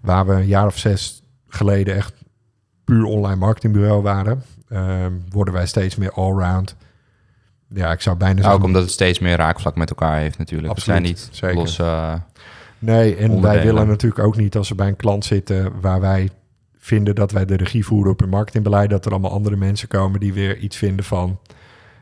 Waar 0.00 0.26
we 0.26 0.32
een 0.32 0.46
jaar 0.46 0.66
of 0.66 0.78
zes 0.78 1.22
geleden 1.48 1.94
echt 1.94 2.14
puur 2.84 3.04
online 3.04 3.36
marketingbureau 3.36 4.02
waren, 4.02 4.42
worden 5.30 5.54
wij 5.54 5.66
steeds 5.66 5.96
meer 5.96 6.12
allround. 6.12 6.76
Ja, 7.68 7.92
ik 7.92 8.00
zou 8.00 8.16
bijna 8.16 8.32
Nou, 8.34 8.44
zeggen... 8.44 8.60
ook 8.60 8.66
omdat 8.66 8.82
het 8.82 8.90
steeds 8.92 9.18
meer 9.18 9.36
raakvlak 9.36 9.76
met 9.76 9.90
elkaar 9.90 10.18
heeft 10.18 10.38
natuurlijk. 10.38 10.68
Absoluut, 10.72 10.98
het 10.98 11.06
zijn 11.06 11.14
niet 11.16 11.36
zeker. 11.36 11.56
los... 11.56 11.78
eh, 11.78 12.14
Nee, 12.78 13.16
en 13.16 13.40
wij 13.40 13.62
willen 13.62 13.86
natuurlijk 13.86 14.22
ook 14.24 14.36
niet 14.36 14.56
als 14.56 14.68
we 14.68 14.74
bij 14.74 14.88
een 14.88 14.96
klant 14.96 15.24
zitten 15.24 15.80
waar 15.80 16.00
wij 16.00 16.30
vinden 16.78 17.14
dat 17.14 17.32
wij 17.32 17.44
de 17.44 17.56
regie 17.56 17.84
voeren 17.86 18.12
op 18.12 18.20
een 18.20 18.28
marketingbeleid, 18.28 18.90
dat 18.90 19.04
er 19.06 19.10
allemaal 19.10 19.30
andere 19.30 19.56
mensen 19.56 19.88
komen 19.88 20.20
die 20.20 20.32
weer 20.32 20.56
iets 20.56 20.76
vinden 20.76 21.04
van 21.04 21.38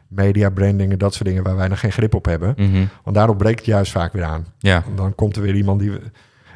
media, 0.08 0.50
branding 0.50 0.92
en 0.92 0.98
dat 0.98 1.14
soort 1.14 1.28
dingen 1.28 1.42
waar 1.42 1.56
wij 1.56 1.68
nog 1.68 1.80
geen 1.80 1.92
grip 1.92 2.14
op 2.14 2.24
hebben. 2.24 2.54
mhm. 2.56 2.84
Want 3.04 3.16
daarop 3.16 3.38
breekt 3.38 3.58
het 3.58 3.66
juist 3.66 3.92
vaak 3.92 4.12
weer 4.12 4.24
aan. 4.24 4.46
Ja, 4.58 4.82
Want 4.84 4.96
dan 4.96 5.14
komt 5.14 5.36
er 5.36 5.42
weer 5.42 5.54
iemand 5.54 5.80
die 5.80 5.92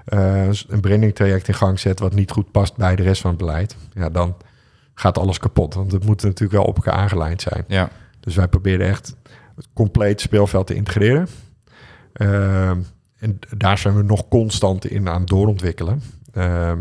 eh, 0.05 0.49
een 0.69 0.81
branding 0.81 1.15
traject 1.15 1.49
in 1.49 1.55
gang 1.55 1.79
zet 1.81 2.01
wat 2.01 2.15
niet 2.15 2.31
goed 2.31 2.51
past 2.51 2.77
bij 2.77 2.97
de 2.97 3.03
rest 3.03 3.21
van 3.21 3.31
het 3.31 3.39
beleid. 3.39 3.77
Ja, 3.93 4.09
dan 4.11 4.37
gaat 5.01 5.19
alles 5.19 5.39
kapot. 5.39 5.75
Want 5.75 5.93
het 5.93 6.05
moet 6.05 6.23
natuurlijk 6.23 6.53
wel 6.53 6.65
op 6.65 6.77
elkaar 6.77 6.95
aangelijnd 6.95 7.43
zijn. 7.43 7.65
ja. 7.69 7.91
Dus 8.21 8.35
wij 8.35 8.49
proberen 8.49 8.87
echt 8.87 9.17
het 9.57 9.69
compleet 9.73 10.21
speelveld 10.21 10.67
te 10.67 10.75
integreren. 10.75 11.29
Ehm, 12.13 12.79
en 13.19 13.39
daar 13.57 13.79
zijn 13.79 13.97
we 13.97 14.03
nog 14.03 14.29
constant 14.29 14.87
in 14.87 15.09
aan 15.09 15.21
het 15.21 15.29
doorontwikkelen. 15.29 16.03
Ehm, 16.33 16.79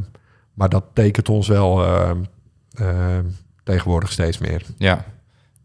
maar 0.54 0.70
dat 0.70 0.84
tekent 0.94 1.30
ons 1.30 1.48
wel 1.48 1.86
ehm, 1.86 3.24
tegenwoordig 3.64 4.12
steeds 4.12 4.38
meer. 4.38 4.62
Ja. 4.78 5.06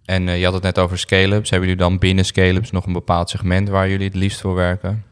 En 0.04 0.28
eh, 0.28 0.38
je 0.38 0.44
had 0.44 0.54
het 0.54 0.62
net 0.62 0.78
over 0.78 0.98
scale-ups. 0.98 1.50
Hebben 1.50 1.68
jullie 1.68 1.84
dan 1.84 1.98
binnen 1.98 2.24
scale-ups 2.24 2.70
nog 2.70 2.86
een 2.86 2.92
bepaald 2.92 3.30
segment 3.30 3.68
waar 3.68 3.88
jullie 3.88 4.06
het 4.06 4.16
liefst 4.16 4.40
voor 4.40 4.54
werken? 4.54 5.04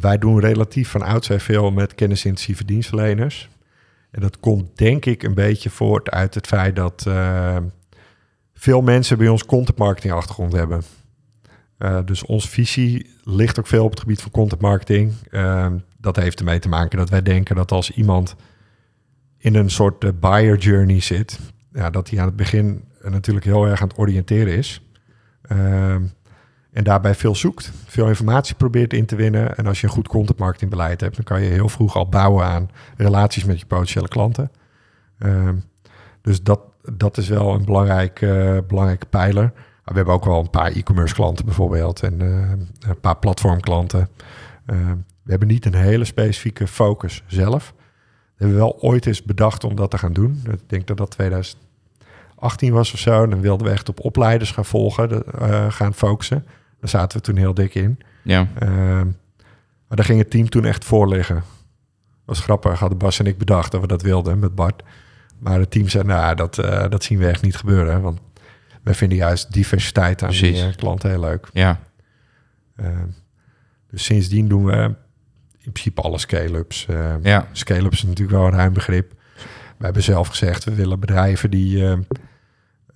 Wij 0.00 0.18
doen 0.18 0.40
relatief 0.40 0.88
van 0.88 1.02
oudsher 1.02 1.40
veel 1.40 1.70
met 1.70 1.94
kennisintensieve 1.94 2.64
dienstverleners. 2.64 3.48
En 4.16 4.22
dat 4.22 4.40
komt 4.40 4.78
denk 4.78 5.04
ik 5.04 5.22
een 5.22 5.34
beetje 5.34 5.70
voort 5.70 6.10
uit 6.10 6.34
het 6.34 6.46
feit 6.46 6.76
dat 6.76 7.04
ehm, 7.06 7.62
veel 8.54 8.82
mensen 8.82 9.18
bij 9.18 9.28
ons 9.28 9.44
content 9.44 9.78
marketing 9.78 10.12
achtergrond 10.12 10.52
hebben. 10.52 10.82
Eh, 11.78 11.98
dus 12.04 12.24
onze 12.24 12.48
visie 12.48 13.10
ligt 13.22 13.58
ook 13.58 13.66
veel 13.66 13.84
op 13.84 13.90
het 13.90 14.00
gebied 14.00 14.22
van 14.22 14.30
content 14.30 14.60
marketing. 14.60 15.12
Ehm, 15.30 15.78
dat 15.98 16.16
heeft 16.16 16.38
ermee 16.38 16.58
te 16.58 16.68
maken 16.68 16.98
dat 16.98 17.10
wij 17.10 17.22
denken 17.22 17.56
dat 17.56 17.72
als 17.72 17.90
iemand 17.90 18.36
in 19.38 19.54
een 19.54 19.70
soort 19.70 20.04
eh, 20.04 20.10
buyer 20.20 20.58
journey 20.58 21.00
zit, 21.00 21.38
ja, 21.72 21.90
dat 21.90 22.10
hij 22.10 22.20
aan 22.20 22.26
het 22.26 22.36
begin 22.36 22.84
eh, 23.00 23.10
natuurlijk 23.10 23.46
heel 23.46 23.66
erg 23.66 23.82
aan 23.82 23.88
het 23.88 23.98
oriënteren 23.98 24.56
is. 24.56 24.80
En 26.76 26.84
daarbij 26.84 27.14
veel 27.14 27.34
zoekt, 27.34 27.72
veel 27.86 28.08
informatie 28.08 28.54
probeert 28.54 28.92
in 28.92 29.06
te 29.06 29.16
winnen. 29.16 29.56
En 29.56 29.66
als 29.66 29.80
je 29.80 29.86
een 29.86 29.92
goed 29.92 30.08
content 30.08 30.38
marketingbeleid 30.38 31.00
hebt, 31.00 31.16
dan 31.16 31.24
kan 31.24 31.42
je 31.42 31.50
heel 31.50 31.68
vroeg 31.68 31.96
al 31.96 32.08
bouwen 32.08 32.44
aan 32.44 32.70
relaties 32.96 33.44
met 33.44 33.60
je 33.60 33.66
potentiële 33.66 34.08
klanten. 34.08 34.50
Ehm, 35.18 35.56
dus 36.20 36.42
dat, 36.42 36.60
dat 36.92 37.16
is 37.16 37.28
wel 37.28 37.54
een 37.54 37.64
belangrijk, 37.64 38.22
eh, 38.22 38.58
belangrijke 38.68 39.06
pijler. 39.06 39.42
Maar 39.42 39.82
we 39.84 39.94
hebben 39.94 40.14
ook 40.14 40.24
wel 40.24 40.40
een 40.40 40.50
paar 40.50 40.70
e-commerce 40.70 41.14
klanten 41.14 41.44
bijvoorbeeld 41.44 42.02
en 42.02 42.20
eh, 42.20 42.90
een 42.90 43.00
paar 43.00 43.16
platformklanten. 43.16 44.08
Ehm, 44.66 44.96
we 45.22 45.30
hebben 45.30 45.48
niet 45.48 45.66
een 45.66 45.74
hele 45.74 46.04
specifieke 46.04 46.66
focus 46.66 47.22
zelf. 47.26 47.74
We 48.08 48.44
hebben 48.44 48.56
wel 48.56 48.80
ooit 48.80 49.06
eens 49.06 49.22
bedacht 49.22 49.64
om 49.64 49.74
dat 49.76 49.90
te 49.90 49.98
gaan 49.98 50.12
doen. 50.12 50.42
Ik 50.50 50.68
denk 50.68 50.86
dat 50.86 50.96
dat 50.96 51.10
2018 51.10 52.72
was 52.72 52.92
of 52.92 52.98
zo. 52.98 53.26
Dan 53.26 53.40
wilden 53.40 53.66
we 53.66 53.72
echt 53.72 53.88
op 53.88 54.04
opleiders 54.04 54.50
gaan 54.50 54.64
volgen, 54.64 55.24
eh, 55.32 55.70
gaan 55.70 55.94
focussen. 55.94 56.44
Daar 56.90 57.00
zaten 57.00 57.18
we 57.18 57.24
toen 57.24 57.36
heel 57.36 57.54
dik 57.54 57.74
in. 57.74 57.98
Ja, 58.22 58.48
Ehm, 58.58 59.04
maar 59.88 59.96
daar 59.96 60.04
ging 60.04 60.18
het 60.18 60.30
team 60.30 60.48
toen 60.48 60.64
echt 60.64 60.84
voor 60.84 61.08
liggen. 61.08 61.42
was 62.24 62.40
grappig, 62.40 62.78
hadden 62.78 62.98
Bas 62.98 63.18
en 63.18 63.26
ik 63.26 63.38
bedacht 63.38 63.72
dat 63.72 63.80
we 63.80 63.86
dat 63.86 64.02
wilden 64.02 64.38
met 64.38 64.54
Bart. 64.54 64.82
Maar 65.38 65.58
het 65.58 65.70
team 65.70 65.88
zei, 65.88 66.04
nou, 66.04 66.34
dat, 66.34 66.58
eh, 66.58 66.88
dat 66.90 67.04
zien 67.04 67.18
we 67.18 67.26
echt 67.26 67.42
niet 67.42 67.56
gebeuren. 67.56 68.00
Want 68.02 68.20
wij 68.82 68.94
vinden 68.94 69.18
juist 69.18 69.52
diversiteit 69.52 70.22
aan 70.22 70.30
die 70.30 70.38
Precies. 70.40 70.60
eh, 70.62 70.76
klanten 70.76 71.10
heel 71.10 71.20
leuk. 71.20 71.48
ja. 71.52 71.80
Ehm, 72.76 73.06
dus 73.90 74.04
sindsdien 74.04 74.48
doen 74.48 74.64
we 74.64 74.72
in 75.58 75.72
principe 75.72 76.00
alle 76.00 76.18
scale-ups. 76.18 76.86
Ehm, 76.88 77.18
ja. 77.22 77.48
Scale-ups 77.52 77.96
is 77.96 78.02
natuurlijk 78.02 78.38
wel 78.38 78.46
een 78.46 78.52
ruim 78.54 78.72
begrip. 78.72 79.12
We 79.78 79.84
hebben 79.84 80.02
zelf 80.02 80.28
gezegd, 80.28 80.64
we 80.64 80.74
willen 80.74 81.00
bedrijven 81.00 81.50
die 81.50 81.96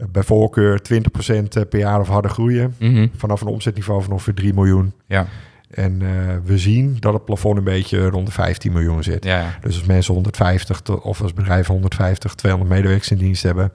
bij 0.08 0.22
voorkeur 0.22 0.80
20% 0.82 1.68
per 1.68 1.78
jaar 1.78 2.00
of 2.00 2.08
harder 2.08 2.30
groeien. 2.30 2.74
Mhm. 2.78 3.06
Vanaf 3.16 3.40
een 3.40 3.46
omzetniveau 3.46 4.02
van 4.02 4.12
ongeveer 4.12 4.34
3 4.34 4.54
miljoen. 4.54 4.92
Ja. 5.06 5.26
En 5.70 6.02
eh, 6.02 6.08
we 6.44 6.58
zien 6.58 6.96
dat 7.00 7.12
het 7.12 7.24
plafond 7.24 7.56
een 7.58 7.64
beetje 7.64 8.08
rond 8.08 8.26
de 8.26 8.32
15 8.32 8.72
miljoen 8.72 9.02
zit. 9.02 9.24
Ja, 9.24 9.38
ja. 9.40 9.58
Dus 9.60 9.74
als 9.78 9.86
mensen 9.86 10.14
150 10.14 10.80
tot- 10.80 11.02
of 11.02 11.22
als 11.22 11.32
bedrijven 11.34 11.72
150, 11.72 12.34
200 12.34 12.72
medewerkers 12.72 13.10
in 13.10 13.16
dienst 13.18 13.42
hebben, 13.42 13.72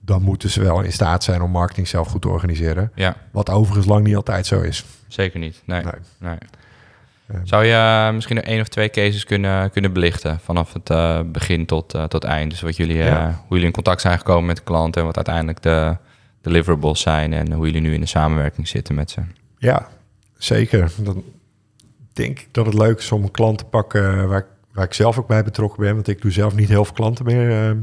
dan 0.00 0.22
moeten 0.22 0.50
ze 0.50 0.62
wel 0.62 0.80
in 0.82 0.92
staat 0.92 1.24
zijn 1.24 1.42
om 1.42 1.50
marketing 1.50 1.88
zelf 1.88 2.08
goed 2.08 2.22
te 2.22 2.28
organiseren. 2.28 2.90
ja. 2.94 3.16
Wat 3.30 3.50
overigens 3.50 3.86
lang 3.86 4.04
niet 4.06 4.16
altijd 4.16 4.46
zo 4.46 4.60
is. 4.60 4.84
Zeker 5.08 5.38
niet. 5.38 5.62
Nee. 5.64 5.82
Nee. 5.82 5.92
nee. 6.18 6.36
Zou 7.44 7.64
je 7.64 7.72
eh, 7.74 8.14
misschien 8.14 8.42
één 8.42 8.60
of 8.60 8.68
twee 8.68 8.90
cases 8.90 9.24
kunnen, 9.24 9.70
kunnen 9.70 9.92
belichten 9.92 10.40
vanaf 10.40 10.72
het 10.72 10.90
eh, 10.90 11.20
begin 11.26 11.66
tot, 11.66 11.94
eh, 11.94 12.04
tot 12.04 12.24
eind? 12.24 12.50
Dus 12.50 12.60
wat 12.60 12.76
jullie, 12.76 12.96
Ja. 12.96 13.26
hoe 13.40 13.48
jullie 13.48 13.64
in 13.66 13.72
contact 13.72 14.00
zijn 14.00 14.18
gekomen 14.18 14.46
met 14.46 14.56
de 14.56 14.62
klant 14.62 14.96
en 14.96 15.04
wat 15.04 15.16
uiteindelijk 15.16 15.62
de 15.62 15.96
deliverables 16.42 17.00
zijn 17.00 17.32
en 17.32 17.52
hoe 17.52 17.66
jullie 17.66 17.80
nu 17.80 17.94
in 17.94 18.00
de 18.00 18.06
samenwerking 18.06 18.68
zitten 18.68 18.94
met 18.94 19.10
ze. 19.10 19.20
Ja, 19.58 19.88
zeker. 20.38 20.92
Dan 20.96 21.22
denk 22.12 22.38
ik 22.38 22.48
dat 22.50 22.66
het 22.66 22.74
leuk 22.74 22.98
is 22.98 23.12
om 23.12 23.22
een 23.22 23.30
klant 23.30 23.58
te 23.58 23.64
pakken 23.64 24.28
waar, 24.28 24.38
ik- 24.38 24.46
waar 24.72 24.84
ik 24.84 24.94
zelf 24.94 25.18
ook 25.18 25.26
bij 25.26 25.44
betrokken 25.44 25.80
ben. 25.80 25.94
Want 25.94 26.08
ik 26.08 26.22
doe 26.22 26.30
zelf 26.30 26.54
niet 26.54 26.68
heel 26.68 26.84
veel 26.84 26.94
klanten 26.94 27.24
meer. 27.24 27.50
eh, 27.50 27.70
eh, 27.70 27.76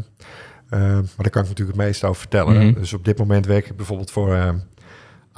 maar 0.69 1.03
daar 1.17 1.29
kan 1.29 1.41
ik 1.41 1.47
natuurlijk 1.47 1.77
het 1.77 1.85
meeste 1.87 2.05
over 2.07 2.19
vertellen. 2.19 2.65
Mhm. 2.67 2.79
Dus 2.79 2.93
op 2.93 3.05
dit 3.05 3.17
moment 3.17 3.45
werk 3.45 3.65
ik 3.69 3.75
bijvoorbeeld 3.75 4.11
voor 4.11 4.55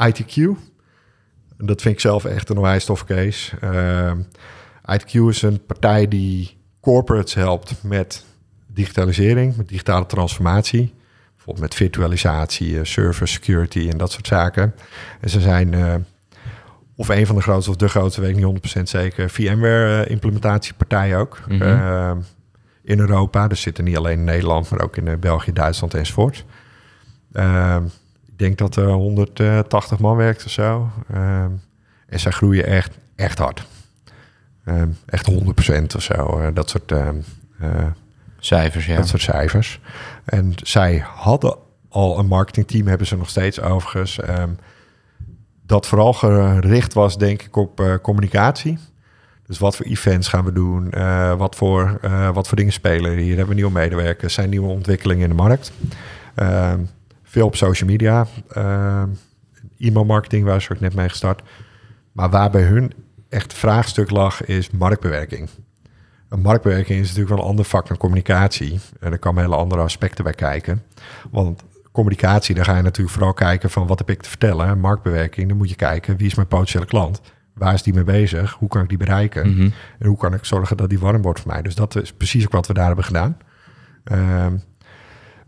ITQ. 0.08 0.50
Dat 1.66 1.82
vind 1.82 1.94
ik 1.94 2.02
zelf 2.02 2.26
echt 2.26 2.50
een 2.50 2.58
onwijs 2.58 2.86
toffe 2.86 3.06
case. 3.06 3.58
Eh, 3.60 4.12
ITQ 4.96 5.14
is 5.28 5.42
een 5.42 5.66
partij 5.66 6.08
die 6.08 6.58
corporates 6.82 7.34
helpt 7.34 7.74
met 7.84 8.26
digitalisering, 8.68 9.56
met 9.58 9.68
digitale 9.68 10.06
transformatie. 10.06 10.94
Bijvoorbeeld 11.36 11.66
met 11.70 11.76
virtualisatie, 11.76 12.80
eh, 12.80 12.84
server 12.84 13.28
security 13.28 13.90
en 13.90 13.98
dat 13.98 14.12
soort 14.12 14.28
zaken. 14.28 14.76
En 15.22 15.30
ze 15.30 15.42
zijn 15.42 15.74
eh, 15.74 15.96
of 17.00 17.10
een 17.10 17.26
van 17.26 17.36
de 17.36 17.42
grootste 17.42 17.70
of 17.70 17.76
de 17.76 17.88
grootste, 17.88 18.22
weet 18.22 18.30
ik 18.30 18.36
niet 18.36 18.80
100% 18.80 18.90
zeker, 18.90 19.30
VMware-implementatiepartij 19.30 21.18
ook. 21.18 21.40
Mhm. 21.48 21.62
eh, 21.62 22.12
in 22.84 23.00
Europa. 23.00 23.48
Dus 23.48 23.62
zitten 23.62 23.84
niet 23.84 23.98
alleen 23.98 24.18
in 24.18 24.24
Nederland, 24.24 24.70
maar 24.70 24.82
ook 24.82 24.98
in 24.98 25.08
eh, 25.08 25.18
België, 25.18 25.54
Duitsland 25.54 25.94
enzovoort. 25.94 26.46
Denk 28.40 28.58
dat 28.58 28.76
er 28.76 28.88
180 28.88 30.00
man 30.00 30.16
werkt 30.16 30.46
of 30.46 30.52
zo. 30.52 30.90
Ehm, 31.14 31.52
en 32.08 32.20
zij 32.20 32.32
groeien 32.32 32.66
echt, 32.66 32.98
echt 33.16 33.38
hard. 33.38 33.68
Ehm, 34.66 34.90
echt 35.06 35.26
100% 35.26 35.96
of 35.96 36.02
zo. 36.02 36.40
eh, 36.40 36.48
dat, 36.54 36.70
soort, 36.70 36.92
ehm, 36.92 37.16
eh, 37.60 37.86
Cijfers, 38.40 38.86
ja. 38.86 38.96
dat 38.96 39.08
soort 39.08 39.22
cijfers. 39.22 39.80
En 40.26 40.54
zij 40.64 41.04
hadden 41.16 41.58
al 41.90 42.20
een 42.20 42.28
marketingteam, 42.28 42.88
hebben 42.88 43.08
ze 43.08 43.18
nog 43.18 43.30
steeds 43.30 43.62
overigens. 43.62 44.20
dat 45.66 45.88
vooral 45.88 46.14
gericht 46.14 46.94
was, 46.94 47.18
denk 47.18 47.42
ik, 47.42 47.56
op 47.56 47.80
eh, 47.80 47.94
communicatie. 48.02 48.78
Dus 49.46 49.60
wat 49.60 49.76
voor 49.76 49.86
events 49.86 50.28
gaan 50.28 50.46
we 50.46 50.52
doen? 50.54 50.90
Wat, 51.38 51.56
voor, 51.56 52.00
wat 52.34 52.48
voor 52.48 52.58
dingen 52.58 52.74
spelen? 52.74 53.18
Hier 53.18 53.30
hebben 53.30 53.48
we 53.48 53.54
nieuwe 53.54 53.72
medewerkers. 53.72 54.34
Zijn 54.34 54.50
nieuwe 54.50 54.70
ontwikkelingen 54.70 55.24
in 55.24 55.30
de 55.30 55.36
markt? 55.36 55.72
Veel 57.30 57.46
op 57.46 57.56
social 57.56 57.90
media. 57.90 58.28
Ehm, 58.50 59.08
e-mail 59.78 60.06
marketing, 60.06 60.46
waar 60.46 60.62
ze 60.62 60.74
ook 60.74 60.80
net 60.80 60.96
mee 60.96 61.10
gestart. 61.10 61.42
Maar 62.12 62.30
waar 62.30 62.50
bij 62.50 62.64
hun 62.64 62.94
echt 63.30 63.54
vraagstuk 63.54 64.10
lag, 64.10 64.46
is 64.46 64.70
marktbewerking. 64.70 65.50
Een 66.30 66.42
marktbewerking 66.42 67.00
is 67.00 67.08
natuurlijk 67.08 67.36
wel 67.36 67.44
een 67.44 67.50
ander 67.50 67.66
vak 67.66 67.88
dan 67.88 67.98
communicatie. 67.98 68.80
En 69.00 69.12
er 69.12 69.20
komen 69.20 69.44
hele 69.44 69.56
andere 69.56 69.82
aspecten 69.82 70.24
bij 70.24 70.34
kijken. 70.34 70.84
Want 71.32 71.64
communicatie, 71.92 72.56
daar 72.56 72.66
ga 72.66 72.76
je 72.76 72.82
natuurlijk 72.82 73.16
vooral 73.16 73.34
kijken 73.34 73.70
van 73.70 73.88
wat 73.88 74.00
heb 74.00 74.10
ik 74.10 74.22
te 74.22 74.30
vertellen. 74.30 74.68
En 74.68 74.80
marktbewerking, 74.80 75.48
dan 75.48 75.58
moet 75.58 75.70
je 75.70 75.76
kijken 75.76 76.18
wie 76.18 76.28
is 76.28 76.36
mijn 76.36 76.48
potentiële 76.48 76.86
klant. 76.86 77.22
Waar 77.54 77.74
is 77.74 77.84
die 77.84 77.94
mee 77.94 78.04
bezig? 78.04 78.54
Hoe 78.54 78.70
kan 78.70 78.82
ik 78.82 78.90
die 78.90 78.98
bereiken? 78.98 79.50
Mhm. 79.50 79.70
En 80.00 80.08
hoe 80.08 80.18
kan 80.18 80.34
ik 80.34 80.46
zorgen 80.46 80.78
dat 80.78 80.90
die 80.90 81.00
warm 81.00 81.22
wordt 81.22 81.40
voor 81.40 81.52
mij? 81.52 81.62
Dus 81.62 81.76
dat 81.76 81.96
is 81.96 82.14
precies 82.14 82.46
ook 82.46 82.52
wat 82.52 82.68
we 82.68 82.74
daar 82.74 82.88
hebben 82.88 83.06
gedaan. 83.06 83.38
Ehm, 84.04 84.54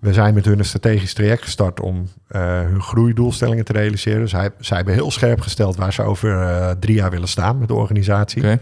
we 0.01 0.13
zijn 0.13 0.33
met 0.33 0.45
hun 0.45 0.59
een 0.59 0.65
strategisch 0.65 1.13
traject 1.13 1.43
gestart 1.43 1.79
om 1.79 2.07
eh, 2.27 2.41
hun 2.41 2.81
groeidoelstellingen 2.81 3.65
te 3.65 3.73
realiseren. 3.73 4.29
Zij, 4.29 4.49
zij 4.59 4.77
hebben 4.77 4.93
heel 4.93 5.11
scherp 5.11 5.41
gesteld 5.41 5.75
waar 5.75 5.93
ze 5.93 6.03
over 6.03 6.41
eh, 6.41 6.71
drie 6.79 6.95
jaar 6.95 7.09
willen 7.09 7.27
staan 7.27 7.57
met 7.57 7.67
de 7.67 7.73
organisatie. 7.73 8.43
En 8.43 8.59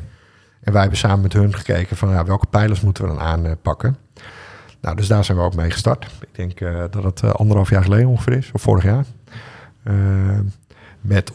wij 0.73 0.81
hebben 0.81 0.99
samen 0.99 1.21
met 1.21 1.33
hun 1.33 1.55
gekeken 1.55 1.97
van 1.97 2.09
ja, 2.09 2.25
welke 2.25 2.45
pijlers 2.45 2.81
moeten 2.81 3.03
we 3.03 3.09
dan 3.09 3.19
aanpakken. 3.19 3.97
Nou, 4.81 4.95
dus 4.95 5.07
daar 5.07 5.23
zijn 5.23 5.37
we 5.37 5.43
ook 5.43 5.55
mee 5.55 5.71
gestart. 5.71 6.05
Ik 6.21 6.35
denk 6.35 6.59
eh, 6.59 6.83
dat 6.91 7.03
het 7.03 7.23
anderhalf 7.23 7.69
jaar 7.69 7.83
geleden 7.83 8.07
ongeveer 8.07 8.37
is, 8.37 8.51
of 8.53 8.61
vorig 8.61 8.83
jaar. 8.83 9.05
Met 11.01 11.31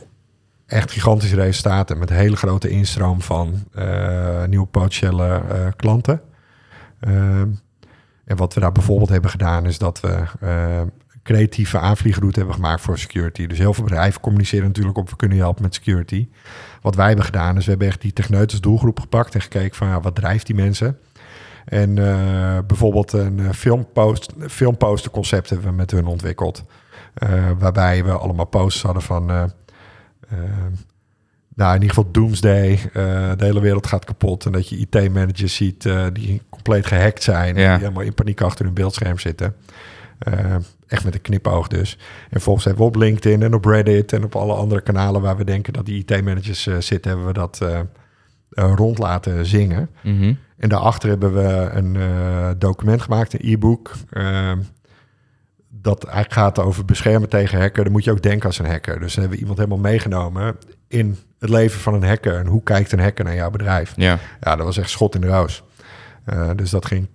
echt 0.67 0.91
gigantische 0.91 1.37
resultaten, 1.37 1.99
met 1.99 2.11
hele 2.11 2.37
grote 2.37 2.69
instroom 2.69 3.21
van 3.21 3.65
nieuwe 4.49 4.67
potentiële 4.67 5.43
klanten. 5.77 6.21
En 8.25 8.37
wat 8.37 8.55
we 8.55 8.61
daar 8.61 8.73
bijvoorbeeld 8.73 9.09
hebben 9.09 9.31
gedaan, 9.31 9.67
is 9.67 9.79
dat 9.79 10.01
we 10.01 10.25
eh, 10.41 10.83
creatieve 11.23 11.79
aanvliegroute 11.79 12.39
hebben 12.39 12.55
gemaakt 12.55 12.81
voor 12.81 12.99
security. 12.99 13.47
Dus 13.47 13.59
heel 13.59 13.75
veel 13.75 13.85
bedrijven 13.85 14.21
communiceren 14.21 14.67
natuurlijk 14.67 14.99
op, 14.99 15.11
we 15.11 15.17
kunnen 15.17 15.37
je 15.37 15.43
helpen 15.43 15.63
met 15.63 15.75
security. 15.75 16.29
Wat 16.83 16.95
wij 16.95 17.07
hebben 17.07 17.25
gedaan, 17.25 17.57
is 17.57 17.65
we 17.65 17.71
hebben 17.71 17.89
echt 17.89 18.01
die 18.01 18.13
techneutes 18.13 18.61
doelgroep 18.61 19.01
gepakt 19.01 19.35
en 19.35 19.41
gekeken 19.41 19.77
van 19.77 19.89
ja, 19.89 20.01
wat 20.01 20.15
drijft 20.15 20.47
die 20.47 20.55
mensen. 20.55 20.99
En 21.65 21.99
eh, 21.99 22.59
bijvoorbeeld 22.67 23.13
een 23.13 23.41
eh, 23.41 23.51
filmpost, 23.51 24.33
filmposterconcept 24.49 25.51
hebben 25.51 25.69
we 25.69 25.75
met 25.75 25.91
hun 25.91 26.07
ontwikkeld. 26.07 26.65
Waarbij 27.59 28.05
we 28.05 28.13
allemaal 28.13 28.47
posters 28.47 28.83
hadden 28.83 29.03
van... 29.03 29.53
nou, 31.55 31.75
in 31.75 31.81
ieder 31.83 31.95
geval 31.97 32.13
Doomsday. 32.13 32.71
eh, 32.93 33.31
de 33.37 33.45
hele 33.45 33.61
wereld 33.61 33.87
gaat 33.87 34.05
kapot. 34.05 34.47
En 34.47 34.53
dat 34.53 34.69
je 34.69 34.77
IT-managers 34.77 35.55
ziet 35.55 35.87
eh, 35.87 36.07
die 36.13 36.43
compleet 36.51 36.87
gehackt 36.87 37.23
zijn. 37.23 37.57
Ja. 37.57 37.71
Die 37.73 37.79
helemaal 37.83 38.03
in 38.05 38.15
paniek 38.15 38.41
achter 38.41 38.65
hun 38.65 38.75
beeldscherm 38.75 39.19
zitten. 39.19 39.55
Eh, 40.19 40.55
echt 40.87 41.05
met 41.05 41.15
een 41.15 41.21
knipoog 41.21 41.69
dus. 41.69 41.99
En 42.31 42.41
volgens 42.41 42.65
hebben 42.65 42.83
we 42.83 42.89
op 42.89 42.97
LinkedIn 42.97 43.43
en 43.43 43.55
op 43.55 43.65
Reddit 43.65 44.13
en 44.13 44.25
op 44.25 44.37
alle 44.37 44.55
andere 44.55 44.81
kanalen 44.81 45.21
waar 45.21 45.37
we 45.37 45.45
denken 45.45 45.73
dat 45.73 45.87
die 45.87 46.05
IT-managers 46.07 46.63
zitten, 46.79 47.11
hebben 47.11 47.27
we 47.27 47.33
dat 47.33 47.61
rond 48.51 48.99
laten 48.99 49.47
zingen. 49.47 49.91
Mhm. 50.03 50.35
En 50.57 50.69
daarachter 50.69 51.09
hebben 51.09 51.35
we 51.35 51.69
een 51.73 51.97
document 52.59 53.03
gemaakt, 53.03 53.33
een 53.35 53.53
e-book. 53.53 53.93
eh, 54.11 54.53
dat 55.81 56.05
eigenlijk 56.05 56.35
gaat 56.35 56.59
over 56.59 56.85
beschermen 56.85 57.29
tegen 57.29 57.59
hacker. 57.61 57.85
Dan 57.85 57.93
moet 57.93 58.05
je 58.05 58.11
ook 58.11 58.23
denken 58.23 58.47
als 58.47 58.59
een 58.59 58.67
hacker. 58.67 59.01
Dus 59.01 59.15
dan 59.15 59.21
hebben 59.21 59.31
we 59.31 59.39
iemand 59.39 59.59
helemaal 59.59 59.91
meegenomen 59.91 60.57
in 60.89 61.17
het 61.45 61.53
leven 61.53 61.81
van 61.81 61.95
een 61.95 62.05
hacker. 62.05 62.39
En 62.39 62.47
hoe 62.47 62.63
kijkt 62.63 62.93
een 62.93 63.01
hacker 63.01 63.25
naar 63.25 63.35
jouw 63.35 63.51
bedrijf? 63.51 63.93
Ja. 63.97 64.19
Ja, 64.41 64.57
dat 64.57 64.67
was 64.67 64.79
echt 64.79 64.91
schot 64.91 65.15
in 65.15 65.21
de 65.21 65.27
roos. 65.27 65.63
Eh, 66.25 66.51
dus 66.57 66.71
dat 66.71 66.87
ging 66.87 67.09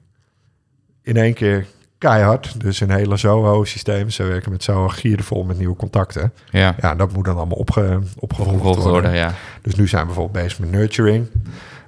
in 1.02 1.18
één 1.18 1.34
keer 1.34 1.66
keihard. 1.98 2.62
Dus 2.62 2.80
een 2.80 2.92
hele 2.92 3.18
Zoho-systeem. 3.18 4.10
Ze 4.10 4.24
werken 4.24 4.52
met 4.52 4.64
Zoho 4.64 4.88
giervol 4.88 5.44
met 5.44 5.58
nieuwe 5.58 5.76
contacten. 5.76 6.34
Ja. 6.50 6.76
Ja, 6.82 6.96
dat 6.96 7.14
moet 7.14 7.26
dan 7.26 7.36
allemaal 7.36 7.58
opge, 7.58 8.00
opgevolgd 8.20 8.62
worden. 8.62 8.84
worden, 8.84 9.14
ja. 9.14 9.34
Dus 9.62 9.76
nu 9.76 9.88
zijn 9.88 10.02
we 10.02 10.08
bijvoorbeeld 10.08 10.44
bezig 10.44 10.60
met 10.60 10.72
nurturing. 10.72 11.30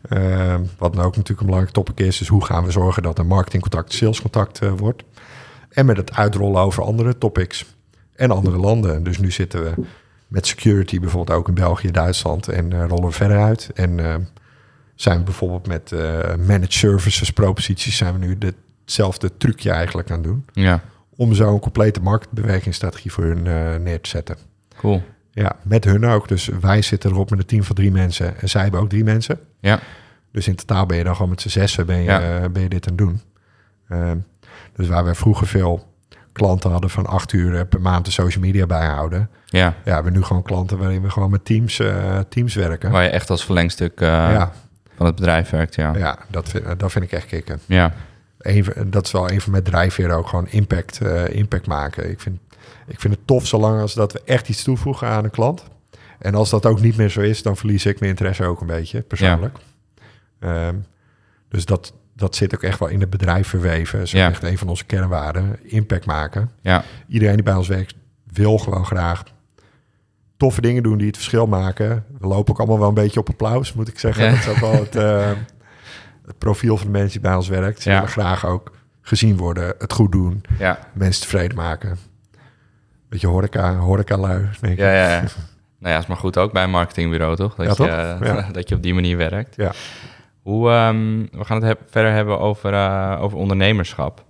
Eh, 0.10 0.56
wat 0.78 0.94
dan 0.94 1.06
ook 1.06 1.16
natuurlijk 1.16 1.40
een 1.40 1.46
belangrijk 1.46 1.74
topic 1.74 2.00
is. 2.00 2.18
Dus 2.18 2.28
hoe 2.28 2.46
gaan 2.46 2.66
we 2.66 2.72
zorgen 2.72 3.04
dat 3.04 3.20
een 3.20 3.28
marketingcontact 3.28 3.94
salescontact 3.94 4.60
eh, 4.60 4.72
wordt. 4.78 5.04
En 5.70 5.86
met 5.86 5.98
het 5.98 6.16
uitrollen 6.16 6.62
over 6.62 6.84
andere 6.84 7.18
topics. 7.18 7.66
En 8.16 8.32
andere 8.32 8.58
landen. 8.58 9.04
Dus 9.04 9.18
nu 9.18 9.32
zitten 9.32 9.64
we 9.64 9.74
met 10.32 10.48
security 10.48 11.00
bijvoorbeeld 11.00 11.38
ook 11.38 11.48
in 11.48 11.54
België, 11.54 11.92
Duitsland. 11.92 12.48
En 12.48 12.74
eh, 12.74 12.86
rollen 12.88 13.06
we 13.06 13.12
verder 13.12 13.38
uit. 13.42 13.70
En 13.74 14.00
eh, 14.00 14.16
zijn 14.96 15.18
we 15.18 15.24
bijvoorbeeld 15.24 15.68
met 15.68 15.92
eh, 15.92 16.00
managed 16.36 16.74
services 16.74 17.32
proposities... 17.32 17.98
zijn 17.98 18.14
we 18.20 18.26
nu 18.26 18.38
de- 18.38 18.54
hetzelfde 18.82 19.38
trucje 19.38 19.72
eigenlijk 19.72 20.10
aan 20.12 20.16
het 20.18 20.24
doen. 20.28 20.46
Ja. 20.54 20.82
Om 21.16 21.34
zo 21.34 21.54
een 21.54 21.60
complete 21.60 22.02
marktbewerkingsstrategie 22.02 23.12
voor 23.12 23.24
hun 23.24 23.44
neer 23.84 24.02
te 24.02 24.10
zetten. 24.10 24.36
Cool. 24.78 25.04
Ja, 25.32 25.56
met 25.64 25.84
hun 25.84 26.06
ook. 26.06 26.28
Dus 26.28 26.48
wij 26.62 26.82
zitten 26.82 27.12
erop 27.12 27.30
met 27.30 27.40
een 27.40 27.46
team 27.46 27.64
van 27.64 27.76
drie 27.76 27.92
mensen. 27.92 28.40
En 28.42 28.50
zij 28.50 28.62
hebben 28.62 28.80
ook 28.80 28.90
drie 28.90 29.04
mensen. 29.04 29.40
Ja. 29.60 29.80
Dus 30.32 30.48
in 30.48 30.56
totaal 30.56 30.86
ben 30.86 30.98
je 30.98 31.04
dan 31.04 31.14
gewoon 31.16 31.30
met 31.30 31.42
z'n 31.42 31.50
zessen 31.50 31.86
ben 31.86 31.98
je, 31.98 32.04
Ja. 32.04 32.50
ben 32.50 32.62
je 32.62 32.70
dit 32.70 32.88
aan 32.90 32.94
het 32.96 33.06
doen. 33.06 33.22
Ehm, 33.90 34.18
dus 34.76 34.88
waar 34.88 35.06
we 35.06 35.16
vroeger 35.16 35.48
veel 35.48 35.91
klanten 36.32 36.72
hadden 36.72 36.90
van 36.90 37.06
acht 37.06 37.34
uur 37.34 37.66
per 37.66 37.82
maand 37.82 38.06
de 38.06 38.12
social 38.12 38.44
media 38.44 38.66
bijhouden. 38.66 39.30
Ja. 39.46 39.60
Ja, 39.66 39.74
we 39.84 39.92
hebben 39.92 40.14
nu 40.14 40.24
gewoon 40.24 40.44
klanten 40.44 40.78
waarin 40.78 41.02
we 41.02 41.10
gewoon 41.10 41.30
met 41.30 41.46
teams, 41.46 41.80
eh, 41.80 42.20
teams 42.30 42.56
werken. 42.56 42.92
Waar 42.92 43.04
je 43.04 43.10
echt 43.10 43.30
als 43.30 43.46
verlengstuk 43.46 44.02
eh, 44.02 44.08
ja, 44.08 44.52
van 44.96 45.06
het 45.06 45.16
bedrijf 45.16 45.50
werkt, 45.50 45.76
ja. 45.76 45.96
ja 45.98 46.18
dat, 46.28 46.50
vind, 46.50 46.64
eh, 46.64 46.72
dat 46.78 46.92
vind 46.92 47.04
ik 47.06 47.12
echt 47.12 47.26
kicken. 47.26 47.60
Ja. 47.66 47.94
Een, 48.38 48.64
van- 48.64 48.90
dat 48.90 49.06
is 49.06 49.12
wel 49.12 49.32
een 49.32 49.42
van 49.42 49.52
mijn 49.52 49.64
drijfveren 49.64 50.16
ook, 50.16 50.28
gewoon 50.28 50.48
impact, 50.48 51.02
impact 51.30 51.68
maken. 51.68 52.10
Ik 52.10 52.20
vind, 52.20 52.40
ik 52.88 53.00
vind 53.00 53.14
het 53.14 53.28
tof 53.28 53.48
zolang 53.48 53.82
als 53.82 53.94
dat 53.94 54.14
we 54.14 54.22
echt 54.26 54.50
iets 54.50 54.64
toevoegen 54.64 55.08
aan 55.08 55.24
een 55.24 55.30
klant. 55.30 55.64
En 56.20 56.36
als 56.36 56.50
dat 56.50 56.66
ook 56.66 56.82
niet 56.82 56.98
meer 56.98 57.10
zo 57.10 57.22
is, 57.22 57.44
dan 57.44 57.58
verlies 57.58 57.86
ik 57.86 58.00
mijn 58.00 58.12
interesse 58.12 58.46
ook 58.46 58.62
een 58.62 58.68
beetje, 58.68 59.02
persoonlijk. 59.02 59.58
Ehm, 60.40 60.76
dus 61.50 61.66
dat, 61.66 61.94
dat 62.16 62.36
zit 62.36 62.54
ook 62.56 62.64
echt 62.64 62.80
wel 62.80 62.88
in 62.88 63.00
het 63.00 63.10
bedrijf 63.10 63.48
verweven. 63.48 63.98
Dat 63.98 64.08
is 64.08 64.14
Ja. 64.14 64.30
echt 64.30 64.44
een 64.44 64.58
van 64.58 64.68
onze 64.70 64.86
kernwaarden, 64.86 65.60
impact 65.64 66.06
maken. 66.06 66.52
Ja. 66.62 66.84
Iedereen 67.08 67.36
die 67.36 67.44
bij 67.44 67.54
ons 67.54 67.68
werkt, 67.68 67.94
wil 68.32 68.58
gewoon 68.58 68.86
graag 68.86 69.24
toffe 70.38 70.62
dingen 70.62 70.84
doen 70.84 70.98
die 70.98 71.08
het 71.08 71.16
verschil 71.16 71.48
maken. 71.48 72.06
We 72.20 72.28
lopen 72.28 72.54
ook 72.54 72.60
allemaal 72.60 72.80
wel 72.80 72.88
een 72.88 72.94
beetje 72.94 73.20
op 73.20 73.30
applaus, 73.30 73.74
moet 73.74 73.88
ik 73.88 74.00
zeggen. 74.00 74.24
Ja. 74.24 74.30
Dat 74.30 74.40
is 74.40 74.48
ook 74.48 74.56
wel 74.58 74.72
het, 74.74 74.96
eh, 74.96 75.32
het 76.26 76.38
profiel 76.38 76.78
van 76.78 76.86
de 76.86 76.92
mensen 76.92 77.12
die 77.12 77.22
bij 77.22 77.36
ons 77.36 77.48
werkt. 77.48 77.82
Ze 77.82 77.90
willen 77.90 78.08
graag 78.08 78.46
ook 78.46 78.72
gezien 79.02 79.38
worden, 79.38 79.74
het 79.78 79.94
goed 79.94 80.12
doen, 80.12 80.42
mensen 80.94 81.22
tevreden 81.22 81.58
maken. 81.58 81.98
Beetje 83.10 83.28
horeca, 83.28 83.76
horeca 83.76 84.18
lui, 84.18 84.50
denk 84.62 84.74
ik. 84.74 84.80
Ja, 84.80 84.94
ja, 84.94 85.10
ja. 85.10 85.24
Nou 85.80 85.94
ja, 85.94 86.00
is 86.00 86.06
maar 86.08 86.18
goed 86.18 86.38
ook 86.38 86.52
bij 86.54 86.64
een 86.64 86.70
marketingbureau, 86.70 87.36
toch? 87.36 87.56
Dat, 87.56 87.68
je, 87.68 87.76
toch? 87.76 87.88
eh, 87.88 88.50
dat 88.58 88.70
je 88.70 88.76
op 88.76 88.84
die 88.84 88.94
manier 88.94 89.18
werkt. 89.18 89.56
Ja. 89.56 89.72
Hoe, 90.42 90.70
ehm, 90.70 91.26
we 91.32 91.46
gaan 91.46 91.64
het 91.64 91.78
verder 91.88 92.12
hebben 92.12 92.40
over, 92.40 92.74
eh, 92.74 93.18
over 93.22 93.38
ondernemerschap. 93.38 94.26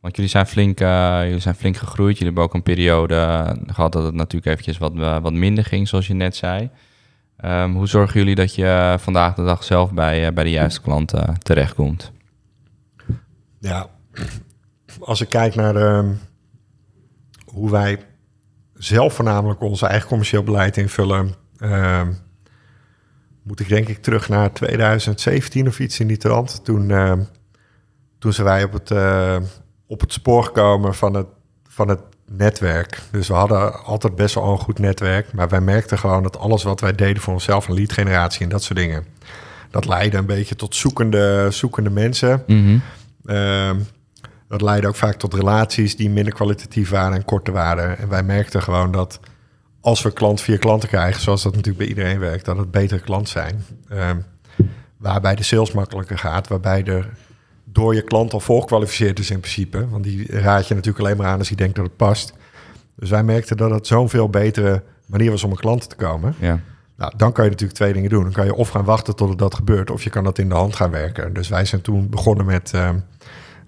Want 0.00 0.16
jullie 0.16 0.30
zijn, 0.30 0.46
flink, 0.46 0.80
eh, 0.80 1.20
jullie 1.22 1.38
zijn 1.38 1.54
flink 1.54 1.76
gegroeid. 1.76 2.12
Jullie 2.18 2.24
hebben 2.24 2.42
ook 2.44 2.54
een 2.54 2.62
periode 2.62 3.14
eh, 3.14 3.50
gehad 3.66 3.92
dat 3.92 4.04
het 4.04 4.14
natuurlijk 4.14 4.46
eventjes 4.46 4.78
wat, 4.78 4.92
wat 5.22 5.32
minder 5.32 5.64
ging, 5.64 5.88
zoals 5.88 6.06
je 6.06 6.14
net 6.14 6.36
zei. 6.36 6.70
Ehm, 7.36 7.72
hoe 7.72 7.86
zorgen 7.86 8.20
jullie 8.20 8.34
dat 8.34 8.54
je 8.54 8.96
vandaag 8.98 9.34
de 9.34 9.44
dag 9.44 9.64
zelf 9.64 9.92
bij, 9.92 10.32
bij 10.32 10.44
de 10.44 10.50
juiste 10.50 10.80
klanten 10.80 11.38
terechtkomt? 11.38 12.12
Ja, 13.58 13.86
als 15.00 15.20
ik 15.20 15.28
kijk 15.28 15.54
naar 15.54 15.76
ehm, 15.76 16.12
hoe 17.44 17.70
wij 17.70 17.98
zelf 18.74 19.14
voornamelijk 19.14 19.60
ons 19.60 19.82
eigen 19.82 20.08
commercieel 20.08 20.42
beleid 20.42 20.76
invullen, 20.76 21.34
moet 23.42 23.60
ik 23.60 23.68
denk 23.68 23.88
ik 23.88 24.02
terug 24.02 24.28
naar 24.28 24.52
2017 24.52 25.66
of 25.68 25.80
iets 25.80 26.00
in 26.00 26.06
die 26.06 26.16
trant. 26.16 26.64
Toen, 26.64 26.90
ehm, 26.90 27.20
toen 28.18 28.32
zijn 28.32 28.46
wij 28.46 28.64
op 28.64 28.72
het, 28.72 28.90
eh, 28.90 29.36
op 29.86 30.00
het 30.00 30.12
spoor 30.12 30.44
gekomen 30.44 30.94
van 30.94 31.14
het, 31.14 31.26
van 31.68 31.88
het 31.88 32.00
netwerk. 32.36 33.00
Dus 33.10 33.28
we 33.28 33.34
hadden 33.34 33.84
altijd 33.84 34.14
best 34.14 34.34
wel 34.34 34.52
een 34.52 34.58
goed 34.58 34.78
netwerk, 34.78 35.32
maar 35.32 35.48
wij 35.48 35.60
merkten 35.60 35.98
gewoon 35.98 36.22
dat 36.22 36.38
alles 36.38 36.62
wat 36.62 36.80
wij 36.80 36.92
deden 36.92 37.22
voor 37.22 37.32
onszelf, 37.32 37.68
een 37.68 37.74
lead 37.74 37.92
generatie 37.92 38.42
en 38.42 38.48
dat 38.48 38.62
soort 38.62 38.78
dingen, 38.78 39.04
dat 39.70 39.86
leidde 39.86 40.18
een 40.18 40.26
beetje 40.26 40.56
tot 40.56 40.74
zoekende, 40.74 41.48
zoekende 41.50 41.90
mensen. 41.90 42.42
Ehm, 43.24 43.76
dat 44.48 44.62
leidde 44.62 44.88
ook 44.88 44.96
vaak 44.96 45.14
tot 45.14 45.34
relaties 45.34 45.96
die 45.96 46.10
minder 46.10 46.32
kwalitatief 46.32 46.90
waren 46.90 47.16
en 47.16 47.24
korter 47.24 47.52
waren. 47.52 47.98
En 47.98 48.08
wij 48.08 48.22
merkten 48.22 48.62
gewoon 48.62 48.92
dat 48.92 49.20
als 49.82 50.02
we 50.02 50.12
klant 50.12 50.40
via 50.40 50.56
klanten 50.56 50.88
krijgen, 50.88 51.20
zoals 51.20 51.42
dat 51.42 51.54
natuurlijk 51.54 51.78
bij 51.78 51.88
iedereen 51.88 52.18
werkt, 52.18 52.44
dat 52.44 52.56
het 52.56 52.70
betere 52.70 53.00
klanten 53.00 53.32
zijn. 53.32 53.64
Ehm, 53.88 54.16
waarbij 54.96 55.34
de 55.34 55.42
sales 55.42 55.72
makkelijker 55.72 56.18
gaat, 56.18 56.48
waarbij 56.48 56.84
er 56.84 57.08
door 57.64 57.94
je 57.94 58.02
klant 58.02 58.32
al 58.32 58.40
voorgekwalificeerd 58.40 59.18
is 59.18 59.30
in 59.30 59.40
principe. 59.40 59.88
Want 59.88 60.04
die 60.04 60.40
raad 60.40 60.68
je 60.68 60.74
natuurlijk 60.74 61.04
alleen 61.04 61.16
maar 61.16 61.26
aan 61.26 61.38
als 61.38 61.48
hij 61.48 61.56
denkt 61.56 61.76
dat 61.76 61.84
het 61.84 61.96
past. 61.96 62.32
Dus 62.94 63.10
wij 63.10 63.22
merkten 63.22 63.56
dat 63.56 63.70
het 63.70 63.86
zo'n 63.86 64.08
veel 64.08 64.28
betere 64.28 64.82
manier 65.06 65.30
was 65.30 65.44
om 65.44 65.50
een 65.50 65.56
klant 65.56 65.88
te 65.88 65.96
komen. 65.96 66.34
Ja. 66.38 66.60
Nou, 66.96 67.12
dan 67.16 67.32
kan 67.32 67.44
je 67.44 67.50
natuurlijk 67.50 67.78
twee 67.78 67.92
dingen 67.92 68.10
doen. 68.10 68.22
Dan 68.22 68.32
kan 68.32 68.44
je 68.44 68.54
of 68.54 68.68
gaan 68.68 68.84
wachten 68.84 69.16
tot 69.16 69.38
dat 69.38 69.54
gebeurt, 69.54 69.90
of 69.90 70.04
je 70.04 70.10
kan 70.10 70.24
dat 70.24 70.38
in 70.38 70.48
de 70.48 70.54
hand 70.54 70.76
gaan 70.76 70.90
werken. 70.90 71.32
Dus 71.32 71.48
wij 71.48 71.64
zijn 71.64 71.80
toen 71.80 72.08
begonnen 72.08 72.46
met, 72.46 72.70
ehm, 72.74 72.98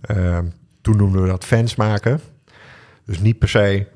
ehm, 0.01 0.45
toen 0.81 0.97
noemden 0.97 1.23
we 1.23 1.29
dat 1.29 1.45
fans 1.45 1.75
maken. 1.75 2.21
Dus 3.05 3.21
niet 3.21 3.39
per 3.39 3.49
se 3.49 3.87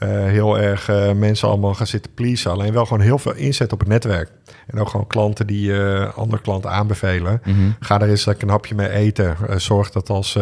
eh, 0.00 0.08
heel 0.08 0.58
erg 0.58 0.88
eh, 0.88 1.12
mensen 1.12 1.48
allemaal 1.48 1.74
gaan 1.74 1.86
zitten 1.86 2.14
pleasen. 2.14 2.50
Alleen 2.50 2.72
wel 2.72 2.86
gewoon 2.86 3.02
heel 3.02 3.18
veel 3.18 3.34
inzet 3.34 3.72
op 3.72 3.78
het 3.78 3.88
netwerk. 3.88 4.30
En 4.66 4.78
ook 4.80 4.88
gewoon 4.88 5.06
klanten 5.06 5.46
die 5.46 5.82
eh, 5.82 6.16
andere 6.16 6.42
klanten 6.42 6.70
aanbevelen. 6.70 7.40
Mhm. 7.44 7.70
Ga 7.80 8.00
er 8.00 8.08
eens 8.08 8.24
lekker 8.24 8.44
een 8.44 8.50
hapje 8.52 8.74
mee 8.74 8.88
eten. 8.88 9.36
Zorg 9.56 9.90
dat 9.90 10.08
als 10.10 10.34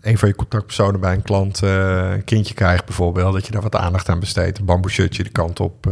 een 0.00 0.18
van 0.18 0.28
je 0.28 0.34
contactpersonen 0.34 1.00
bij 1.00 1.14
een 1.14 1.22
klant 1.22 1.60
een 1.60 2.24
kindje 2.24 2.54
krijgt 2.54 2.84
bijvoorbeeld, 2.84 3.32
dat 3.32 3.46
je 3.46 3.52
daar 3.52 3.62
wat 3.62 3.76
aandacht 3.76 4.08
aan 4.08 4.20
besteedt. 4.20 4.58
Een 4.58 4.64
bamboe 4.64 4.90
shirtje 4.90 5.22
de 5.22 5.30
kant 5.30 5.60
op, 5.60 5.86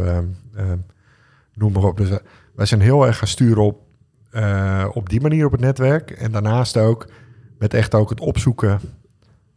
noem 1.53 1.71
maar 1.71 1.83
op. 1.83 1.97
Dus 1.97 2.09
wij- 2.55 2.65
zijn 2.65 2.81
heel 2.81 3.05
erg 3.07 3.17
gaan 3.17 3.27
sturen 3.27 3.63
op, 3.63 3.81
op 4.93 5.09
die 5.09 5.21
manier 5.21 5.45
op 5.45 5.51
het 5.51 5.61
netwerk. 5.61 6.11
En 6.11 6.31
daarnaast 6.31 6.77
ook 6.77 7.07
met 7.57 7.73
echt 7.73 7.95
ook 7.95 8.09
het 8.09 8.19
opzoeken 8.19 8.79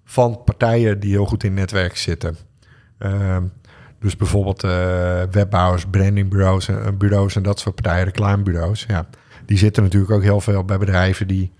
van 0.05 0.41
partijen 0.45 1.01
die 1.01 1.11
heel 1.11 1.27
goed 1.27 1.45
in 1.45 1.55
netwerk 1.55 1.97
zitten. 1.97 2.37
Ehm, 2.99 3.43
dus 4.01 4.17
bijvoorbeeld 4.17 4.65
eh, 4.65 5.23
webbouwers, 5.31 5.85
brandingbureaus 5.91 6.69
en, 6.69 6.85
en 6.85 6.99
bureaus 6.99 7.37
en 7.37 7.43
dat 7.43 7.61
soort 7.61 7.75
partijen, 7.75 8.05
reclamebureaus. 8.05 8.85
Ja, 8.89 9.07
die 9.47 9.59
zitten 9.59 9.83
natuurlijk 9.83 10.13
ook 10.13 10.23
heel 10.23 10.41
veel 10.41 10.65
bij 10.65 10.79
bedrijven 10.79 11.27
die 11.27 11.53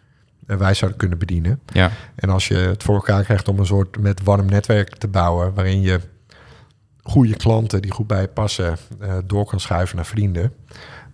eh, 0.47 0.57
wij 0.57 0.75
zouden 0.75 0.99
kunnen 1.01 1.19
bedienen. 1.19 1.61
Ja. 1.73 1.91
En 2.15 2.29
als 2.31 2.49
je 2.49 2.55
het 2.55 2.83
voor 2.83 2.95
elkaar 2.95 3.25
krijgt 3.25 3.49
om 3.49 3.59
een 3.59 3.67
soort 3.67 3.99
met 4.01 4.23
warm 4.23 4.47
netwerk 4.47 4.97
te 4.97 5.09
bouwen, 5.09 5.55
waarin 5.55 5.81
je 5.81 6.01
goede 7.03 7.37
klanten 7.37 7.83
die 7.83 7.91
goed 7.93 8.07
bij 8.07 8.21
je 8.21 8.29
passen, 8.29 8.77
eh, 9.01 9.17
door 9.25 9.45
kan 9.47 9.61
schuiven 9.61 9.97
naar 9.97 10.07
vrienden. 10.07 10.53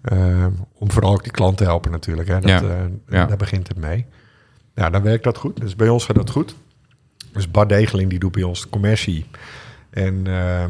Eh, 0.03 0.47
om 0.75 0.91
vooral 0.91 1.13
ook 1.13 1.23
die 1.23 1.33
klant 1.33 1.57
te 1.57 1.65
helpen 1.65 1.91
natuurlijk. 1.91 2.29
Hè. 2.29 2.41
Dat, 2.41 2.51
Ja. 2.51 2.63
eh, 2.63 2.77
Ja. 3.09 3.25
Daar 3.27 3.37
begint 3.37 3.69
het 3.69 3.77
mee. 3.77 4.07
Nou, 4.75 4.91
dan 4.91 5.03
werkt 5.03 5.25
dat 5.25 5.37
goed. 5.39 5.61
Dus 5.61 5.77
bij 5.77 5.89
ons 5.89 6.05
gaat 6.05 6.17
dat 6.17 6.31
goed. 6.31 6.55
Dus 7.39 7.51
Bart 7.51 7.69
Degeling 7.69 8.11
die 8.11 8.19
doet 8.19 8.33
bij 8.33 8.43
ons 8.43 8.63
de 8.63 8.69
commercie. 8.69 9.27
En 9.91 10.27
eh, 10.27 10.65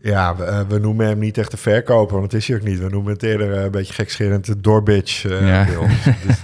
ja, 0.00 0.36
we, 0.36 0.44
eh, 0.44 0.60
we 0.68 0.78
noemen 0.78 1.06
hem 1.06 1.18
niet 1.18 1.38
echt 1.38 1.50
de 1.50 1.56
verkoper, 1.56 2.16
want 2.18 2.30
dat 2.30 2.40
is 2.40 2.48
hij 2.48 2.56
ook 2.56 2.62
niet. 2.62 2.78
We 2.78 2.88
noemen 2.88 3.12
het 3.12 3.22
eerder 3.22 3.52
eh, 3.56 3.62
een 3.62 3.70
beetje 3.70 3.92
gekscherend 3.92 4.44
de 4.46 4.60
doorbitch 4.60 5.24
eh, 5.24 5.46
Ja. 5.48 5.64
bij 5.64 5.76
ons. 5.76 6.04
Dus 6.26 6.36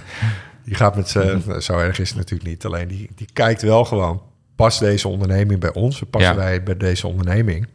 die 0.63 0.75
gaat 0.75 0.95
met 0.95 1.09
z'n... 1.09 1.41
nou, 1.45 1.61
Zo 1.61 1.77
erg 1.77 1.99
is 1.99 2.09
het 2.09 2.17
natuurlijk 2.17 2.49
niet. 2.49 2.65
Alleen 2.65 2.87
die, 2.87 3.09
die 3.15 3.27
kijkt 3.33 3.61
wel 3.61 3.85
gewoon... 3.85 4.21
Past 4.55 4.79
deze 4.79 5.07
onderneming 5.07 5.59
bij 5.59 5.73
ons? 5.73 6.03
Passen 6.09 6.31
Ja. 6.31 6.37
wij 6.37 6.63
bij 6.63 6.77
deze 6.77 7.07
onderneming? 7.07 7.67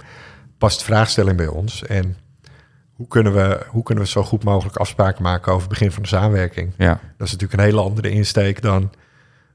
Past 0.59 0.79
de 0.79 0.85
vraagstelling 0.85 1.37
bij 1.37 1.47
ons? 1.47 1.87
En 1.87 2.17
hoe 2.93 3.09
kunnen, 3.09 3.35
we, 3.35 3.61
hoe 3.69 3.83
kunnen 3.83 4.05
we 4.05 4.11
zo 4.11 4.23
goed 4.23 4.45
mogelijk 4.45 4.77
afspraken 4.77 5.23
maken... 5.23 5.53
over 5.53 5.69
het 5.69 5.79
begin 5.79 5.93
van 5.93 6.03
de 6.03 6.09
samenwerking? 6.09 6.73
Ja. 6.77 7.01
Dat 7.17 7.27
is 7.27 7.33
natuurlijk 7.33 7.53
een 7.61 7.67
hele 7.69 7.81
andere 7.81 8.11
insteek 8.11 8.63
dan... 8.63 8.91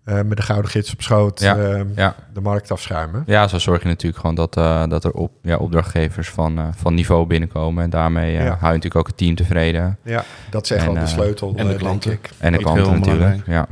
eh, 0.04 0.16
met 0.22 0.38
de 0.38 0.44
gouden 0.44 0.72
gids 0.72 0.94
op 0.94 1.02
schoot 1.02 1.40
Ja. 1.40 1.58
eh, 1.58 1.82
Ja. 1.96 2.16
de 2.34 2.42
markt 2.42 2.72
afschuimen. 2.72 3.24
Ja, 3.26 3.48
zo 3.48 3.58
zorg 3.60 3.82
je 3.82 3.88
natuurlijk 3.88 4.20
gewoon 4.22 4.36
dat, 4.36 4.58
eh, 4.58 4.88
dat 4.88 5.04
er 5.04 5.12
op, 5.12 5.32
ja, 5.42 5.58
opdrachtgevers 5.58 6.30
van, 6.30 6.58
eh, 6.58 6.68
van 6.76 6.94
niveau 6.94 7.26
binnenkomen. 7.28 7.84
En 7.84 7.90
daarmee 7.90 8.32
Ja. 8.32 8.40
hou 8.40 8.50
je 8.50 8.58
natuurlijk 8.60 8.96
ook 8.96 9.08
het 9.08 9.18
team 9.18 9.36
tevreden. 9.36 9.98
Ja, 10.04 10.24
dat 10.50 10.64
is 10.64 10.72
echt 10.72 10.86
En, 10.86 10.94
wel 10.94 11.04
de 11.04 11.10
sleutel, 11.10 11.54
en 11.56 11.68
de 11.68 11.76
klanten. 11.76 12.10
denk 12.10 12.26
ik. 12.26 12.32
En 12.38 12.52
de 12.52 12.58
klanten 12.58 12.92
natuurlijk. 13.00 13.42
Ja. 13.48 13.68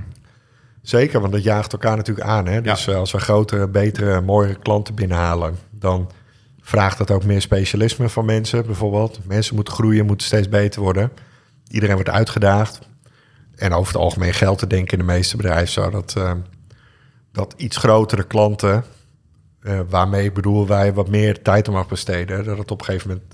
Zeker, 0.82 1.20
want 1.22 1.34
dat 1.34 1.44
jaagt 1.44 1.72
elkaar 1.74 1.96
natuurlijk 1.98 2.28
aan. 2.28 2.48
Hè? 2.48 2.62
Dus 2.62 2.90
als 2.90 3.12
we 3.12 3.20
grotere, 3.20 3.68
betere, 3.68 4.22
mooiere 4.22 4.56
klanten 4.60 4.96
binnenhalen, 4.96 5.56
dan 5.72 6.10
vraagt 6.62 6.98
dat 6.98 7.12
ook 7.12 7.24
meer 7.24 7.42
specialisme 7.42 8.10
van 8.10 8.26
mensen. 8.26 8.66
Bijvoorbeeld, 8.66 9.20
mensen 9.28 9.56
moeten 9.56 9.74
groeien, 9.74 10.06
moeten 10.06 10.28
steeds 10.28 10.50
beter 10.50 10.82
worden. 10.82 11.12
Iedereen 11.68 11.96
wordt 11.96 12.10
uitgedaagd. 12.10 12.80
En 13.62 13.74
over 13.74 13.94
het 13.94 14.02
algemeen 14.02 14.34
geldt 14.34 14.60
te 14.60 14.68
denken 14.68 14.98
in 15.00 15.06
de 15.06 15.12
meeste 15.14 15.38
bedrijven 15.38 15.68
zo 15.68 15.90
dat, 15.90 16.14
eh, 16.18 16.32
dat 17.32 17.54
iets 17.58 17.78
grotere 17.78 18.24
klanten, 18.24 18.84
eh, 19.62 19.80
waarmee 19.90 20.26
ik 20.26 20.34
bedoel 20.34 20.68
wij 20.68 20.94
wat 20.94 21.10
meer 21.10 21.42
tijd 21.42 21.68
om 21.68 21.74
mag 21.74 21.88
besteden, 21.88 22.44
dat 22.44 22.58
het 22.58 22.72
op 22.72 22.80
een 22.80 22.86
gegeven 22.86 23.08
moment 23.10 23.28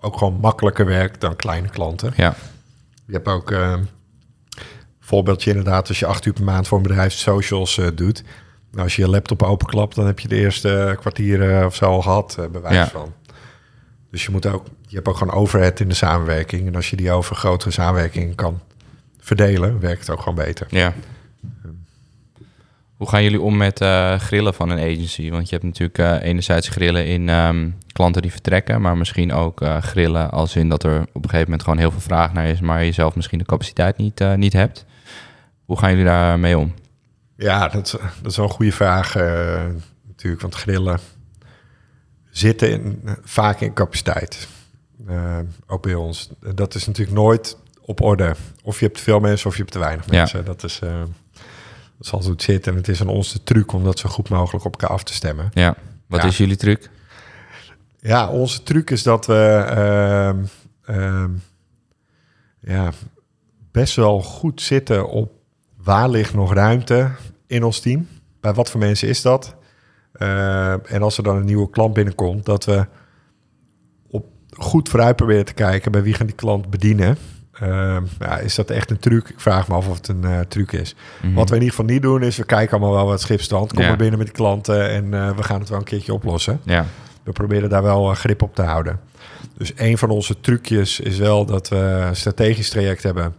ook 0.00 0.16
gewoon 0.18 0.34
makkelijker 0.40 0.86
werkt 0.86 1.20
dan 1.20 1.36
kleine 1.36 1.68
klanten. 1.68 2.12
Ja. 2.16 2.34
Je 3.06 3.12
hebt 3.12 3.28
ook 3.28 3.50
eh, 3.50 3.74
voorbeeldje 5.00 5.50
inderdaad, 5.50 5.88
als 5.88 5.98
je 5.98 6.06
acht 6.06 6.24
uur 6.24 6.32
per 6.32 6.44
maand 6.44 6.68
voor 6.68 6.76
een 6.76 6.82
bedrijf 6.82 7.12
socials 7.12 7.80
doet. 7.94 8.22
Nou, 8.70 8.84
als 8.84 8.96
je 8.96 9.02
je 9.02 9.08
laptop 9.08 9.42
openklapt, 9.42 9.94
dan 9.94 10.06
heb 10.06 10.18
je 10.18 10.28
de 10.28 10.36
eerste 10.36 10.96
kwartier 11.00 11.66
of 11.66 11.74
zo 11.74 11.84
al 11.84 12.02
gehad, 12.02 12.36
eh 12.38 12.46
bij 12.46 12.60
wijze 12.60 12.78
Ja. 12.78 12.88
van. 12.88 13.12
Dus 14.10 14.24
je, 14.24 14.30
moet 14.30 14.46
ook, 14.46 14.66
je 14.86 14.94
hebt 14.96 15.08
ook 15.08 15.16
gewoon 15.16 15.34
overhead 15.34 15.80
in 15.80 15.88
de 15.88 15.94
samenwerking. 15.94 16.66
En 16.66 16.74
als 16.74 16.90
je 16.90 16.96
die 16.96 17.12
over 17.12 17.36
grotere 17.36 17.70
samenwerking 17.70 18.34
kan 18.34 18.60
verdelen, 19.24 19.80
werkt 19.80 20.00
het 20.00 20.10
ook 20.10 20.18
gewoon 20.20 20.34
beter. 20.44 20.66
ja. 20.70 20.92
Hoe 22.96 23.08
gaan 23.08 23.22
jullie 23.22 23.40
om 23.40 23.56
met 23.56 23.80
eh, 23.80 24.18
grillen 24.18 24.54
van 24.54 24.70
een 24.70 24.78
agency? 24.78 25.30
Want 25.30 25.48
je 25.48 25.54
hebt 25.54 25.66
natuurlijk 25.66 25.98
eh, 25.98 26.28
enerzijds 26.28 26.68
grillen 26.68 27.06
in 27.06 27.28
ehm, 27.28 27.68
klanten 27.92 28.22
die 28.22 28.30
vertrekken, 28.30 28.80
maar 28.80 28.96
misschien 28.96 29.32
ook 29.32 29.60
eh, 29.62 29.82
grillen 29.82 30.30
als 30.30 30.56
in 30.56 30.68
dat 30.68 30.82
er 30.82 31.00
op 31.00 31.22
een 31.22 31.30
gegeven 31.30 31.42
moment 31.44 31.62
gewoon 31.62 31.78
heel 31.78 31.90
veel 31.90 32.00
vraag 32.00 32.32
naar 32.32 32.46
is, 32.46 32.60
maar 32.60 32.84
je 32.84 32.92
zelf 32.92 33.14
misschien 33.14 33.38
de 33.38 33.44
capaciteit 33.44 33.96
niet, 33.96 34.24
niet 34.36 34.52
hebt. 34.52 34.84
Hoe 35.64 35.78
gaan 35.78 35.90
jullie 35.90 36.04
daar 36.04 36.38
mee 36.38 36.58
om? 36.58 36.74
Ja, 37.36 37.68
dat, 37.68 37.86
is- 37.86 38.00
dat 38.22 38.30
is 38.30 38.36
wel 38.36 38.46
een 38.46 38.52
goede 38.52 38.72
vraag 38.72 39.14
natuurlijk. 40.06 40.42
Want 40.42 40.54
grillen 40.54 40.98
zitten 42.30 42.70
in, 42.70 43.02
vaak 43.24 43.60
in 43.60 43.72
capaciteit. 43.72 44.48
Ook 45.66 45.82
bij 45.82 45.94
ons. 45.94 46.30
Dat 46.54 46.74
is 46.74 46.86
natuurlijk 46.86 47.16
nooit 47.16 47.56
op 47.84 48.00
orde. 48.00 48.34
Of 48.62 48.78
je 48.78 48.84
hebt 48.84 48.96
te 48.96 49.02
veel 49.04 49.20
mensen 49.20 49.46
of 49.46 49.52
je 49.56 49.60
hebt 49.60 49.72
te 49.72 49.78
weinig 49.78 50.04
Ja. 50.10 50.16
mensen. 50.18 50.44
Dat 50.44 50.64
is... 50.64 50.78
eh 50.82 51.02
dat 51.98 52.06
zal 52.06 52.22
zo 52.22 52.30
het 52.30 52.42
zitten. 52.42 52.72
En 52.72 52.78
het 52.78 52.88
is 52.88 53.00
aan 53.00 53.08
ons 53.08 53.32
de 53.32 53.42
truc 53.42 53.72
om 53.72 53.84
dat 53.84 53.98
zo 53.98 54.08
goed 54.08 54.28
mogelijk 54.28 54.64
op 54.64 54.72
elkaar 54.72 54.90
af 54.96 55.02
te 55.02 55.14
stemmen. 55.14 55.50
Ja. 55.54 55.76
Wat 56.06 56.22
Ja. 56.22 56.26
is 56.28 56.36
jullie 56.36 56.56
truc? 56.56 56.90
Ja, 58.00 58.28
onze 58.30 58.62
truc 58.62 58.90
is 58.90 59.02
dat 59.02 59.26
we 59.26 59.64
ehm, 59.68 60.44
ehm, 60.84 61.30
ja, 62.60 62.90
best 63.70 63.96
wel 63.96 64.22
goed 64.22 64.62
zitten 64.62 65.08
op 65.08 65.32
waar 65.76 66.08
ligt 66.08 66.34
nog 66.34 66.54
ruimte 66.54 67.10
in 67.46 67.64
ons 67.64 67.80
team. 67.80 68.08
Bij 68.40 68.54
wat 68.54 68.70
voor 68.70 68.80
mensen 68.80 69.08
is 69.08 69.22
dat? 69.22 69.54
Eh, 70.12 70.92
en 70.92 71.02
als 71.02 71.16
er 71.16 71.22
dan 71.22 71.36
een 71.36 71.44
nieuwe 71.44 71.70
klant 71.70 71.94
binnenkomt, 71.94 72.44
dat 72.44 72.64
we 72.64 72.86
op 74.08 74.26
goed 74.50 74.88
vooruit 74.88 75.16
proberen 75.16 75.44
te 75.44 75.54
kijken 75.54 75.92
bij 75.92 76.02
wie 76.02 76.14
gaan 76.14 76.26
die 76.26 76.34
klant 76.34 76.70
bedienen. 76.70 77.16
Ehm, 77.60 78.02
ja, 78.18 78.38
is 78.38 78.54
dat 78.54 78.70
echt 78.70 78.90
een 78.90 78.98
truc? 78.98 79.28
Ik 79.28 79.40
vraag 79.40 79.68
me 79.68 79.74
af 79.74 79.88
of 79.88 79.96
het 79.96 80.08
een 80.08 80.24
eh, 80.24 80.40
truc 80.40 80.72
is. 80.72 80.94
Mhm. 81.22 81.34
Wat 81.34 81.48
we 81.48 81.54
in 81.56 81.62
ieder 81.62 81.76
geval 81.76 81.92
niet 81.94 82.02
doen, 82.02 82.22
is 82.22 82.36
we 82.36 82.44
kijken 82.44 82.76
allemaal 82.78 82.94
wel 82.96 83.06
wat 83.06 83.20
schipstand. 83.20 83.72
Kom 83.72 83.82
Ja. 83.82 83.88
maar 83.88 83.96
binnen 83.96 84.18
met 84.18 84.26
die 84.26 84.36
klanten 84.36 84.90
en 84.90 85.14
eh, 85.14 85.36
we 85.36 85.42
gaan 85.42 85.60
het 85.60 85.68
wel 85.68 85.78
een 85.78 85.84
keertje 85.84 86.12
oplossen. 86.14 86.60
Ja. 86.64 86.86
we 87.22 87.32
proberen 87.32 87.68
daar 87.68 87.82
wel 87.82 88.10
eh, 88.10 88.16
grip 88.16 88.42
op 88.42 88.54
te 88.54 88.62
houden. 88.62 89.00
Dus 89.56 89.72
een 89.76 89.98
van 89.98 90.10
onze 90.10 90.40
trucjes 90.40 91.00
is 91.00 91.18
wel 91.18 91.44
dat 91.46 91.68
we 91.68 91.76
een 91.76 92.16
strategisch 92.16 92.68
traject 92.70 93.02
hebben. 93.02 93.34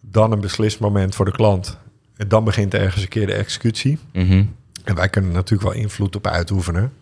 Dan 0.00 0.32
een 0.32 0.40
beslismoment 0.40 1.14
voor 1.14 1.24
de 1.24 1.30
klant. 1.32 1.78
En 2.16 2.28
dan 2.28 2.44
begint 2.44 2.74
ergens 2.74 3.02
een 3.02 3.08
keer 3.08 3.26
de 3.26 3.34
executie. 3.34 3.98
Mhm. 4.12 4.44
En 4.84 4.94
wij 4.94 5.08
kunnen 5.08 5.32
natuurlijk 5.32 5.72
wel 5.72 5.82
invloed 5.82 6.16
op 6.16 6.26
uitoefenen. 6.26 6.92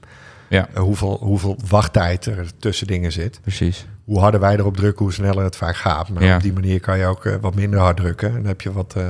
Ja, 0.48 0.68
hoeveel, 0.74 1.16
hoeveel 1.20 1.57
wachttijd 1.68 2.26
er 2.26 2.46
tussen 2.59 2.86
dingen 2.86 3.12
zit. 3.12 3.40
precies. 3.42 3.86
Hoe 4.07 4.18
harder 4.20 4.40
wij 4.40 4.54
erop 4.57 4.76
drukken, 4.76 5.04
hoe 5.04 5.14
sneller 5.14 5.44
het 5.44 5.57
vaak 5.57 5.76
gaat. 5.76 6.09
Maar 6.09 6.22
Ja. 6.24 6.34
op 6.36 6.42
die 6.42 6.52
manier 6.52 6.80
kan 6.80 6.98
je 6.98 7.07
ook 7.07 7.24
eh, 7.24 7.34
wat 7.40 7.54
minder 7.54 7.80
hard 7.80 7.96
drukken. 7.96 8.28
En 8.28 8.34
dan 8.34 8.44
heb 8.46 8.61
je 8.61 8.72
wat, 8.72 8.94
eh, 8.96 9.09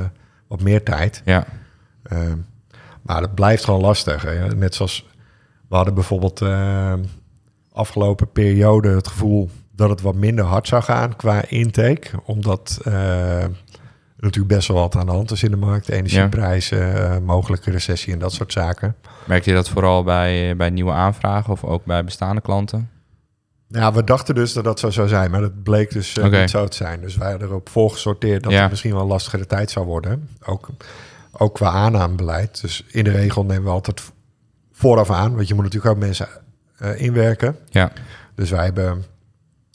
wat 0.49 0.61
meer 0.63 0.83
tijd. 0.83 1.23
Ja, 1.25 1.47
Ehm, 2.03 2.37
maar 3.03 3.21
het 3.23 3.35
blijft 3.35 3.65
gewoon 3.65 3.81
lastig. 3.81 4.23
Hè? 4.23 4.49
Net 4.55 4.75
zoals 4.75 5.07
we 5.69 5.77
hadden 5.77 5.95
bijvoorbeeld 5.95 6.41
ehm, 6.43 7.03
afgelopen 7.73 8.33
periode 8.33 8.89
het 8.89 9.09
gevoel 9.09 9.51
dat 9.73 9.89
het 9.91 10.01
wat 10.01 10.15
minder 10.15 10.45
hard 10.45 10.69
zou 10.69 10.83
gaan 10.83 11.17
qua 11.17 11.45
intake. 11.49 12.09
Omdat 12.25 12.79
eh, 12.85 13.43
er 13.43 13.51
natuurlijk 14.19 14.55
best 14.55 14.69
wel 14.69 14.77
wat 14.77 14.97
aan 14.97 15.07
de 15.07 15.13
hand 15.13 15.31
is 15.31 15.43
in 15.43 15.51
de 15.51 15.57
markt. 15.57 15.89
Energieprijzen, 15.89 17.11
eh, 17.11 17.19
mogelijke 17.19 17.71
recessie 17.71 18.13
en 18.13 18.19
dat 18.19 18.33
soort 18.33 18.53
zaken. 18.53 18.97
merk 19.27 19.45
je 19.45 19.53
dat 19.53 19.69
vooral 19.69 20.03
bij, 20.03 20.57
bij 20.57 20.71
nieuwe 20.71 20.93
aanvragen 20.93 21.53
of 21.53 21.65
ook 21.65 21.85
bij 21.85 22.05
bestaande 22.05 22.41
klanten? 22.41 22.91
Ja, 23.69 23.93
we 23.93 24.05
dachten 24.05 24.35
dus 24.35 24.53
dat 24.53 24.65
dat 24.65 24.79
zo 24.81 24.91
zou 24.91 25.09
zijn, 25.09 25.31
maar 25.31 25.41
dat 25.41 25.63
bleek 25.63 25.93
dus 25.93 26.17
eh, 26.19 26.41
niet 26.41 26.51
zo 26.51 26.67
te 26.69 26.77
zijn. 26.77 27.01
Dus 27.01 27.17
wij 27.17 27.31
hadden 27.31 27.49
erop 27.49 27.69
voorgesorteerd 27.69 28.43
dat 28.43 28.53
Ja. 28.53 28.61
het 28.61 28.71
misschien 28.71 28.93
wel 28.93 29.01
een 29.01 29.07
lastigere 29.07 29.47
tijd 29.47 29.71
zou 29.71 29.87
worden. 29.87 30.29
Ook, 30.45 30.69
ook 31.33 31.55
qua 31.55 31.71
aannamebeleid. 31.71 32.61
Dus 32.61 32.85
in 32.89 33.05
de 33.05 33.11
regel 33.11 33.45
nemen 33.45 33.65
we 33.65 33.71
altijd 33.71 34.03
vooraf 34.73 35.11
aan, 35.11 35.35
want 35.35 35.49
je 35.49 35.55
moet 35.55 35.65
natuurlijk 35.65 35.95
ook 35.95 36.01
mensen 36.01 36.29
eh, 36.77 37.01
inwerken. 37.01 37.57
Ja, 37.71 37.93
Dus 38.35 38.51
wij 38.51 38.65
hebben 38.65 39.05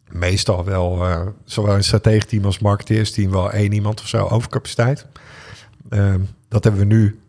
meestal 0.10 0.66
wel, 0.66 1.08
eh, 1.08 1.22
zowel 1.46 1.76
een 1.76 1.84
strategisch 1.84 2.26
team 2.30 2.46
als 2.46 2.60
marketeersteam, 2.60 3.32
wel 3.32 3.52
één 3.52 3.72
iemand 3.72 4.00
of 4.02 4.08
zo 4.08 4.26
overcapaciteit. 4.28 5.06
Ehm, 5.90 6.20
dat 6.48 6.64
hebben 6.64 6.82
we 6.82 6.94
nu 6.94 7.20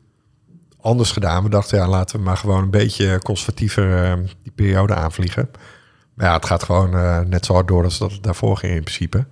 anders 0.81 1.13
gedaan. 1.13 1.43
We 1.43 1.49
dachten, 1.51 1.79
ja, 1.79 1.89
laten 1.89 2.17
we 2.19 2.23
maar 2.25 2.37
gewoon 2.37 2.63
een 2.63 2.71
beetje 2.71 3.19
conservatiever 3.23 4.05
eh, 4.05 4.13
die 4.43 4.53
periode 4.55 4.95
aanvliegen. 4.95 5.49
Maar 6.15 6.27
ja, 6.27 6.35
het 6.35 6.47
gaat 6.47 6.63
gewoon 6.63 6.95
eh, 6.97 7.21
net 7.21 7.45
zo 7.47 7.53
hard 7.53 7.69
door 7.69 7.85
als 7.85 7.99
dat 7.99 8.13
het 8.13 8.23
daarvoor 8.23 8.57
ging 8.57 8.75
in 8.75 8.83
principe. 8.83 9.27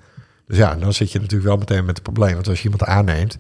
Dus 0.46 0.56
ja, 0.58 0.74
dan 0.74 0.92
zit 0.92 1.12
je 1.12 1.18
natuurlijk 1.20 1.48
wel 1.48 1.58
meteen 1.58 1.84
met 1.84 1.94
het 1.94 2.02
probleem. 2.02 2.34
Want 2.34 2.48
als 2.48 2.58
je 2.58 2.64
iemand 2.64 2.84
aanneemt, 2.84 3.38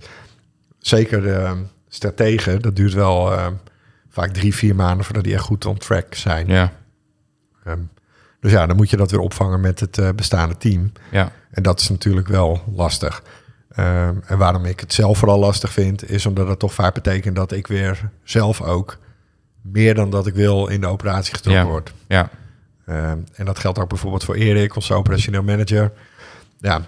zeker 0.78 1.22
de 1.22 1.62
strategen, 1.88 2.62
dat 2.62 2.76
duurt 2.76 2.92
wel 2.94 3.32
eh, 3.32 3.46
vaak 4.08 4.30
drie, 4.32 4.54
vier 4.54 4.74
maanden 4.74 5.04
voordat 5.04 5.24
die 5.24 5.34
echt 5.34 5.42
goed 5.44 5.66
on 5.66 5.78
track 5.78 6.14
zijn. 6.14 6.46
ja, 6.46 6.72
Ehm, 7.64 7.78
dus 8.40 8.52
ja, 8.52 8.66
dan 8.66 8.76
moet 8.76 8.90
je 8.90 8.96
dat 8.96 9.10
weer 9.10 9.20
opvangen 9.20 9.60
met 9.60 9.80
het 9.80 9.98
eh, 9.98 10.08
bestaande 10.16 10.56
team. 10.56 10.92
ja, 11.10 11.32
En 11.50 11.62
dat 11.62 11.80
is 11.80 11.88
natuurlijk 11.88 12.28
wel 12.28 12.62
lastig. 12.74 13.22
Ehm, 13.70 14.14
en 14.26 14.38
waarom 14.38 14.64
ik 14.64 14.80
het 14.80 14.92
zelf 14.92 15.18
vooral 15.18 15.38
lastig 15.38 15.72
vind, 15.72 16.10
is 16.10 16.26
omdat 16.26 16.48
het 16.48 16.58
toch 16.58 16.74
vaak 16.74 16.94
betekent 16.94 17.36
dat 17.36 17.52
ik 17.52 17.66
weer 17.66 18.10
zelf 18.24 18.60
ook 18.62 18.98
meer 19.62 19.94
dan 19.94 20.10
dat 20.10 20.26
ik 20.26 20.34
wil 20.34 20.66
in 20.66 20.80
de 20.80 20.86
operatie 20.86 21.34
getrokken 21.34 21.64
Ja. 21.64 21.70
word. 21.70 21.92
ja, 22.08 22.20
Ehm, 22.22 22.34
en 23.34 23.44
dat 23.44 23.58
geldt 23.58 23.78
ook 23.78 23.88
bijvoorbeeld 23.88 24.24
voor 24.24 24.34
Erik, 24.34 24.74
onze 24.74 24.94
operationeel 24.94 25.42
manager. 25.42 25.92
Ja, 26.58 26.80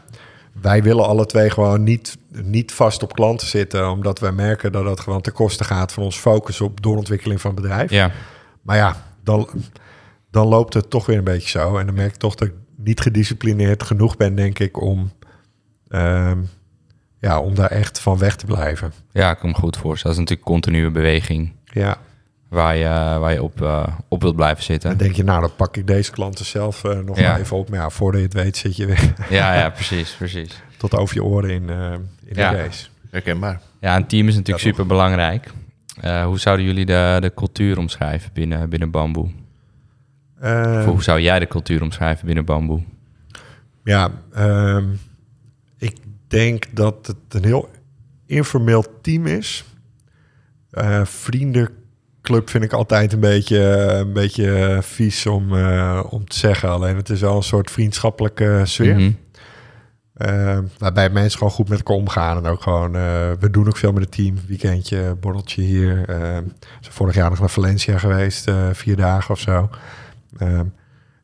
wij 0.61 0.82
willen 0.82 1.07
alle 1.07 1.26
twee 1.26 1.50
gewoon 1.50 1.82
niet, 1.82 2.18
niet 2.28 2.72
vast 2.72 3.03
op 3.03 3.12
klanten 3.14 3.46
zitten, 3.46 3.90
omdat 3.90 4.18
wij 4.18 4.32
merken 4.32 4.72
dat 4.72 4.84
dat 4.84 5.00
gewoon 5.00 5.20
ten 5.20 5.32
koste 5.32 5.64
gaat 5.64 5.92
van 5.92 6.03
ons 6.03 6.18
focus 6.18 6.61
op 6.61 6.82
doorontwikkeling 6.82 7.40
van 7.40 7.50
het 7.50 7.61
bedrijf. 7.61 7.90
ja, 7.90 8.11
Maar 8.62 8.76
ja, 8.76 8.96
dan, 9.24 9.48
dan 10.30 10.46
loopt 10.46 10.74
het 10.74 10.90
toch 10.90 11.07
weer 11.07 11.18
een 11.18 11.24
beetje 11.24 11.48
zo. 11.48 11.76
En 11.76 11.86
dan 11.86 11.94
merk 11.94 12.12
ik 12.12 12.18
toch 12.18 12.34
dat 12.34 12.48
ik 12.48 12.55
niet 12.76 13.00
gedisciplineerd 13.00 13.82
genoeg 13.82 14.16
ben, 14.16 14.34
denk 14.34 14.59
ik, 14.59 14.80
om, 14.80 15.12
ehm, 15.88 16.38
ja, 17.18 17.40
om 17.40 17.55
daar 17.55 17.70
echt 17.70 18.00
van 18.00 18.18
weg 18.18 18.36
te 18.36 18.46
blijven. 18.46 18.92
ja, 19.12 19.30
ik 19.30 19.38
kan 19.38 19.48
me 19.48 19.55
goed 19.55 19.76
voorstellen. 19.76 20.16
Dat 20.16 20.24
is 20.24 20.30
natuurlijk 20.30 20.62
continue 20.62 20.90
beweging 20.90 21.53
Ja, 21.64 21.98
waar 22.53 22.76
je, 22.76 23.18
waar 23.18 23.32
je 23.32 23.42
op, 23.42 23.62
eh, 23.62 23.86
op 24.09 24.22
wilt 24.22 24.36
blijven 24.36 24.57
dan 24.57 24.64
zitten. 24.66 24.98
denk 24.98 25.14
je, 25.14 25.24
nou, 25.24 25.40
dan 25.40 25.55
pak 25.57 25.76
ik 25.76 25.86
deze 25.86 26.11
klanten 26.11 26.44
zelf 26.44 26.84
eh, 26.84 26.98
nog 26.98 27.18
Ja. 27.18 27.30
maar 27.30 27.40
even 27.40 27.57
op. 27.57 27.70
Maar 27.70 27.78
ja, 27.78 27.90
voordat 27.90 28.20
je 28.20 28.26
het 28.26 28.34
weet 28.36 28.57
zit 28.57 28.76
je 28.76 28.86
weer 28.86 29.14
Ja, 29.30 29.55
ja, 29.55 29.70
precies, 29.70 30.11
precies. 30.14 30.62
tot 30.76 30.94
over 30.94 31.14
je 31.14 31.24
oren 31.24 31.50
in, 31.50 31.70
eh, 31.70 31.92
in 32.24 32.36
Ja. 32.36 32.50
de 32.50 32.57
race. 32.57 32.86
Herkenbaar. 33.11 33.61
Ja, 33.80 33.96
een 33.96 34.07
team 34.07 34.28
is 34.28 34.34
natuurlijk 34.34 34.64
Ja, 34.64 34.70
super 34.70 34.86
belangrijk. 34.86 35.50
hoe 36.24 36.38
zouden 36.38 36.66
jullie 36.66 36.86
de, 36.86 37.16
de 37.20 37.32
cultuur 37.34 37.78
omschrijven 37.78 38.30
binnen, 38.32 38.68
binnen 38.70 38.90
Bamboe? 38.90 39.28
Eh, 40.40 40.84
hoe 40.84 41.03
zou 41.03 41.20
jij 41.20 41.38
de 41.38 41.46
cultuur 41.46 41.82
omschrijven 41.82 42.26
binnen 42.26 42.44
Bamboe? 42.44 42.82
Ja, 43.84 44.11
ehm, 44.32 44.84
ik 45.78 45.96
denk 46.28 46.64
dat 46.76 47.07
het 47.07 47.16
een 47.28 47.44
heel 47.44 47.70
informeel 48.26 48.84
team 49.00 49.26
is. 49.26 49.64
Eh, 50.70 51.05
vriendenclub 52.22 52.50
vind 52.50 52.64
ik 52.64 52.72
altijd 52.72 53.12
een 53.12 53.20
beetje, 53.20 53.58
een 53.98 54.12
beetje 54.12 54.78
vies 54.82 55.26
om, 55.26 55.56
eh, 55.56 56.02
om 56.08 56.28
te 56.28 56.38
zeggen. 56.38 56.68
Alleen 56.68 56.96
het 56.96 57.10
is 57.10 57.20
wel 57.20 57.36
een 57.36 57.42
soort 57.42 57.70
vriendschappelijke 57.70 58.60
sfeer. 58.64 58.94
Mhm. 58.94 59.10
Eh, 60.14 60.58
waarbij 60.78 61.10
mensen 61.10 61.38
gewoon 61.38 61.52
goed 61.52 61.68
met 61.68 61.78
elkaar 61.78 61.96
omgaan. 61.96 62.36
En 62.36 62.46
ook 62.50 62.62
gewoon, 62.62 62.96
eh, 62.96 63.30
we 63.40 63.50
doen 63.50 63.66
ook 63.66 63.76
veel 63.76 63.92
met 63.92 64.02
het 64.02 64.12
team. 64.12 64.36
Weekendje, 64.46 65.16
borreltje 65.20 65.62
hier. 65.62 66.08
Eh, 66.08 66.38
vorig 66.80 67.14
jaar 67.14 67.30
nog 67.30 67.38
naar 67.40 67.50
Valencia 67.50 67.98
geweest, 67.98 68.48
eh, 68.48 68.68
vier 68.72 68.96
dagen 68.96 69.30
of 69.34 69.40
zo. 69.40 69.70
Eh, 70.38 70.60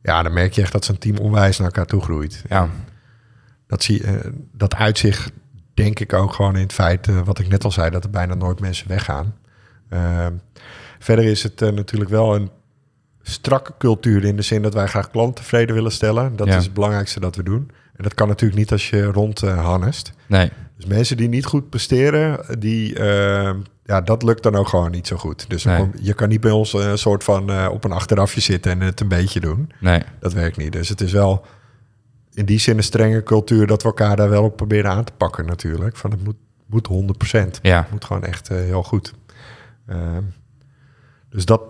ja, 0.01 0.23
dan 0.23 0.33
merk 0.33 0.53
je 0.53 0.61
echt 0.61 0.71
dat 0.71 0.85
zo'n 0.85 0.97
team 0.97 1.17
onwijs 1.17 1.57
naar 1.57 1.67
elkaar 1.67 1.85
toe 1.85 2.01
groeit. 2.01 2.43
Ja, 2.49 2.69
Dat, 3.67 3.83
zie, 3.83 4.03
eh, 4.03 4.13
dat 4.53 4.75
uitzicht 4.75 5.31
denk 5.73 5.99
ik 5.99 6.13
ook 6.13 6.33
gewoon 6.33 6.55
in 6.55 6.61
het 6.61 6.73
feit, 6.73 7.07
eh, 7.07 7.19
wat 7.21 7.39
ik 7.39 7.47
net 7.47 7.63
al 7.63 7.71
zei, 7.71 7.89
dat 7.89 8.03
er 8.03 8.09
bijna 8.09 8.33
nooit 8.33 8.59
mensen 8.59 8.87
weggaan. 8.87 9.35
Eh, 9.89 10.27
verder 10.99 11.25
is 11.25 11.43
het 11.43 11.61
eh, 11.61 11.69
natuurlijk 11.71 12.09
wel 12.11 12.35
een 12.35 12.49
strakke 13.21 13.73
cultuur 13.77 14.23
in 14.23 14.35
de 14.35 14.41
zin 14.41 14.61
dat 14.61 14.73
wij 14.73 14.87
graag 14.87 15.09
klanten 15.09 15.35
tevreden 15.43 15.75
willen 15.75 15.91
stellen. 15.91 16.35
Dat 16.35 16.47
Ja. 16.47 16.57
is 16.57 16.63
het 16.63 16.73
belangrijkste 16.73 17.19
dat 17.19 17.35
we 17.35 17.43
doen. 17.43 17.71
En 17.95 18.03
dat 18.03 18.13
kan 18.13 18.27
natuurlijk 18.27 18.59
niet 18.59 18.71
als 18.71 18.89
je 18.89 19.03
rond 19.03 19.39
hannest. 19.41 20.11
nee, 20.27 20.51
Dus 20.77 20.85
mensen 20.85 21.17
die 21.17 21.29
niet 21.29 21.45
goed 21.45 21.69
presteren, 21.69 22.59
die, 22.59 22.95
eh, 22.95 23.53
ja, 23.83 24.01
dat 24.01 24.23
lukt 24.23 24.43
dan 24.43 24.55
ook 24.55 24.67
gewoon 24.67 24.91
niet 24.91 25.07
zo 25.07 25.17
goed. 25.17 25.49
Dus 25.49 25.63
dan 25.63 25.73
Nee. 25.73 25.81
kom- 25.81 25.93
je 26.01 26.13
kan 26.13 26.29
niet 26.29 26.41
bij 26.41 26.51
ons 26.51 26.73
een 26.73 26.97
soort 26.97 27.23
van 27.23 27.67
op 27.69 27.83
een 27.83 27.91
achterafje 27.91 28.41
zitten 28.41 28.71
en 28.71 28.79
het 28.81 28.99
een 28.99 29.07
beetje 29.07 29.39
doen. 29.39 29.71
nee, 29.79 30.01
Dat 30.19 30.33
werkt 30.33 30.57
niet. 30.57 30.71
Dus 30.71 30.89
het 30.89 31.01
is 31.01 31.11
wel 31.11 31.45
in 32.33 32.45
die 32.45 32.59
zin 32.59 32.77
een 32.77 32.83
strenge 32.83 33.23
cultuur 33.23 33.67
dat 33.67 33.81
we 33.81 33.87
elkaar 33.87 34.15
daar 34.15 34.29
wel 34.29 34.43
op 34.43 34.55
proberen 34.55 34.91
aan 34.91 35.03
te 35.03 35.13
pakken 35.17 35.45
natuurlijk. 35.45 35.97
Van 35.97 36.11
het 36.11 36.23
moet, 36.23 36.35
moet 36.65 36.87
100%. 36.87 37.59
ja, 37.61 37.81
Het 37.81 37.91
moet 37.91 38.05
gewoon 38.05 38.23
echt 38.23 38.47
heel 38.47 38.83
goed. 38.83 39.13
Dus 41.29 41.45
dat, 41.45 41.61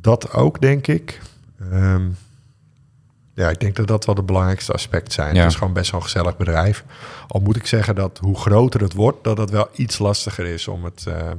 dat 0.00 0.32
ook, 0.32 0.60
denk 0.60 0.86
ik. 0.86 1.20
Ehm, 1.70 2.08
ja, 3.34 3.50
ik 3.50 3.60
denk 3.60 3.76
dat 3.76 3.86
dat 3.86 4.04
wel 4.04 4.14
de 4.14 4.22
belangrijkste 4.22 4.72
aspecten 4.72 5.12
zijn. 5.12 5.34
Ja. 5.34 5.40
Het 5.40 5.50
is 5.50 5.56
gewoon 5.56 5.72
best 5.72 5.90
wel 5.90 6.00
een 6.00 6.06
gezellig 6.06 6.36
bedrijf. 6.36 6.84
Al 7.28 7.40
moet 7.40 7.56
ik 7.56 7.66
zeggen 7.66 7.94
dat 7.94 8.18
hoe 8.22 8.38
groter 8.38 8.80
het 8.80 8.92
wordt, 8.92 9.24
dat 9.24 9.38
het 9.38 9.50
wel 9.50 9.68
iets 9.74 9.98
lastiger 9.98 10.46
is 10.46 10.68
om 10.68 10.84
het, 10.84 11.06
eh, 11.06 11.30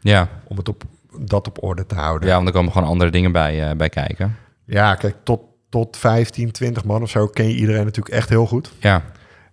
ja. 0.00 0.28
om 0.44 0.56
het 0.56 0.68
op, 0.68 0.82
dat 1.18 1.46
op 1.46 1.62
orde 1.62 1.86
te 1.86 1.94
houden. 1.94 2.28
Ja, 2.28 2.34
want 2.34 2.46
er 2.46 2.54
komen 2.54 2.72
gewoon 2.72 2.88
andere 2.88 3.10
dingen 3.10 3.32
bij, 3.32 3.70
eh, 3.70 3.76
bij 3.76 3.88
kijken. 3.88 4.36
Ja, 4.64 4.94
kijk, 4.94 5.16
tot, 5.22 5.40
tot 5.68 5.96
15, 5.96 6.52
20 6.52 6.84
man 6.84 7.02
of 7.02 7.10
zo 7.10 7.26
ken 7.26 7.48
je 7.48 7.54
iedereen 7.54 7.84
natuurlijk 7.84 8.14
echt 8.14 8.28
heel 8.28 8.46
goed. 8.46 8.72
Ja, 8.78 9.02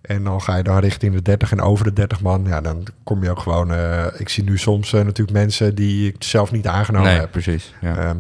En 0.04 0.24
dan 0.24 0.42
ga 0.42 0.56
je 0.58 0.64
dan 0.64 0.78
richting 0.80 1.14
de 1.14 1.22
30 1.22 1.52
en 1.52 1.62
over 1.62 1.86
de 1.86 1.94
30 1.94 2.22
man. 2.22 2.44
Ja, 2.46 2.62
dan 2.62 2.88
kom 3.04 3.24
je 3.24 3.30
ook 3.30 3.40
gewoon. 3.40 3.74
eh, 3.74 4.06
ik 4.18 4.30
zie 4.30 4.44
nu 4.44 4.58
soms 4.58 4.94
eh, 4.94 5.02
natuurlijk 5.04 5.38
mensen 5.38 5.76
die 5.76 6.08
ik 6.14 6.24
zelf 6.24 6.52
niet 6.52 6.68
aangenomen 6.68 7.08
nee, 7.10 7.20
heb. 7.20 7.32
precies. 7.32 7.74
Ja. 7.82 7.98
Ehm, 7.98 8.18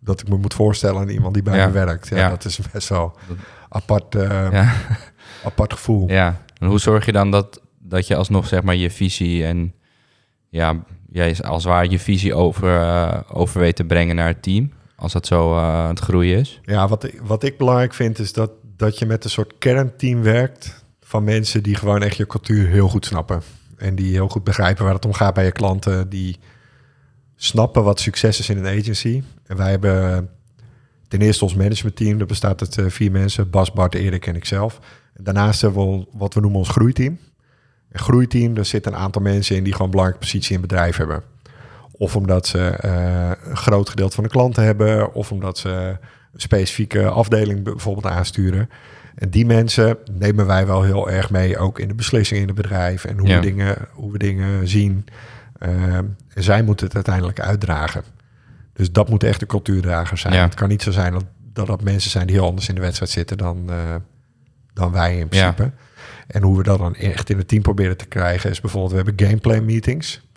dat 0.00 0.20
ik 0.20 0.28
me 0.28 0.36
moet 0.36 0.54
voorstellen 0.54 1.00
aan 1.00 1.08
iemand 1.08 1.34
die 1.34 1.42
bij 1.42 1.56
Ja. 1.56 1.66
me 1.66 1.72
werkt. 1.72 2.08
Ja, 2.08 2.16
Ja. 2.16 2.28
dat 2.28 2.44
is 2.44 2.58
best 2.72 2.88
wel 2.88 3.16
apart, 3.68 4.14
eh, 4.14 4.70
apart 5.44 5.72
gevoel. 5.72 6.08
Ja, 6.08 6.40
en 6.58 6.66
hoe 6.68 6.78
zorg 6.80 7.06
je 7.06 7.12
dan 7.12 7.30
dat, 7.30 7.60
dat 7.78 8.06
je 8.06 8.16
alsnog 8.16 8.46
zeg 8.46 8.62
maar 8.62 8.74
je 8.76 8.90
visie 8.90 9.44
en 9.46 9.74
ja, 10.48 10.82
jij 11.10 11.30
is 11.30 11.42
als 11.42 11.64
ware 11.64 11.90
je 11.90 11.98
visie 11.98 12.34
over, 12.34 13.32
over 13.34 13.60
weet 13.60 13.76
te 13.76 13.84
brengen 13.84 14.16
naar 14.16 14.26
het 14.28 14.42
team, 14.42 14.72
als 14.96 15.12
dat 15.12 15.26
zo 15.26 15.56
aan 15.58 15.88
het 15.88 15.98
groeien 16.00 16.38
is? 16.38 16.60
Ja, 16.62 16.88
wat, 16.88 17.04
ik- 17.04 17.20
wat 17.24 17.42
ik 17.44 17.58
belangrijk 17.58 17.94
vind 17.94 18.18
is 18.18 18.32
dat, 18.32 18.50
dat 18.76 18.98
je 18.98 19.06
met 19.06 19.24
een 19.24 19.30
soort 19.30 19.52
kernteam 19.58 20.22
werkt 20.22 20.84
van 21.10 21.24
mensen 21.24 21.62
die 21.62 21.74
gewoon 21.74 22.02
echt 22.02 22.16
je 22.16 22.26
cultuur 22.26 22.68
heel 22.68 22.88
goed 22.88 23.06
snappen. 23.06 23.42
En 23.76 23.94
die 23.94 24.12
heel 24.12 24.28
goed 24.28 24.44
begrijpen 24.44 24.84
waar 24.84 24.94
het 24.94 25.04
om 25.04 25.12
gaat 25.12 25.34
bij 25.34 25.44
je 25.44 25.52
klanten. 25.52 26.08
Die 26.08 26.38
snappen 27.36 27.84
wat 27.84 28.00
succes 28.00 28.38
is 28.38 28.48
in 28.48 28.64
een 28.64 28.78
agency. 28.78 29.22
En 29.46 29.56
wij 29.56 29.70
hebben 29.70 30.30
ten 31.08 31.20
eerste 31.20 31.44
ons 31.44 31.54
managementteam. 31.54 32.18
Dat 32.18 32.28
bestaat 32.28 32.60
uit 32.60 32.78
eh, 32.78 32.84
vier 32.88 33.10
mensen. 33.10 33.50
Bas, 33.50 33.72
Bart, 33.72 33.94
Erik 33.94 34.26
en 34.26 34.36
ikzelf. 34.36 34.80
Daarnaast 35.14 35.60
hebben 35.60 35.98
we 35.98 36.06
wat 36.12 36.34
we 36.34 36.40
noemen 36.40 36.58
ons 36.58 36.68
groeiteam. 36.68 37.18
Een 37.92 38.00
groeiteam, 38.00 38.54
daar 38.54 38.64
zitten 38.64 38.92
een 38.92 38.98
aantal 38.98 39.22
mensen 39.22 39.56
in 39.56 39.62
die 39.62 39.72
gewoon 39.72 39.86
een 39.86 39.92
belangrijke 39.92 40.26
positie 40.26 40.54
in 40.54 40.60
het 40.60 40.68
bedrijf 40.68 40.96
hebben. 40.96 41.22
Of 41.90 42.16
omdat 42.16 42.46
ze 42.46 42.58
eh, 42.58 43.30
een 43.44 43.56
groot 43.56 43.88
gedeelte 43.88 44.14
van 44.14 44.24
de 44.24 44.30
klanten 44.30 44.64
hebben. 44.64 45.14
Of 45.14 45.32
omdat 45.32 45.58
ze 45.58 45.68
een 46.32 46.40
specifieke 46.40 47.08
afdeling 47.08 47.62
bijvoorbeeld 47.62 48.06
aansturen. 48.06 48.68
En 49.14 49.30
die 49.30 49.46
mensen 49.46 49.96
nemen 50.12 50.46
wij 50.46 50.66
wel 50.66 50.82
heel 50.82 51.10
erg 51.10 51.30
mee, 51.30 51.58
ook 51.58 51.78
in 51.78 51.88
de 51.88 51.94
beslissingen 51.94 52.42
in 52.42 52.48
het 52.48 52.56
bedrijf 52.56 53.04
en 53.04 53.18
hoe, 53.18 53.28
Ja. 53.28 53.34
we, 53.34 53.40
dingen, 53.40 53.76
hoe 53.92 54.12
we 54.12 54.18
dingen 54.18 54.68
zien. 54.68 55.04
Ehm, 55.58 56.04
en 56.34 56.42
zij 56.42 56.62
moeten 56.62 56.86
het 56.86 56.94
uiteindelijk 56.94 57.40
uitdragen. 57.40 58.04
Dus 58.72 58.92
dat 58.92 59.08
moet 59.08 59.24
echt 59.24 59.40
de 59.40 59.46
cultuurdrager 59.46 60.18
zijn. 60.18 60.34
Ja. 60.34 60.42
Het 60.42 60.54
kan 60.54 60.68
niet 60.68 60.82
zo 60.82 60.90
zijn 60.90 61.12
dat, 61.12 61.24
dat 61.52 61.66
dat 61.66 61.82
mensen 61.82 62.10
zijn 62.10 62.26
die 62.26 62.36
heel 62.36 62.46
anders 62.46 62.68
in 62.68 62.74
de 62.74 62.80
wedstrijd 62.80 63.10
zitten 63.10 63.38
dan, 63.38 63.64
eh, 63.70 63.94
dan 64.74 64.92
wij 64.92 65.18
in 65.18 65.28
principe. 65.28 65.70
En 66.26 66.42
hoe 66.42 66.56
we 66.56 66.62
dat 66.62 66.78
dan 66.78 66.94
echt 66.94 67.30
in 67.30 67.38
het 67.38 67.48
team 67.48 67.62
proberen 67.62 67.96
te 67.96 68.06
krijgen 68.06 68.50
is 68.50 68.60
bijvoorbeeld, 68.60 68.90
we 68.92 68.96
hebben 68.96 69.26
gameplay 69.26 69.60
meetings. 69.60 70.28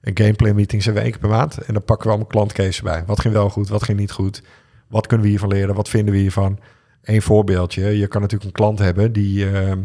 En 0.00 0.16
gameplay 0.18 0.52
meetings 0.52 0.84
hebben 0.84 1.02
we 1.02 1.08
één 1.10 1.18
keer 1.20 1.28
per 1.28 1.38
maand. 1.38 1.58
En 1.58 1.72
dan 1.74 1.84
pakken 1.84 2.04
we 2.06 2.12
allemaal 2.12 2.30
klantcases 2.30 2.82
bij. 2.82 3.02
Wat 3.06 3.20
ging 3.20 3.34
wel 3.34 3.50
goed, 3.50 3.68
wat 3.68 3.82
ging 3.82 3.98
niet 3.98 4.10
goed? 4.12 4.42
Wat 4.88 5.06
kunnen 5.06 5.24
we 5.24 5.30
hiervan 5.32 5.48
leren? 5.48 5.74
Wat 5.74 5.88
vinden 5.88 6.14
we 6.14 6.20
hiervan? 6.20 6.58
Eén 7.02 7.22
voorbeeldje. 7.22 7.98
Je 7.98 8.06
kan 8.06 8.20
natuurlijk 8.20 8.50
een 8.50 8.56
klant 8.56 8.78
hebben 8.78 9.12
die, 9.12 9.50
ehm, 9.50 9.78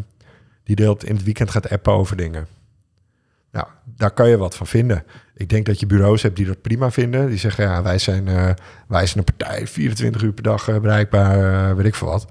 die 0.63 0.75
deelt 0.75 1.05
in 1.05 1.15
het 1.15 1.23
weekend 1.23 1.51
gaat 1.51 1.69
appen 1.69 1.93
over 1.93 2.17
dingen. 2.17 2.47
Nou, 3.51 3.67
daar 3.83 4.11
kan 4.11 4.29
je 4.29 4.37
wat 4.37 4.55
van 4.55 4.67
vinden. 4.67 5.03
Ik 5.35 5.49
denk 5.49 5.65
dat 5.65 5.79
je 5.79 5.85
bureaus 5.85 6.21
hebt 6.21 6.35
die 6.35 6.45
dat 6.45 6.61
prima 6.61 6.91
vinden. 6.91 7.27
Die 7.27 7.37
zeggen, 7.37 7.63
ja, 7.63 7.81
wij 7.81 7.97
zijn, 7.97 8.27
eh, 8.27 8.49
wij 8.87 9.05
zijn 9.05 9.17
een 9.17 9.33
partij 9.35 9.67
24 9.67 10.21
uur 10.21 10.33
per 10.33 10.43
dag 10.43 10.67
eh, 10.67 10.79
bereikbaar, 10.79 11.69
eh, 11.69 11.75
weet 11.75 11.85
ik 11.85 11.95
veel 11.95 12.07
wat. 12.07 12.27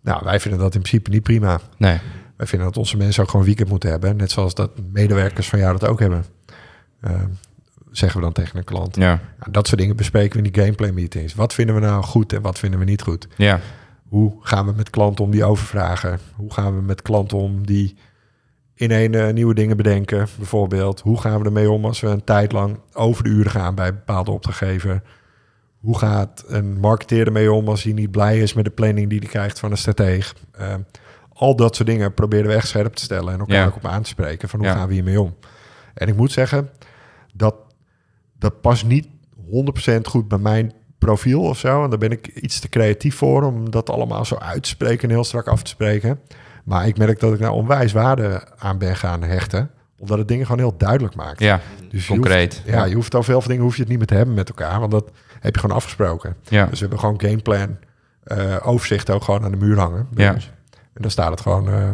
Nou, 0.00 0.20
wij 0.24 0.40
vinden 0.40 0.60
dat 0.60 0.74
in 0.74 0.80
principe 0.80 1.10
niet 1.10 1.22
prima. 1.22 1.60
Nee. 1.76 1.98
Wij 2.36 2.46
vinden 2.46 2.68
dat 2.68 2.76
onze 2.76 2.96
mensen 2.96 3.22
ook 3.22 3.30
gewoon 3.30 3.46
weekend 3.46 3.68
moeten 3.68 3.90
hebben. 3.90 4.16
Net 4.16 4.30
zoals 4.30 4.54
dat 4.54 4.70
medewerkers 4.92 5.48
van 5.48 5.58
jou 5.58 5.78
dat 5.78 5.88
ook 5.88 6.00
hebben. 6.00 6.24
Ehm, 7.00 7.28
zeggen 7.90 8.18
we 8.18 8.24
dan 8.24 8.34
tegen 8.34 8.58
een 8.58 8.64
klant. 8.64 8.96
Ja. 8.96 9.20
Nou, 9.38 9.50
dat 9.50 9.66
soort 9.66 9.80
dingen 9.80 9.96
bespreken 9.96 10.40
we 10.40 10.46
in 10.46 10.52
die 10.52 10.62
gameplay 10.62 10.90
meetings. 10.90 11.34
Wat 11.34 11.54
vinden 11.54 11.74
we 11.74 11.80
nou 11.80 12.02
goed 12.02 12.32
en 12.32 12.42
wat 12.42 12.58
vinden 12.58 12.78
we 12.78 12.84
niet 12.84 13.02
goed? 13.02 13.28
Ja. 13.36 13.60
Hoe 14.08 14.32
gaan 14.40 14.66
we 14.66 14.72
met 14.76 14.90
klanten 14.90 15.24
om 15.24 15.30
die 15.30 15.44
overvragen? 15.44 16.18
Hoe 16.36 16.52
gaan 16.52 16.74
we 16.76 16.82
met 16.82 17.02
klanten 17.02 17.38
om 17.38 17.66
die 17.66 17.96
in 18.74 18.90
een 18.90 19.14
eh, 19.14 19.32
nieuwe 19.32 19.54
dingen 19.54 19.76
bedenken, 19.76 20.28
bijvoorbeeld? 20.36 21.00
Hoe 21.00 21.20
gaan 21.20 21.38
we 21.40 21.44
ermee 21.44 21.70
om 21.70 21.84
als 21.84 22.00
we 22.00 22.06
een 22.08 22.24
tijd 22.24 22.52
lang 22.52 22.78
over 22.92 23.24
de 23.24 23.30
uren 23.30 23.50
gaan 23.50 23.74
bij 23.74 23.94
bepaalde 23.94 24.30
opdrachtgever? 24.30 25.02
Hoe 25.80 25.98
gaat 25.98 26.44
een 26.46 26.80
marketeer 26.80 27.26
ermee 27.26 27.52
om 27.52 27.68
als 27.68 27.82
hij 27.82 27.92
niet 27.92 28.10
blij 28.10 28.38
is 28.38 28.52
met 28.52 28.64
de 28.64 28.70
planning 28.70 29.08
die 29.10 29.18
hij 29.18 29.28
krijgt 29.28 29.58
van 29.58 29.70
een 29.70 29.76
strateeg? 29.76 30.34
Ehm, 30.52 30.80
al 31.32 31.56
dat 31.56 31.76
soort 31.76 31.88
dingen 31.88 32.14
proberen 32.14 32.46
we 32.46 32.54
echt 32.54 32.68
scherp 32.68 32.94
te 32.94 33.02
stellen 33.02 33.32
en 33.32 33.38
elkaar 33.38 33.56
Ja. 33.56 33.66
ook 33.66 33.76
op 33.76 33.86
aan 33.86 34.02
te 34.02 34.08
spreken 34.08 34.48
van 34.48 34.58
hoe 34.58 34.68
Ja. 34.68 34.74
gaan 34.74 34.88
we 34.88 34.94
hiermee 34.94 35.20
om? 35.20 35.34
En 35.94 36.08
ik 36.08 36.16
moet 36.16 36.32
zeggen, 36.32 36.70
dat, 37.34 37.54
dat 38.38 38.60
past 38.60 38.84
niet 38.86 39.08
100% 39.50 40.06
goed 40.08 40.28
bij 40.28 40.38
mijn 40.38 40.72
profiel 41.04 41.42
of 41.42 41.58
zo. 41.58 41.84
En 41.84 41.90
daar 41.90 41.98
ben 41.98 42.10
ik 42.10 42.26
iets 42.26 42.60
te 42.60 42.68
creatief 42.68 43.16
voor 43.16 43.42
om 43.42 43.70
dat 43.70 43.90
allemaal 43.90 44.24
zo 44.24 44.36
uit 44.36 44.62
te 44.62 44.68
spreken 44.68 45.08
en 45.08 45.14
heel 45.14 45.24
strak 45.24 45.46
af 45.46 45.62
te 45.62 45.70
spreken. 45.70 46.20
Maar 46.64 46.86
ik 46.86 46.98
merk 46.98 47.20
dat 47.20 47.32
ik 47.32 47.40
nou 47.40 47.52
onwijs 47.54 47.92
waarde 47.92 48.42
aan 48.58 48.78
ben 48.78 48.96
gaan 48.96 49.22
hechten. 49.22 49.70
Omdat 49.98 50.18
het 50.18 50.28
dingen 50.28 50.44
gewoon 50.46 50.60
heel 50.60 50.74
duidelijk 50.76 51.14
maakt. 51.14 51.40
Ja. 51.40 51.60
dus 51.90 52.06
je 52.06 52.12
Concreet. 52.12 52.54
hoeft- 52.54 52.66
ja, 52.68 52.84
je 52.84 52.94
hoeft 52.94 53.14
over 53.14 53.30
heel 53.30 53.40
veel 53.40 53.48
dingen 53.50 53.64
hoef 53.64 53.74
je 53.74 53.80
het 53.80 53.88
niet 53.88 53.98
meer 53.98 54.06
te 54.06 54.14
hebben 54.14 54.34
met 54.34 54.48
elkaar. 54.48 54.80
Want 54.80 54.90
dat 54.92 55.10
heb 55.40 55.54
je 55.54 55.60
gewoon 55.60 55.76
afgesproken. 55.76 56.36
Ja. 56.48 56.62
Dus 56.64 56.72
we 56.72 56.80
hebben 56.80 56.98
gewoon 56.98 57.20
gameplan, 57.20 57.76
eh 58.24 58.56
overzicht 58.62 59.10
ook 59.10 59.22
gewoon 59.24 59.44
aan 59.44 59.50
de 59.50 59.56
muur 59.56 59.78
hangen. 59.78 60.08
Ja. 60.14 60.32
ons. 60.32 60.50
En 60.94 61.02
dan 61.02 61.10
staat 61.10 61.30
het 61.30 61.40
gewoon, 61.40 61.68
eh 61.68 61.90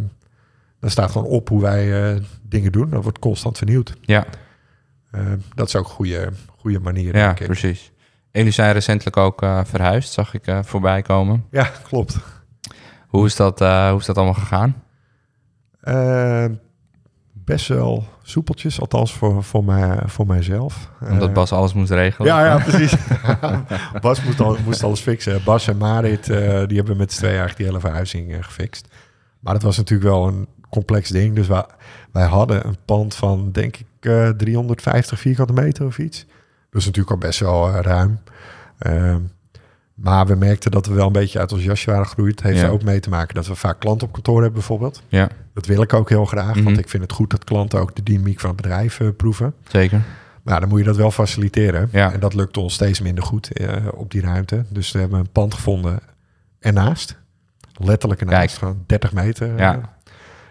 dan 0.81 0.91
staat 0.91 1.11
gewoon 1.11 1.27
op 1.27 1.49
hoe 1.49 1.61
wij 1.61 2.13
eh, 2.15 2.21
dingen 2.43 2.73
doen. 2.73 2.91
Dat 2.91 3.03
wordt 3.03 3.19
constant 3.19 3.59
vernieuwd. 3.59 3.95
Ja. 4.01 4.27
Dat 5.55 5.67
is 5.67 5.77
ook 5.77 5.85
een 5.85 5.91
goede, 5.91 6.29
goede 6.59 6.81
manier, 6.81 7.17
Ja, 7.17 7.33
precies. 7.33 7.93
En 8.31 8.39
jullie 8.39 8.53
zijn 8.53 8.72
recentelijk 8.72 9.16
ook 9.16 9.43
eh, 9.43 9.61
verhuisd, 9.64 10.12
zag 10.12 10.35
ik 10.35 10.47
eh, 10.47 10.59
voorbij 10.62 11.03
komen. 11.03 11.47
Ja, 11.51 11.70
klopt. 11.83 12.18
Hoe 13.07 13.26
is 13.26 13.37
dat, 13.37 13.61
eh, 13.61 13.91
hoe 13.91 13.99
is 13.99 14.07
dat 14.07 14.16
allemaal 14.16 14.35
gegaan? 14.35 14.83
Best 17.33 17.68
wel 17.68 18.05
soepeltjes, 18.22 18.81
althans 18.81 19.12
voor, 19.12 19.45
voor, 19.45 19.64
mij, 19.64 19.99
voor 20.07 20.26
mijzelf. 20.26 20.91
Omdat 21.01 21.33
Bas 21.33 21.53
alles 21.53 21.72
moest 21.72 21.91
regelen? 21.91 22.28
Ja, 22.28 22.45
ja, 22.45 22.59
precies. 22.64 22.95
Bas 24.01 24.24
moest, 24.24 24.41
al, 24.41 24.57
moest 24.64 24.83
alles 24.83 25.01
fixen. 25.01 25.45
Bas 25.45 25.68
en 25.68 25.76
Marit, 25.76 26.24
die 26.66 26.76
hebben 26.76 26.97
met 26.97 27.12
z'n 27.12 27.18
tweeën 27.18 27.39
eigenlijk 27.39 27.57
die 27.57 27.66
hele 27.66 27.81
verhuizing 27.81 28.45
gefixt. 28.45 28.89
Maar 29.41 29.55
dat 29.55 29.62
was 29.62 29.76
natuurlijk 29.76 30.11
wel 30.11 30.26
een 30.26 30.49
complex 30.70 31.09
ding. 31.09 31.35
Dus 31.35 31.47
wij, 31.47 31.64
wij 32.12 32.26
hadden 32.26 32.66
een 32.66 32.76
pand 32.85 33.14
van, 33.14 33.53
denk 33.53 33.76
ik, 33.76 33.87
eh 34.01 34.28
350 34.28 35.18
vierkante 35.18 35.53
meter 35.53 35.87
of 35.87 35.99
iets. 35.99 36.26
Dus 36.71 36.85
natuurlijk 36.85 37.11
al 37.11 37.18
best 37.18 37.41
wel 37.41 37.68
eh, 37.68 37.81
ruim. 37.81 38.18
Ehm, 38.79 39.21
maar 39.95 40.27
we 40.27 40.35
merkten 40.35 40.71
dat 40.71 40.87
we 40.87 40.95
wel 40.95 41.07
een 41.07 41.12
beetje 41.12 41.39
uit 41.39 41.53
ons 41.53 41.62
jasje 41.64 41.91
waren 41.91 42.07
gegroeid. 42.07 42.31
Het 42.35 42.43
heeft 42.43 42.61
Ja. 42.61 42.66
er 42.66 42.73
ook 42.73 42.83
mee 42.83 43.01
te 43.01 43.09
maken 43.09 43.35
dat 43.35 43.47
we 43.47 43.55
vaak 43.55 43.81
klanten 43.81 44.07
op 44.07 44.12
kantoor 44.12 44.35
hebben 44.37 44.53
bijvoorbeeld. 44.53 45.03
Ja, 45.09 45.29
Dat 45.55 45.66
wil 45.66 45.83
ik 45.83 45.93
ook 45.93 46.09
heel 46.09 46.25
graag, 46.25 46.55
Mhm. 46.55 46.64
want 46.64 46.79
ik 46.79 46.89
vind 46.89 47.03
het 47.03 47.12
goed 47.12 47.31
dat 47.31 47.45
klanten 47.45 47.81
ook 47.81 47.95
de 47.97 48.03
dynamiek 48.03 48.41
van 48.41 48.51
het 48.51 48.61
bedrijf 48.61 49.01
eh, 49.01 49.09
proeven. 49.16 49.55
zeker. 49.68 50.03
Maar 50.43 50.61
dan 50.61 50.68
moet 50.68 50.79
je 50.79 50.85
dat 50.85 50.97
wel 50.97 51.11
faciliteren. 51.11 51.89
Ja. 51.93 52.12
En 52.12 52.21
dat 52.21 52.35
lukt 52.35 52.57
ons 52.57 52.75
steeds 52.75 53.01
minder 53.01 53.25
goed 53.25 53.53
eh, 53.53 53.77
op 53.95 54.11
die 54.11 54.21
ruimte. 54.21 54.64
Dus 54.68 54.93
we 54.93 54.99
hebben 54.99 55.18
een 55.18 55.31
pand 55.33 55.55
gevonden 55.55 55.99
ernaast. 56.59 57.18
Letterlijk 57.73 58.21
ernaast, 58.21 58.59
gewoon 58.59 58.83
30 58.87 59.12
meter. 59.12 59.57
Ja. 59.59 59.75
eh. 59.75 59.83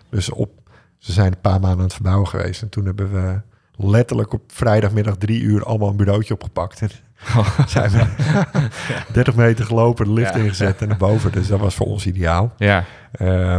Dus 0.09 0.30
op, 0.30 0.49
ze 0.97 1.11
zijn 1.11 1.32
een 1.32 1.41
paar 1.41 1.59
maanden 1.59 1.78
aan 1.78 1.84
het 1.84 1.93
verbouwen 1.93 2.28
geweest. 2.28 2.61
En 2.61 2.70
toen 2.70 2.86
hebben 2.86 3.11
we 3.11 3.41
letterlijk 3.80 4.34
op 4.34 4.41
vrijdagmiddag 4.47 5.15
drie 5.17 5.41
uur 5.41 5.63
allemaal 5.65 5.89
een 5.89 5.95
bureautje 5.95 6.34
opgepakt. 6.34 6.82
En 6.82 6.89
zijn 7.67 7.91
we 7.91 8.05
30 9.13 9.36
meter 9.36 9.65
gelopen, 9.65 10.05
de 10.05 10.11
lift 10.13 10.34
Ja. 10.34 10.39
ingezet 10.39 10.82
en 10.82 10.88
naar 10.88 10.97
boven. 10.97 11.32
Dus 11.32 11.47
dat 11.47 11.59
was 11.59 11.75
voor 11.75 11.86
ons 11.88 12.05
ideaal. 12.05 12.53
Ja, 12.57 12.84
Uh, 13.21 13.57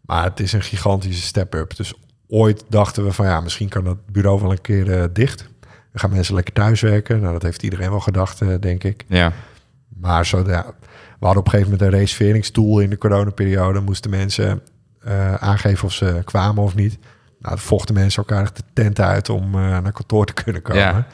maar 0.00 0.24
het 0.24 0.40
is 0.40 0.52
een 0.52 0.62
gigantische 0.62 1.22
step-up. 1.26 1.76
Dus 1.76 1.94
ooit 2.28 2.64
dachten 2.68 3.04
we 3.04 3.12
van 3.12 3.26
ja, 3.26 3.40
misschien 3.40 3.68
kan 3.68 3.84
dat 3.84 4.06
bureau 4.06 4.40
wel 4.40 4.50
een 4.50 4.60
keer 4.60 4.90
eh, 5.00 5.04
dicht. 5.12 5.38
Dan 5.60 5.70
gaan 6.00 6.10
mensen 6.10 6.34
lekker 6.34 6.52
thuiswerken. 6.54 7.20
Nou, 7.20 7.32
dat 7.32 7.42
heeft 7.42 7.62
iedereen 7.62 7.90
wel 7.90 8.00
gedacht, 8.00 8.40
eh, 8.40 8.48
denk 8.60 8.84
ik. 8.84 9.04
ja, 9.08 9.32
Maar 9.98 10.26
zo, 10.26 10.38
ja, 10.46 10.64
we 11.18 11.26
hadden 11.26 11.38
op 11.42 11.44
een 11.44 11.50
gegeven 11.50 11.72
moment 11.72 11.92
een 11.92 11.98
reserveringstool 11.98 12.80
in 12.80 12.90
de 12.90 12.98
coronaperiode. 12.98 13.80
Moesten 13.80 14.10
mensen 14.10 14.60
eh, 15.00 15.34
aangeven 15.34 15.84
of 15.84 15.92
ze 15.92 16.20
kwamen 16.24 16.62
of 16.62 16.74
niet. 16.74 16.98
Nou, 17.42 17.54
dan 17.54 17.64
vochten 17.64 17.94
mensen 17.94 18.22
elkaar 18.22 18.42
echt 18.42 18.56
de 18.56 18.62
tent 18.72 19.00
uit 19.00 19.28
om 19.28 19.44
eh, 19.54 19.60
naar 19.60 19.92
kantoor 19.92 20.26
te 20.26 20.32
kunnen 20.32 20.62
komen. 20.62 20.80
Ja. 20.82 21.06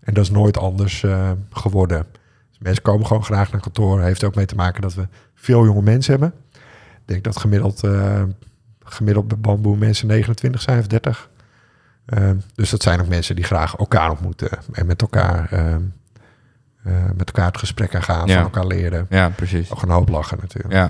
En 0.00 0.14
dat 0.14 0.24
is 0.24 0.30
nooit 0.30 0.58
anders 0.58 1.02
eh, 1.02 1.30
geworden. 1.50 2.06
Dus 2.50 2.58
mensen 2.58 2.82
komen 2.82 3.06
gewoon 3.06 3.24
graag 3.24 3.52
naar 3.52 3.60
kantoor. 3.60 4.00
Heeft 4.00 4.24
ook 4.24 4.34
mee 4.34 4.46
te 4.46 4.54
maken 4.54 4.82
dat 4.82 4.94
we 4.94 5.08
veel 5.34 5.64
jonge 5.64 5.82
mensen 5.82 6.12
hebben. 6.12 6.32
Ik 6.92 7.08
denk 7.08 7.24
dat 7.24 7.38
gemiddeld, 7.38 7.84
eh, 7.84 8.22
gemiddeld 8.84 9.28
bij 9.28 9.38
bamboe 9.38 9.76
mensen 9.76 10.06
29 10.06 10.62
zijn 10.62 10.78
of 10.78 10.86
30. 10.86 11.30
Eh, 12.04 12.30
dus 12.54 12.70
dat 12.70 12.82
zijn 12.82 13.00
ook 13.00 13.08
mensen 13.08 13.36
die 13.36 13.44
graag 13.44 13.76
elkaar 13.76 14.10
ontmoeten 14.10 14.50
en 14.72 14.86
met 14.86 15.00
elkaar, 15.02 15.48
met 17.16 17.26
elkaar 17.26 17.46
het 17.46 17.58
gesprek 17.58 17.94
aan 17.94 18.02
gaan, 18.02 18.26
Ja. 18.26 18.34
van 18.34 18.42
elkaar 18.42 18.66
leren. 18.66 19.06
ja, 19.10 19.28
precies. 19.28 19.70
Ook 19.70 19.82
een 19.82 19.90
hoop 19.90 20.08
lachen 20.08 20.38
natuurlijk. 20.40 20.74
Ja. 20.74 20.84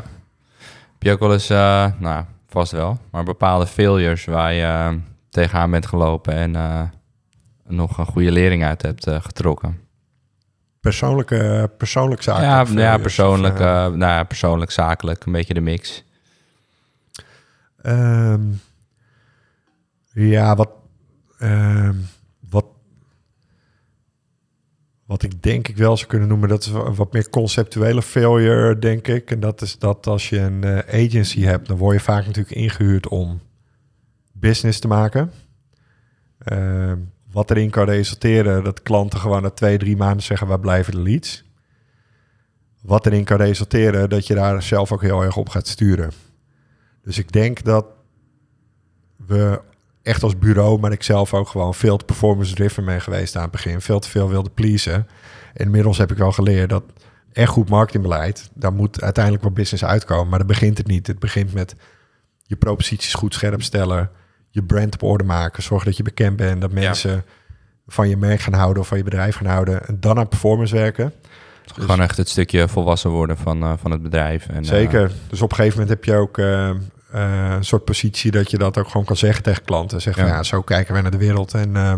Heb 0.93 1.03
je 1.03 1.13
ook 1.13 1.19
wel 1.19 1.33
eens, 1.33 1.49
nou, 1.49 2.25
vast 2.53 2.73
wel, 2.73 2.99
maar 3.11 3.25
bepaalde 3.25 3.67
failures 3.67 4.25
waar 4.25 4.53
je 4.53 4.63
eh, 4.63 4.93
tegenaan 5.31 5.71
bent 5.71 5.87
gelopen 5.87 6.33
en 6.33 6.57
eh, 6.57 6.83
nog 7.67 7.99
een 7.99 8.07
goede 8.07 8.33
lering 8.33 8.65
uit 8.65 8.83
hebt 8.83 9.07
eh, 9.07 9.21
getrokken? 9.21 9.81
Persoonlijke, 10.81 11.71
persoonlijk 11.79 12.23
zaken. 12.23 12.43
ja, 12.43 12.63
nou 12.63 12.81
ja, 12.81 12.99
persoonlijk, 12.99 13.55
of, 13.55 13.61
nou 13.61 13.99
ja, 13.99 14.25
persoonlijk, 14.25 14.71
zakelijk, 14.71 15.25
een 15.25 15.33
beetje 15.33 15.55
de 15.55 15.61
mix. 15.61 16.05
Ehm, 17.83 18.43
ja, 20.13 20.57
wat, 20.57 20.71
ehm, 21.39 21.97
wat, 25.13 25.23
ik 25.23 25.43
denk 25.43 25.69
ik 25.69 25.77
wel 25.77 25.97
zou 25.97 26.09
kunnen 26.09 26.29
noemen, 26.29 26.49
dat 26.49 26.63
is 26.63 26.71
wa- 26.71 26.93
wat 26.93 27.13
meer 27.13 27.31
conceptuele 27.31 28.03
failure, 28.03 28.79
denk 28.79 29.09
ik. 29.09 29.31
En 29.31 29.41
dat 29.41 29.61
is 29.63 29.79
dat 29.79 30.07
als 30.07 30.29
je 30.29 30.39
een 30.39 30.65
eh, 30.65 31.05
agency 31.05 31.41
hebt, 31.41 31.69
dan 31.69 31.77
word 31.77 31.97
je 31.97 32.03
vaak 32.03 32.27
natuurlijk 32.27 32.55
ingehuurd 32.57 33.09
om 33.09 33.41
business 34.33 34.79
te 34.79 34.89
maken. 34.89 35.33
Ehm, 36.39 36.99
wat 37.33 37.51
erin 37.51 37.71
kan 37.71 37.85
resulteren 37.85 38.65
dat 38.65 38.83
klanten 38.83 39.19
gewoon 39.21 39.43
na 39.43 39.51
twee, 39.51 39.79
drie 39.79 39.97
maanden 39.97 40.23
zeggen, 40.23 40.47
waar 40.47 40.61
blijven 40.61 40.93
de 40.93 41.01
leads? 41.03 41.45
Wat 42.83 43.07
erin 43.07 43.25
kan 43.25 43.37
resulteren 43.37 44.09
dat 44.09 44.27
je 44.27 44.35
daar 44.35 44.63
zelf 44.63 44.93
ook 44.93 45.03
heel 45.03 45.23
erg 45.23 45.37
op 45.37 45.49
gaat 45.49 45.67
sturen. 45.67 46.11
Dus 47.03 47.19
ik 47.19 47.33
denk 47.33 47.65
dat 47.65 47.87
we 49.27 49.61
echt 50.03 50.23
als 50.23 50.39
bureau, 50.39 50.81
maar 50.81 50.93
ik 50.93 51.03
zelf 51.03 51.35
ook 51.35 51.49
gewoon 51.49 51.75
veel 51.75 51.97
te 51.97 52.05
performance 52.05 52.55
driven 52.55 52.85
ben 52.85 53.01
geweest 53.01 53.37
aan 53.37 53.43
het 53.43 53.51
begin. 53.51 53.81
Veel 53.81 53.99
te 53.99 54.09
veel 54.09 54.29
wilde 54.29 54.51
pleasen. 54.51 54.95
En 55.55 55.65
inmiddels 55.65 55.99
heb 55.99 56.11
ik 56.11 56.17
wel 56.17 56.33
geleerd 56.33 56.69
dat 56.69 56.83
echt 57.33 57.51
goed 57.51 57.69
marketingbeleid, 57.69 58.51
daar 58.55 58.73
moet 58.73 59.03
uiteindelijk 59.03 59.45
wel 59.45 59.53
business 59.53 59.85
uitkomen. 59.85 60.29
Maar 60.29 60.39
dat 60.39 60.49
begint 60.49 60.79
het 60.79 60.87
niet. 60.87 61.07
Het 61.07 61.19
begint 61.19 61.53
met 61.53 61.77
je 62.43 62.57
proposities 62.57 63.15
goed 63.15 63.35
scherp 63.35 63.63
stellen, 63.63 64.11
je 64.51 64.63
brand 64.63 64.95
op 64.95 65.03
orde 65.03 65.25
maken, 65.25 65.63
zorgen 65.63 65.87
dat 65.87 65.97
je 65.97 66.03
bekend 66.03 66.37
bent, 66.37 66.61
dat 66.61 66.73
mensen 66.73 67.25
van 67.87 68.09
je 68.09 68.17
merk 68.17 68.41
gaan 68.41 68.53
houden 68.53 68.83
of 68.83 68.89
van 68.89 68.99
je 68.99 69.05
bedrijf 69.05 69.37
gaan 69.37 69.47
houden. 69.47 69.87
En 69.87 70.01
dan 70.01 70.19
aan 70.19 70.29
performance 70.29 70.75
werken. 70.75 71.13
Gewoon 71.75 72.01
echt 72.01 72.17
het 72.17 72.29
stukje 72.29 72.69
volwassen 72.69 73.11
worden 73.11 73.37
van, 73.37 73.63
eh, 73.63 73.73
van 73.77 73.91
het 73.91 74.03
bedrijf. 74.03 74.49
En, 74.49 74.63
eh, 74.63 74.69
Zeker. 74.69 75.11
Dus 75.29 75.43
op 75.43 75.51
een 75.51 75.57
gegeven 75.57 75.79
moment 75.79 75.97
heb 75.97 76.05
je 76.05 76.21
ook 76.21 76.39
eh, 76.39 76.71
een 77.21 77.65
soort 77.65 77.85
positie 77.85 78.31
dat 78.31 78.51
je 78.51 78.59
dat 78.59 78.79
ook 78.79 78.89
gewoon 78.89 79.07
kan 79.07 79.17
zeggen 79.17 79.43
tegen 79.43 79.65
klanten. 79.65 80.01
Zeggen, 80.01 80.23
Ja. 80.25 80.29
ja. 80.29 80.35
ja, 80.37 80.43
zo 80.43 80.63
kijken 80.63 80.93
wij 80.93 81.03
naar 81.03 81.11
de 81.11 81.17
wereld 81.17 81.55
en 81.55 81.77
eh, 81.77 81.95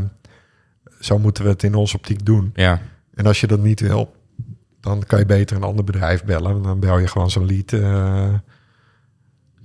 zo 1.01 1.19
moeten 1.19 1.45
we 1.45 1.51
het 1.51 1.63
in 1.63 1.75
onze 1.75 1.97
optiek 1.97 2.25
doen. 2.27 2.51
ja, 2.55 2.81
En 3.15 3.27
als 3.27 3.41
je 3.41 3.47
dat 3.47 3.61
niet 3.61 3.81
wil, 3.81 4.15
dan 4.81 5.05
kan 5.07 5.19
je 5.19 5.27
beter 5.27 5.57
een 5.57 5.63
ander 5.63 5.85
bedrijf 5.85 6.25
bellen. 6.25 6.63
Dan 6.63 6.81
bel 6.81 6.99
je 6.99 7.07
gewoon 7.07 7.31
zo'n 7.31 7.47
lead, 7.47 7.73
eh 7.73 8.33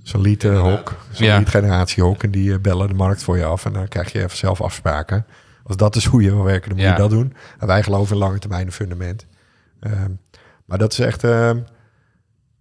zo'n 0.02 0.20
lead 0.22 0.44
eh, 0.44 0.60
hok, 0.60 0.96
zo'n 1.10 1.26
Ja. 1.26 1.36
lead 1.36 1.48
generatie 1.48 2.02
hok. 2.02 2.22
En 2.22 2.30
die 2.30 2.52
eh, 2.52 2.58
bellen 2.58 2.88
de 2.88 2.94
markt 2.94 3.22
voor 3.22 3.36
je 3.38 3.44
af 3.44 3.64
en 3.64 3.72
dan 3.72 3.88
krijg 3.88 4.12
je 4.12 4.18
even 4.22 4.36
zelf 4.36 4.60
afspraken. 4.60 5.26
Als 5.64 5.76
dat 5.76 5.96
is 5.96 6.04
hoe 6.04 6.22
je 6.22 6.30
wil 6.30 6.44
werken, 6.44 6.68
dan 6.68 6.78
moet 6.78 6.86
Ja. 6.86 6.92
je 6.92 6.98
dat 6.98 7.10
doen. 7.10 7.34
En 7.58 7.66
wij 7.66 7.82
geloven 7.82 8.12
in 8.14 8.22
lange 8.22 8.38
termijn 8.38 8.72
fundament. 8.72 9.26
Ehm, 9.80 10.10
maar 10.64 10.78
dat 10.78 10.92
is 10.92 10.98
echt, 10.98 11.24
ehm, 11.24 11.58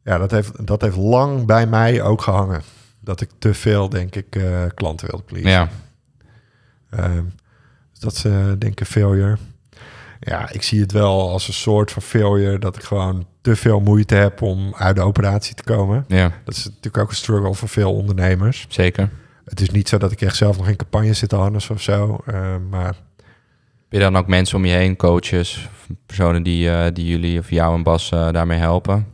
ja, 0.04 0.18
dat 0.18 0.32
heeft, 0.32 0.68
dat 0.68 0.82
heeft 0.82 0.96
lang 0.96 1.46
bij 1.46 1.68
mij 1.68 2.02
ook 2.02 2.22
gehangen. 2.22 2.62
Dat 3.00 3.22
ik 3.22 3.30
te 3.40 3.54
veel, 3.54 3.90
denk 3.90 4.16
ik, 4.16 4.36
eh, 4.36 4.64
klanten 4.74 5.08
wilde 5.10 5.24
pleasen. 5.26 5.50
ja, 5.50 5.70
Ehm, 6.90 7.24
dus 7.92 8.00
dat 8.00 8.14
is 8.14 8.26
eh, 8.26 8.46
denk 8.48 8.64
ik 8.64 8.80
een 8.80 8.86
failure. 8.86 9.38
Ja, 10.20 10.52
ik 10.52 10.64
zie 10.64 10.82
het 10.82 10.92
wel 10.92 11.30
als 11.30 11.48
een 11.48 11.54
soort 11.54 11.92
van 11.92 12.02
failure 12.02 12.60
dat 12.60 12.76
ik 12.76 12.84
gewoon 12.84 13.26
te 13.42 13.56
veel 13.56 13.80
moeite 13.80 14.16
heb 14.16 14.42
om 14.42 14.74
uit 14.76 14.96
de 14.96 15.02
operatie 15.02 15.56
te 15.56 15.64
komen. 15.64 16.06
ja, 16.08 16.32
Dat 16.46 16.56
is 16.56 16.66
natuurlijk 16.66 16.98
ook 16.98 17.10
een 17.10 17.16
struggle 17.16 17.54
voor 17.54 17.70
veel 17.70 17.94
ondernemers. 17.96 18.66
zeker. 18.70 19.10
Het 19.46 19.62
is 19.62 19.70
niet 19.70 19.90
zo 19.90 19.98
dat 19.98 20.12
ik 20.12 20.22
echt 20.22 20.36
zelf 20.36 20.58
nog 20.58 20.68
in 20.68 20.76
campagne 20.76 21.14
zit 21.14 21.30
te 21.30 21.36
harnessen 21.36 21.76
of 21.76 21.82
zo. 21.82 22.20
ehm, 22.26 22.70
maar 22.70 22.86
Heb 23.90 24.00
je 24.00 24.00
dan 24.00 24.18
ook 24.18 24.28
mensen 24.28 24.58
om 24.58 24.66
je 24.66 24.74
heen, 24.76 24.96
coaches, 24.96 25.70
personen 26.06 26.44
die, 26.44 26.70
eh, 26.70 26.94
die 26.94 27.06
jullie 27.06 27.40
of 27.40 27.50
jou 27.50 27.76
en 27.76 27.84
Bas 27.84 28.12
eh, 28.12 28.32
daarmee 28.32 28.60
helpen? 28.60 29.08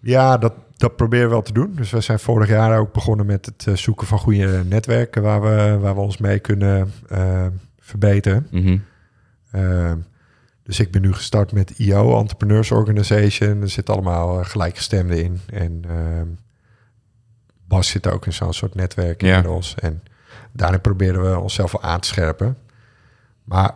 ja, 0.00 0.38
dat, 0.38 0.52
dat 0.80 0.96
proberen 0.96 1.24
we 1.26 1.32
wel 1.32 1.42
te 1.42 1.52
doen. 1.52 1.72
Dus 1.74 1.90
we 1.90 2.00
zijn 2.00 2.18
vorig 2.18 2.48
jaar 2.48 2.78
ook 2.78 2.92
begonnen 2.92 3.26
met 3.26 3.46
het 3.46 3.66
eh, 3.66 3.74
zoeken 3.74 4.06
van 4.06 4.18
goede 4.18 4.64
netwerken 4.68 5.22
waar 5.22 5.42
we, 5.42 5.78
waar 5.80 5.94
we 5.94 6.00
ons 6.00 6.18
mee 6.18 6.38
kunnen 6.38 6.92
eh, 7.08 7.46
verbeteren. 7.78 8.46
Mhm. 8.50 8.78
Ehm, 9.50 9.98
dus 10.62 10.80
ik 10.80 10.90
ben 10.90 11.02
nu 11.02 11.12
gestart 11.12 11.52
met 11.52 11.70
IO, 11.78 12.18
Entrepreneurs 12.18 12.70
Organization. 12.70 13.62
Er 13.62 13.68
zitten 13.68 13.94
allemaal 13.94 14.40
eh, 14.40 14.46
gelijkgestemden 14.46 15.24
in. 15.24 15.40
En 15.52 15.82
ehm, 15.88 16.26
Bas 17.68 17.88
zit 17.88 18.08
ook 18.10 18.26
in 18.26 18.32
zo'n 18.32 18.52
soort 18.52 18.74
netwerk 18.74 19.20
Ja. 19.22 19.28
inmiddels. 19.36 19.74
En 19.74 20.02
daarin 20.52 20.80
proberen 20.80 21.30
we 21.30 21.38
onszelf 21.38 21.72
wel 21.72 21.82
aan 21.82 22.00
te 22.00 22.08
scherpen. 22.08 22.56
Maar 23.44 23.74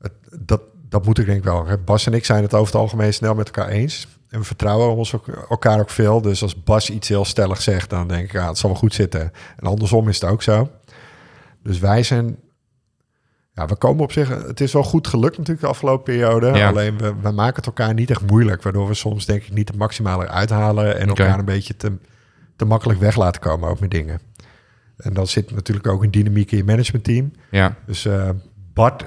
het, 0.00 0.12
dat, 0.40 0.60
dat 0.88 1.04
moet 1.04 1.18
ik 1.18 1.26
denk 1.26 1.38
ik 1.38 1.44
wel. 1.44 1.66
Bas 1.84 2.06
en 2.06 2.14
ik 2.14 2.24
zijn 2.24 2.42
het 2.42 2.54
over 2.54 2.72
het 2.72 2.82
algemeen 2.82 3.14
snel 3.14 3.34
met 3.34 3.46
elkaar 3.46 3.68
eens. 3.68 4.06
En 4.28 4.38
we 4.38 4.44
vertrouwen 4.44 4.96
ons 4.96 5.14
ook, 5.14 5.28
elkaar 5.28 5.80
ook 5.80 5.90
veel. 5.90 6.20
Dus 6.20 6.42
als 6.42 6.62
Bas 6.62 6.90
iets 6.90 7.08
heel 7.08 7.24
stellig 7.24 7.62
zegt, 7.62 7.90
dan 7.90 8.08
denk 8.08 8.24
ik, 8.24 8.32
ja, 8.32 8.48
het 8.48 8.58
zal 8.58 8.70
wel 8.70 8.78
goed 8.78 8.94
zitten. 8.94 9.32
En 9.56 9.66
andersom 9.66 10.08
is 10.08 10.20
het 10.20 10.30
ook 10.30 10.42
zo. 10.42 10.70
Dus 11.62 11.78
wij 11.78 12.02
zijn 12.02 12.38
ja, 13.58 13.66
we 13.66 13.76
komen 13.76 14.02
op 14.02 14.12
zich. 14.12 14.28
Het 14.28 14.60
is 14.60 14.72
wel 14.72 14.82
goed 14.82 15.06
gelukt 15.06 15.36
natuurlijk 15.36 15.60
de 15.60 15.70
afgelopen 15.70 16.04
periode. 16.04 16.46
Ja. 16.46 16.68
Alleen 16.68 16.98
we, 16.98 17.14
we 17.22 17.30
maken 17.30 17.56
het 17.56 17.66
elkaar 17.66 17.94
niet 17.94 18.10
echt 18.10 18.26
moeilijk. 18.26 18.62
Waardoor 18.62 18.88
we 18.88 18.94
soms 18.94 19.26
denk 19.26 19.42
ik 19.42 19.52
niet 19.52 19.68
het 19.68 19.76
maximale 19.76 20.24
eruit 20.24 20.50
halen. 20.50 20.98
En 20.98 21.08
elkaar 21.08 21.38
een 21.38 21.44
beetje 21.44 21.76
te, 21.76 21.92
te 22.56 22.64
makkelijk 22.64 23.00
weg 23.00 23.16
laten 23.16 23.40
komen 23.40 23.68
ook 23.68 23.80
met 23.80 23.90
dingen. 23.90 24.20
En 24.96 25.14
dan 25.14 25.26
zit 25.26 25.50
natuurlijk 25.50 25.86
ook 25.86 26.02
een 26.02 26.10
dynamiek 26.10 26.50
in 26.50 26.56
je 26.56 26.64
managementteam. 26.64 27.32
Ja, 27.50 27.74
Dus 27.86 28.04
eh, 28.04 28.30
Bart 28.72 29.04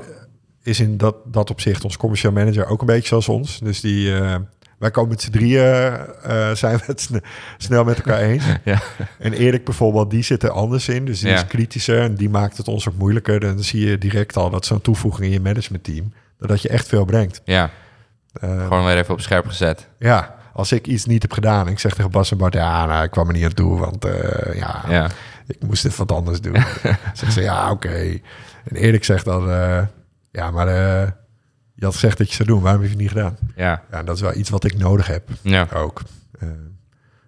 is 0.64 0.80
in 0.80 0.98
dat, 0.98 1.16
dat 1.26 1.50
opzicht 1.50 1.84
ons 1.84 1.98
commercieel 1.98 2.32
manager 2.32 2.66
ook 2.66 2.80
een 2.80 2.86
beetje 2.86 3.08
zoals 3.08 3.30
ons. 3.30 3.60
Dus 3.60 3.82
die, 3.82 4.16
eh, 4.16 4.36
wij 4.82 4.92
komen 4.92 5.10
met 5.10 5.22
z'n 5.22 5.32
drieën, 5.32 5.92
eh, 6.24 6.52
zijn 6.52 6.78
we 6.78 6.84
het 6.86 7.02
sne- 7.02 7.22
snel 7.58 7.84
met 7.84 7.96
elkaar 7.98 8.20
eens. 8.20 8.44
Ja. 8.64 8.82
En 9.20 9.34
Erik 9.34 9.64
bijvoorbeeld, 9.66 10.10
die 10.10 10.24
zit 10.24 10.44
er 10.44 10.50
anders 10.50 10.88
in. 10.90 11.06
Dus 11.06 11.20
die 11.20 11.30
Ja. 11.30 11.36
is 11.36 11.48
kritischer 11.48 12.02
en 12.02 12.16
die 12.16 12.30
maakt 12.30 12.58
het 12.58 12.68
ons 12.68 12.90
ook 12.90 12.96
moeilijker. 12.98 13.40
Dan 13.40 13.60
zie 13.64 13.86
je 13.90 13.98
direct 13.98 14.38
al 14.38 14.50
dat 14.50 14.66
zo'n 14.66 14.82
toevoeging 14.82 15.26
in 15.26 15.32
je 15.32 15.40
managementteam, 15.40 16.14
dat 16.40 16.62
je 16.62 16.70
echt 16.70 16.88
veel 16.88 17.06
brengt. 17.06 17.42
ja. 17.46 17.70
Eh, 18.34 18.62
gewoon 18.64 18.86
weer 18.86 18.98
even 18.98 19.14
op 19.14 19.22
scherp 19.22 19.48
gezet. 19.48 19.88
ja, 20.00 20.36
als 20.54 20.72
ik 20.72 20.88
iets 20.88 21.06
niet 21.06 21.22
heb 21.22 21.32
gedaan, 21.34 21.68
ik 21.68 21.80
zeg 21.80 21.94
tegen 21.94 22.12
Bas 22.12 22.32
en 22.32 22.38
Bart, 22.38 22.54
ja, 22.54 22.86
nou, 22.86 23.04
ik 23.04 23.12
kwam 23.12 23.28
er 23.28 23.34
niet 23.34 23.44
aan 23.44 23.54
toe, 23.54 23.80
want 23.80 24.06
eh, 24.06 24.56
ja, 24.60 24.84
Ja, 24.90 25.10
ik 25.48 25.58
moest 25.64 25.86
even 25.86 25.98
wat 26.08 26.18
anders 26.18 26.42
doen. 26.42 26.56
Zegt 27.14 27.34
ze, 27.34 27.42
ja, 27.42 27.72
oké. 27.72 27.90
En 28.64 28.76
Erik 28.76 29.04
zegt 29.04 29.26
dan, 29.26 29.48
ja, 30.32 30.52
maar 30.52 30.68
je 31.82 31.88
had 31.88 31.96
gezegd 31.96 32.18
dat 32.18 32.30
je 32.30 32.36
zou 32.36 32.48
doen, 32.48 32.62
waarom 32.62 32.82
heb 32.82 32.90
je 32.92 32.96
het 32.96 33.04
niet 33.06 33.12
gedaan? 33.18 33.38
ja, 33.56 33.84
Ja, 33.92 34.04
dat 34.04 34.16
is 34.16 34.22
wel 34.22 34.36
iets 34.36 34.50
wat 34.50 34.64
ik 34.64 34.78
nodig 34.78 35.08
heb 35.08 35.30
ja. 35.42 35.68
ook. 35.74 36.02
Eh, 36.40 36.48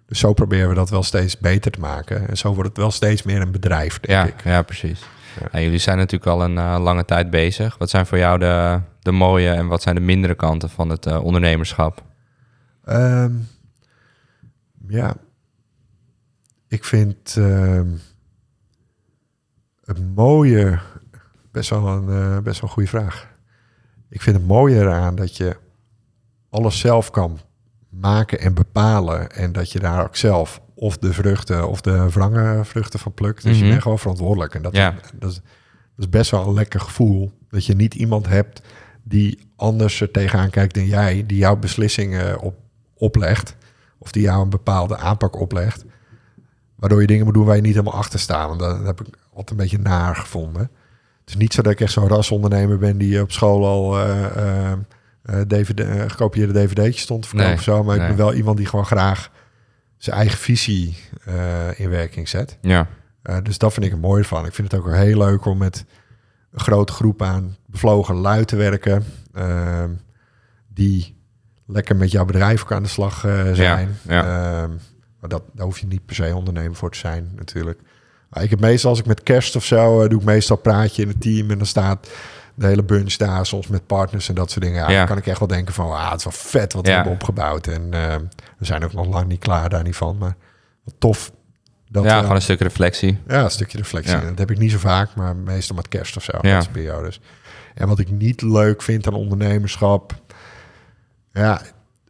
dus 0.06 0.18
zo 0.18 0.32
proberen 0.32 0.68
we 0.68 0.74
dat 0.74 0.90
wel 0.90 1.02
steeds 1.02 1.38
beter 1.38 1.70
te 1.70 1.80
maken. 1.80 2.28
En 2.28 2.36
zo 2.36 2.54
wordt 2.54 2.68
het 2.68 2.78
wel 2.78 2.90
steeds 2.90 3.22
meer 3.22 3.40
een 3.40 3.50
bedrijf, 3.52 4.00
denk 4.00 4.28
Ja, 4.28 4.34
ik. 4.34 4.44
ja 4.44 4.62
precies. 4.62 5.00
Ja. 5.40 5.48
Ja, 5.52 5.60
jullie 5.60 5.78
zijn 5.78 5.96
natuurlijk 5.96 6.30
al 6.30 6.44
een 6.44 6.58
eh, 6.58 6.76
lange 6.80 7.04
tijd 7.04 7.30
bezig. 7.30 7.78
Wat 7.78 7.90
zijn 7.90 8.06
voor 8.06 8.18
jou 8.18 8.38
de, 8.38 8.80
de 9.00 9.12
mooie 9.12 9.50
en 9.50 9.66
wat 9.66 9.82
zijn 9.82 9.94
de 9.94 10.00
mindere 10.00 10.34
kanten 10.34 10.70
van 10.70 10.88
het 10.88 11.06
eh, 11.06 11.24
ondernemerschap? 11.24 12.02
Ehm, 12.84 13.32
ja, 14.88 15.14
ik 16.68 16.84
vind 16.84 17.36
ehm, 17.36 17.88
het 19.84 20.14
mooie 20.14 20.78
best 21.50 21.70
wel 21.70 21.86
een 21.86 22.42
best 22.42 22.60
wel 22.60 22.68
een 22.68 22.74
goede 22.74 22.88
vraag. 22.88 23.32
Ik 24.14 24.22
vind 24.22 24.36
het 24.36 24.46
mooie 24.46 24.80
eraan 24.80 25.14
dat 25.14 25.36
je 25.36 25.56
alles 26.50 26.78
zelf 26.78 27.10
kan 27.10 27.38
maken 27.88 28.40
en 28.40 28.54
bepalen 28.54 29.30
en 29.30 29.52
dat 29.52 29.72
je 29.72 29.78
daar 29.78 30.04
ook 30.04 30.16
zelf 30.16 30.60
of 30.74 30.98
de 30.98 31.12
vruchten 31.12 31.68
of 31.68 31.80
de 31.80 32.10
wrange 32.10 32.64
vruchten 32.64 32.98
van 32.98 33.12
plukt. 33.14 33.42
Dus 33.42 33.54
Mhm. 33.56 33.64
je 33.64 33.70
bent 33.70 33.82
gewoon 33.82 33.98
verantwoordelijk 33.98 34.54
en 34.54 34.62
dat, 34.62 34.76
Ja. 34.76 34.94
dat, 35.18 35.30
is, 35.30 35.34
dat 35.34 35.42
is 36.04 36.08
best 36.08 36.30
wel 36.30 36.46
een 36.46 36.54
lekker 36.54 36.80
gevoel 36.80 37.32
dat 37.48 37.66
je 37.66 37.74
niet 37.74 37.94
iemand 37.94 38.26
hebt 38.28 38.60
die 39.02 39.38
anders 39.56 40.00
er 40.00 40.10
tegenaan 40.10 40.50
kijkt 40.50 40.74
dan 40.74 40.86
jij, 40.86 41.26
die 41.26 41.36
jouw 41.38 41.56
beslissingen 41.56 42.40
op, 42.40 42.54
oplegt 42.94 43.56
of 43.98 44.12
die 44.12 44.22
jou 44.22 44.42
een 44.42 44.50
bepaalde 44.50 44.96
aanpak 44.96 45.40
oplegt, 45.40 45.84
waardoor 46.76 47.00
je 47.00 47.06
dingen 47.06 47.24
moet 47.24 47.34
doen 47.34 47.44
waar 47.44 47.56
je 47.56 47.62
niet 47.62 47.74
helemaal 47.74 47.98
achter 47.98 48.18
staat. 48.18 48.48
Want 48.48 48.60
dat 48.60 48.84
heb 48.84 49.00
ik 49.00 49.06
altijd 49.30 49.50
een 49.50 49.56
beetje 49.56 49.78
naar 49.78 50.16
gevonden. 50.16 50.70
Het 51.24 51.34
is 51.34 51.40
niet 51.40 51.52
zo 51.54 51.62
dat 51.62 51.72
ik 51.72 51.80
echt 51.80 51.92
zo'n 51.92 52.08
rasondernemer 52.08 52.78
ben 52.78 52.98
die 52.98 53.20
op 53.20 53.32
school 53.32 53.66
al 53.66 53.98
eh, 53.98 54.24
eh, 54.36 54.72
eh, 55.22 55.40
DVD, 55.40 56.10
gekopieerde 56.10 56.52
dvd'tjes 56.52 57.00
stond 57.00 57.22
te 57.22 57.28
verkopen 57.28 57.50
Nee, 57.50 57.58
of 57.58 57.64
zo. 57.64 57.84
Maar 57.84 57.96
ik 57.96 58.06
ben 58.06 58.16
wel 58.16 58.34
iemand 58.34 58.56
die 58.56 58.66
gewoon 58.66 58.86
graag 58.86 59.30
zijn 59.96 60.16
eigen 60.16 60.38
visie 60.38 60.96
in 61.76 61.90
werking 61.90 62.28
zet. 62.28 62.58
Ja, 63.22 63.40
dus 63.42 63.58
dat 63.58 63.72
vind 63.72 63.86
ik 63.86 63.92
er 63.92 63.98
mooi 63.98 64.24
van. 64.24 64.46
Ik 64.46 64.54
vind 64.54 64.70
het 64.70 64.80
ook 64.80 64.92
heel 64.92 65.18
leuk 65.18 65.44
om 65.44 65.58
met 65.58 65.84
een 66.52 66.60
grote 66.60 66.92
groep 66.92 67.22
aan 67.22 67.56
bevlogen 67.66 68.14
lui 68.14 68.44
te 68.44 68.56
werken. 68.56 69.04
ehm, 69.32 69.90
die 70.68 71.16
lekker 71.66 71.96
met 71.96 72.10
jouw 72.10 72.24
bedrijf 72.24 72.62
ook 72.62 72.72
aan 72.72 72.82
de 72.82 72.88
slag 72.88 73.20
zijn. 73.52 73.96
ja. 74.08 74.62
Ehm, 74.62 74.70
maar 75.20 75.28
dat, 75.28 75.42
daar 75.52 75.66
hoef 75.66 75.78
je 75.78 75.86
niet 75.86 76.06
per 76.06 76.14
se 76.14 76.34
ondernemer 76.34 76.76
voor 76.76 76.90
te 76.90 76.98
zijn 76.98 77.32
natuurlijk. 77.34 77.80
Ik 78.40 78.50
heb 78.50 78.60
meestal, 78.60 78.90
als 78.90 78.98
ik 78.98 79.06
met 79.06 79.22
kerst 79.22 79.56
of 79.56 79.64
zo, 79.64 80.02
eh, 80.02 80.08
doe 80.08 80.18
ik 80.20 80.24
meestal 80.26 80.56
een 80.56 80.62
praatje 80.62 81.02
in 81.02 81.08
het 81.08 81.20
team. 81.20 81.50
En 81.50 81.56
dan 81.58 81.66
staat 81.66 82.08
de 82.54 82.66
hele 82.66 82.82
bunch 82.82 83.14
daar, 83.16 83.46
soms 83.46 83.66
met 83.66 83.86
partners 83.86 84.28
en 84.28 84.34
dat 84.34 84.50
soort 84.50 84.64
dingen. 84.64 84.80
Ja, 84.82 84.90
Ja. 84.90 84.98
Dan 84.98 85.06
kan 85.06 85.16
ik 85.18 85.26
echt 85.26 85.38
wel 85.38 85.48
denken 85.48 85.74
van, 85.74 85.90
ah, 85.92 86.10
het 86.10 86.18
is 86.18 86.24
wel 86.24 86.32
vet 86.32 86.72
wat 86.72 86.82
we 86.84 86.88
Ja. 86.90 86.94
hebben 86.94 87.12
opgebouwd. 87.12 87.66
En 87.66 87.88
ehm, 87.94 88.20
we 88.58 88.64
zijn 88.64 88.84
ook 88.84 88.92
nog 88.92 89.06
lang 89.06 89.26
niet 89.28 89.40
klaar 89.40 89.68
daar 89.68 89.82
niet 89.82 89.96
van. 89.96 90.18
Maar 90.18 90.36
tof. 90.98 91.32
Dat, 91.88 92.04
ja 92.04 92.10
eh, 92.14 92.18
gewoon 92.18 92.34
een 92.36 92.42
stuk 92.42 92.60
reflectie. 92.60 93.18
ja, 93.28 93.44
een 93.44 93.50
stukje 93.50 93.78
reflectie. 93.78 94.20
Dat 94.20 94.38
heb 94.38 94.50
ik 94.50 94.58
niet 94.58 94.70
zo 94.70 94.78
vaak, 94.78 95.14
maar 95.14 95.36
meestal 95.36 95.76
met 95.76 95.88
kerst 95.88 96.16
of 96.16 96.22
zo. 96.24 96.38
Ja. 96.40 96.62
Periodes. 96.72 97.20
En 97.74 97.88
wat 97.88 97.98
ik 97.98 98.10
niet 98.10 98.42
leuk 98.42 98.82
vind 98.82 99.06
aan 99.06 99.14
ondernemerschap... 99.14 100.14
Ja, 101.32 101.62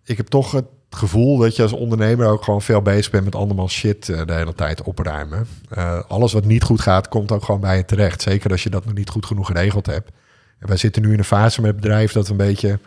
ik 0.04 0.16
heb 0.16 0.26
toch 0.26 0.52
het 0.52 0.64
gevoel 0.96 1.38
dat 1.38 1.56
je 1.56 1.62
als 1.62 1.72
ondernemer 1.72 2.26
ook 2.26 2.44
gewoon 2.44 2.62
veel 2.62 2.82
bezig 2.82 3.10
bent 3.10 3.24
met 3.24 3.34
andermans 3.34 3.72
shit 3.72 4.08
eh, 4.08 4.26
de 4.26 4.32
hele 4.32 4.54
tijd 4.54 4.82
opruimen. 4.82 5.46
Eh, 5.68 6.00
alles 6.08 6.32
wat 6.32 6.44
niet 6.44 6.62
goed 6.62 6.80
gaat, 6.80 7.08
komt 7.08 7.32
ook 7.32 7.44
gewoon 7.44 7.60
bij 7.60 7.76
je 7.76 7.84
terecht. 7.84 8.22
Zeker 8.22 8.50
als 8.50 8.62
je 8.62 8.70
dat 8.70 8.84
nog 8.84 8.94
niet 8.94 9.10
goed 9.10 9.26
genoeg 9.26 9.46
geregeld 9.46 9.86
hebt. 9.86 10.10
En 10.58 10.68
wij 10.68 10.76
zitten 10.76 11.02
nu 11.02 11.12
in 11.12 11.18
een 11.18 11.24
fase 11.24 11.60
met 11.60 11.70
het 11.70 11.80
bedrijf 11.80 12.12
dat 12.12 12.28
een 12.28 12.36
beetje... 12.36 12.78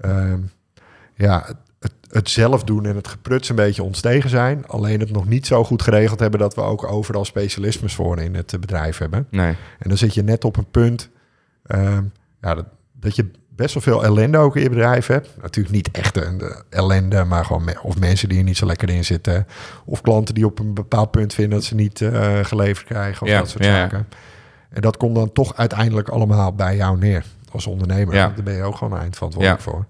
ehm, 0.00 0.38
ja, 1.14 1.46
het, 1.78 1.92
het, 2.10 2.30
zelf 2.30 2.64
doen 2.64 2.86
en 2.86 2.96
het 2.96 3.08
gepruts 3.08 3.48
een 3.48 3.56
beetje 3.56 3.82
ons 3.82 4.00
tegen 4.00 4.30
zijn. 4.30 4.66
Alleen 4.66 5.00
het 5.00 5.10
nog 5.10 5.26
niet 5.26 5.46
zo 5.46 5.64
goed 5.64 5.82
geregeld 5.82 6.20
hebben 6.20 6.40
dat 6.40 6.54
we 6.54 6.60
ook 6.60 6.84
overal 6.84 7.24
specialismes 7.24 7.94
voor 7.94 8.18
in 8.18 8.34
het 8.34 8.56
bedrijf 8.60 8.98
hebben. 8.98 9.26
Nee. 9.30 9.56
En 9.78 9.88
dan 9.88 9.96
zit 9.98 10.14
je 10.14 10.22
net 10.22 10.44
op 10.44 10.56
een 10.56 10.70
punt 10.70 11.10
ehm, 11.66 12.04
ja, 12.40 12.54
dat, 12.54 12.66
dat 12.92 13.16
je 13.16 13.30
best 13.60 13.74
wel 13.74 13.82
veel 13.82 14.04
ellende 14.04 14.38
ook 14.38 14.56
in 14.56 14.62
je 14.62 14.68
bedrijf 14.68 15.06
hebt. 15.06 15.28
Natuurlijk 15.42 15.74
niet 15.74 15.90
echt 15.90 16.16
een 16.16 16.42
ellende, 16.70 17.24
maar 17.24 17.44
gewoon 17.44 17.64
me- 17.64 17.80
of 17.82 17.98
mensen 17.98 18.28
die 18.28 18.38
er 18.38 18.44
niet 18.44 18.56
zo 18.56 18.66
lekker 18.66 18.90
in 18.90 19.04
zitten. 19.04 19.46
Of 19.84 20.00
klanten 20.00 20.34
die 20.34 20.46
op 20.46 20.58
een 20.58 20.74
bepaald 20.74 21.10
punt 21.10 21.34
vinden 21.34 21.54
dat 21.58 21.64
ze 21.64 21.74
niet 21.74 22.00
eh, 22.00 22.44
geleverd 22.44 22.86
krijgen 22.86 23.22
of 23.22 23.28
Ja, 23.28 23.38
dat 23.38 23.48
soort 23.48 23.64
ja, 23.64 23.70
zaken. 23.74 24.08
En 24.70 24.80
dat 24.80 24.96
komt 24.96 25.14
dan 25.14 25.32
toch 25.32 25.56
uiteindelijk 25.56 26.08
allemaal 26.08 26.52
bij 26.54 26.76
jou 26.76 26.98
neer 26.98 27.24
als 27.52 27.66
ondernemer. 27.66 28.14
Ja. 28.14 28.32
Daar 28.34 28.44
ben 28.44 28.54
je 28.54 28.62
ook 28.62 28.76
gewoon 28.76 28.98
eindverantwoordelijk 28.98 29.62
voor. 29.62 29.86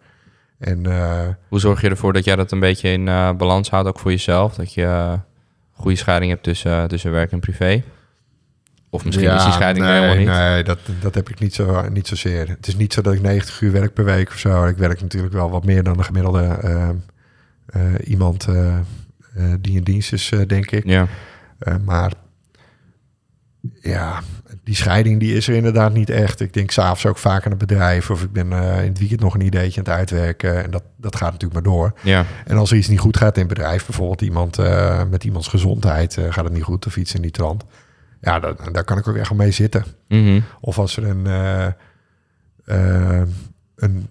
En 0.59 0.87
eh, 0.87 1.29
Hoe 1.49 1.61
zorg 1.61 1.81
je 1.81 1.89
ervoor 1.89 2.12
dat 2.12 2.25
jij 2.25 2.37
dat 2.37 2.53
een 2.53 2.61
beetje 2.61 2.89
in 2.89 3.09
eh, 3.09 3.33
balans 3.33 3.71
houdt, 3.71 3.89
ook 3.89 3.99
voor 3.99 4.11
jezelf? 4.11 4.55
Dat 4.55 4.75
je 4.75 5.18
goede 5.73 5.97
scheiding 5.97 6.31
hebt 6.31 6.45
tussen, 6.45 6.89
tussen 6.89 7.12
werk 7.12 7.33
en 7.33 7.41
privé? 7.41 7.83
Of 8.93 9.05
misschien 9.05 9.26
ja, 9.26 9.36
is 9.36 9.45
die 9.45 9.53
scheiding 9.53 9.86
nee, 9.86 9.95
helemaal 9.95 10.16
niet? 10.16 10.26
Nee, 10.26 10.62
dat, 10.62 10.78
dat 11.01 11.14
heb 11.14 11.28
ik 11.28 11.38
niet, 11.38 11.55
zo, 11.55 11.88
niet 11.88 12.07
zozeer. 12.07 12.49
Het 12.49 12.66
is 12.66 12.76
niet 12.76 12.93
zo 12.93 13.03
dat 13.03 13.12
ik 13.12 13.20
90 13.20 13.61
uur 13.61 13.72
werk 13.72 13.95
per 13.95 14.05
week 14.05 14.28
of 14.28 14.38
zo. 14.38 14.64
Ik 14.64 14.76
werk 14.76 15.01
natuurlijk 15.01 15.32
wel 15.32 15.51
wat 15.51 15.64
meer 15.64 15.82
dan 15.82 15.97
de 15.97 16.03
gemiddelde 16.03 16.43
ehm, 16.45 16.95
eh, 17.66 17.82
iemand 18.05 18.47
eh, 18.49 18.76
eh, 18.76 18.82
die 19.61 19.76
in 19.76 19.82
dienst 19.82 20.12
is, 20.12 20.32
denk 20.47 20.70
ik. 20.70 20.84
Ja, 20.84 21.09
maar 21.84 22.12
ja, 23.80 24.20
die 24.64 24.74
scheiding 24.74 25.20
die 25.20 25.34
is 25.34 25.49
er 25.49 25.55
inderdaad 25.55 25.93
niet 25.93 26.11
echt. 26.11 26.41
Ik 26.41 26.53
denk 26.53 26.70
s'avonds 26.70 27.07
ook 27.07 27.18
vaak 27.18 27.45
aan 27.45 27.51
het 27.51 27.61
bedrijf. 27.61 28.11
Of 28.11 28.22
ik 28.22 28.32
ben 28.32 28.53
in 28.53 28.88
het 28.88 28.99
weekend 28.99 29.20
nog 29.20 29.34
een 29.34 29.41
ideetje 29.41 29.80
aan 29.80 29.86
het 29.86 29.95
uitwerken. 29.95 30.64
En 30.64 30.70
dat, 30.70 30.82
dat 30.97 31.16
gaat 31.16 31.32
natuurlijk 31.32 31.53
maar 31.53 31.72
door. 31.72 31.93
ja, 32.03 32.24
En 32.47 32.57
als 32.57 32.70
er 32.70 32.76
iets 32.76 32.88
niet 32.88 32.99
goed 32.99 33.16
gaat 33.16 33.36
in 33.36 33.45
het 33.45 33.55
bedrijf, 33.55 33.86
bijvoorbeeld 33.86 34.22
iemand 34.22 34.57
met 35.11 35.24
iemands 35.24 35.49
gezondheid 35.49 36.18
gaat 36.30 36.45
het 36.45 36.53
niet 36.53 36.62
goed 36.62 36.86
of 36.86 36.97
iets 36.97 37.14
in 37.14 37.22
die 37.22 37.30
trant. 37.30 37.64
Ja, 38.21 38.41
daar, 38.41 38.73
daar 38.73 38.85
kan 38.85 38.99
ik 38.99 39.09
ook 39.09 39.16
echt 39.16 39.33
mee 39.35 39.51
zitten. 39.51 39.85
Mhm. 40.09 40.41
Of 40.61 40.79
als 40.79 40.97
er 40.97 41.05
een, 41.07 41.27
eh, 41.27 41.66
eh, 42.64 43.29
een 43.77 44.07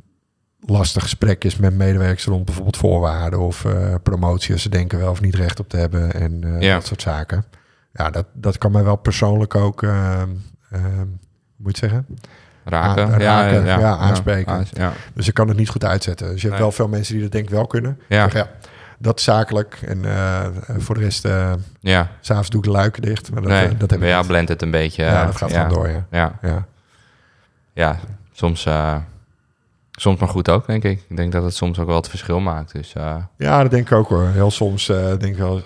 lastig 0.59 1.03
gesprek 1.03 1.43
is 1.43 1.55
met 1.57 1.73
medewerkers 1.77 2.25
rond 2.25 2.45
bijvoorbeeld 2.45 2.77
voorwaarden 2.77 3.39
of 3.39 3.65
eh, 3.65 3.95
promotie, 4.03 4.53
als 4.53 4.61
ze 4.61 4.69
denken 4.69 4.99
wel 4.99 5.11
of 5.11 5.21
niet 5.21 5.35
recht 5.35 5.59
op 5.59 5.69
te 5.69 5.77
hebben 5.77 6.13
en 6.13 6.55
Ja. 6.59 6.73
dat 6.73 6.85
soort 6.85 7.01
zaken. 7.01 7.45
Ja, 7.93 8.09
dat, 8.09 8.25
dat 8.33 8.57
kan 8.57 8.71
mij 8.71 8.83
wel 8.83 8.95
persoonlijk 8.95 9.55
ook, 9.55 9.85
moet 11.57 11.77
zeggen? 11.77 12.05
raken. 12.63 13.19
Raken, 13.19 13.65
ja, 13.65 13.97
aanspreken. 13.97 14.51
aans- 14.53 14.69
ja. 14.73 14.93
Dus 15.13 15.27
ik 15.27 15.33
kan 15.33 15.47
het 15.47 15.57
niet 15.57 15.69
goed 15.69 15.83
uitzetten. 15.85 16.27
Dus 16.27 16.35
je 16.35 16.47
hebt 16.47 16.51
Nee. 16.53 16.61
wel 16.61 16.71
veel 16.71 16.87
mensen 16.87 17.13
die 17.13 17.23
dat 17.23 17.31
denk 17.31 17.43
ik 17.43 17.49
wel 17.49 17.67
kunnen. 17.67 17.99
Ja. 18.09 18.21
Zeggen, 18.29 18.39
ja, 18.39 18.69
dat 18.99 19.21
zakelijk. 19.21 19.79
En 19.85 20.05
eh, 20.05 20.45
voor 20.77 20.95
de 20.95 21.01
rest, 21.01 21.25
eh 21.25 21.51
ja. 21.79 22.09
s'avonds 22.21 22.49
doe 22.49 22.59
ik 22.59 22.65
de 22.65 22.71
luiken 22.71 23.01
dicht. 23.01 23.31
Maar 23.31 23.41
dat, 23.41 23.51
nee, 23.51 23.63
eh, 23.67 23.69
dat 23.77 23.91
heb 23.91 24.03
ik 24.03 24.15
niet. 24.15 24.27
blendt 24.27 24.49
het 24.49 24.61
een 24.61 24.71
beetje. 24.71 25.03
Ja, 25.03 25.25
dat 25.25 25.35
gaat 25.35 25.51
ja. 25.51 25.61
gewoon 25.61 25.73
door, 25.73 25.89
ja. 25.89 26.05
Ja, 26.11 26.39
ja. 26.41 26.65
ja. 27.73 27.99
soms, 28.31 28.67
soms 29.91 30.19
maar 30.19 30.29
goed 30.29 30.49
ook, 30.49 30.67
denk 30.67 30.83
ik. 30.83 31.05
Ik 31.09 31.17
denk 31.17 31.31
dat 31.31 31.43
het 31.43 31.55
soms 31.55 31.79
ook 31.79 31.87
wel 31.87 31.95
het 31.95 32.09
verschil 32.09 32.39
maakt. 32.39 32.71
Dus 32.71 32.93
Ja, 33.37 33.61
dat 33.61 33.71
denk 33.71 33.89
ik 33.89 33.97
ook 33.97 34.09
hoor. 34.09 34.27
Heel 34.27 34.51
soms 34.51 34.85
denk 34.85 35.23
ik 35.23 35.37
wel, 35.37 35.57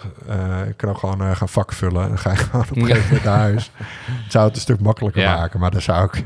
ik 0.67 0.77
kan 0.77 0.89
ook 0.89 0.97
gewoon 0.97 1.35
gaan 1.35 1.49
vak 1.49 1.73
vullen. 1.73 2.01
En 2.01 2.07
dan 2.07 2.19
ga 2.19 2.31
je 2.31 2.37
gewoon 2.49 2.61
op 2.61 2.75
een 2.75 2.85
gegeven 2.85 3.03
moment 3.07 3.23
naar 3.23 3.37
huis. 3.37 3.71
Het 4.05 4.31
zou 4.31 4.45
het 4.45 4.55
een 4.55 4.61
stuk 4.61 4.79
makkelijker 4.79 5.21
Ja. 5.21 5.35
maken. 5.35 5.59
Maar 5.59 5.71
dan 5.71 5.81
zou 5.81 6.03
ik 6.03 6.23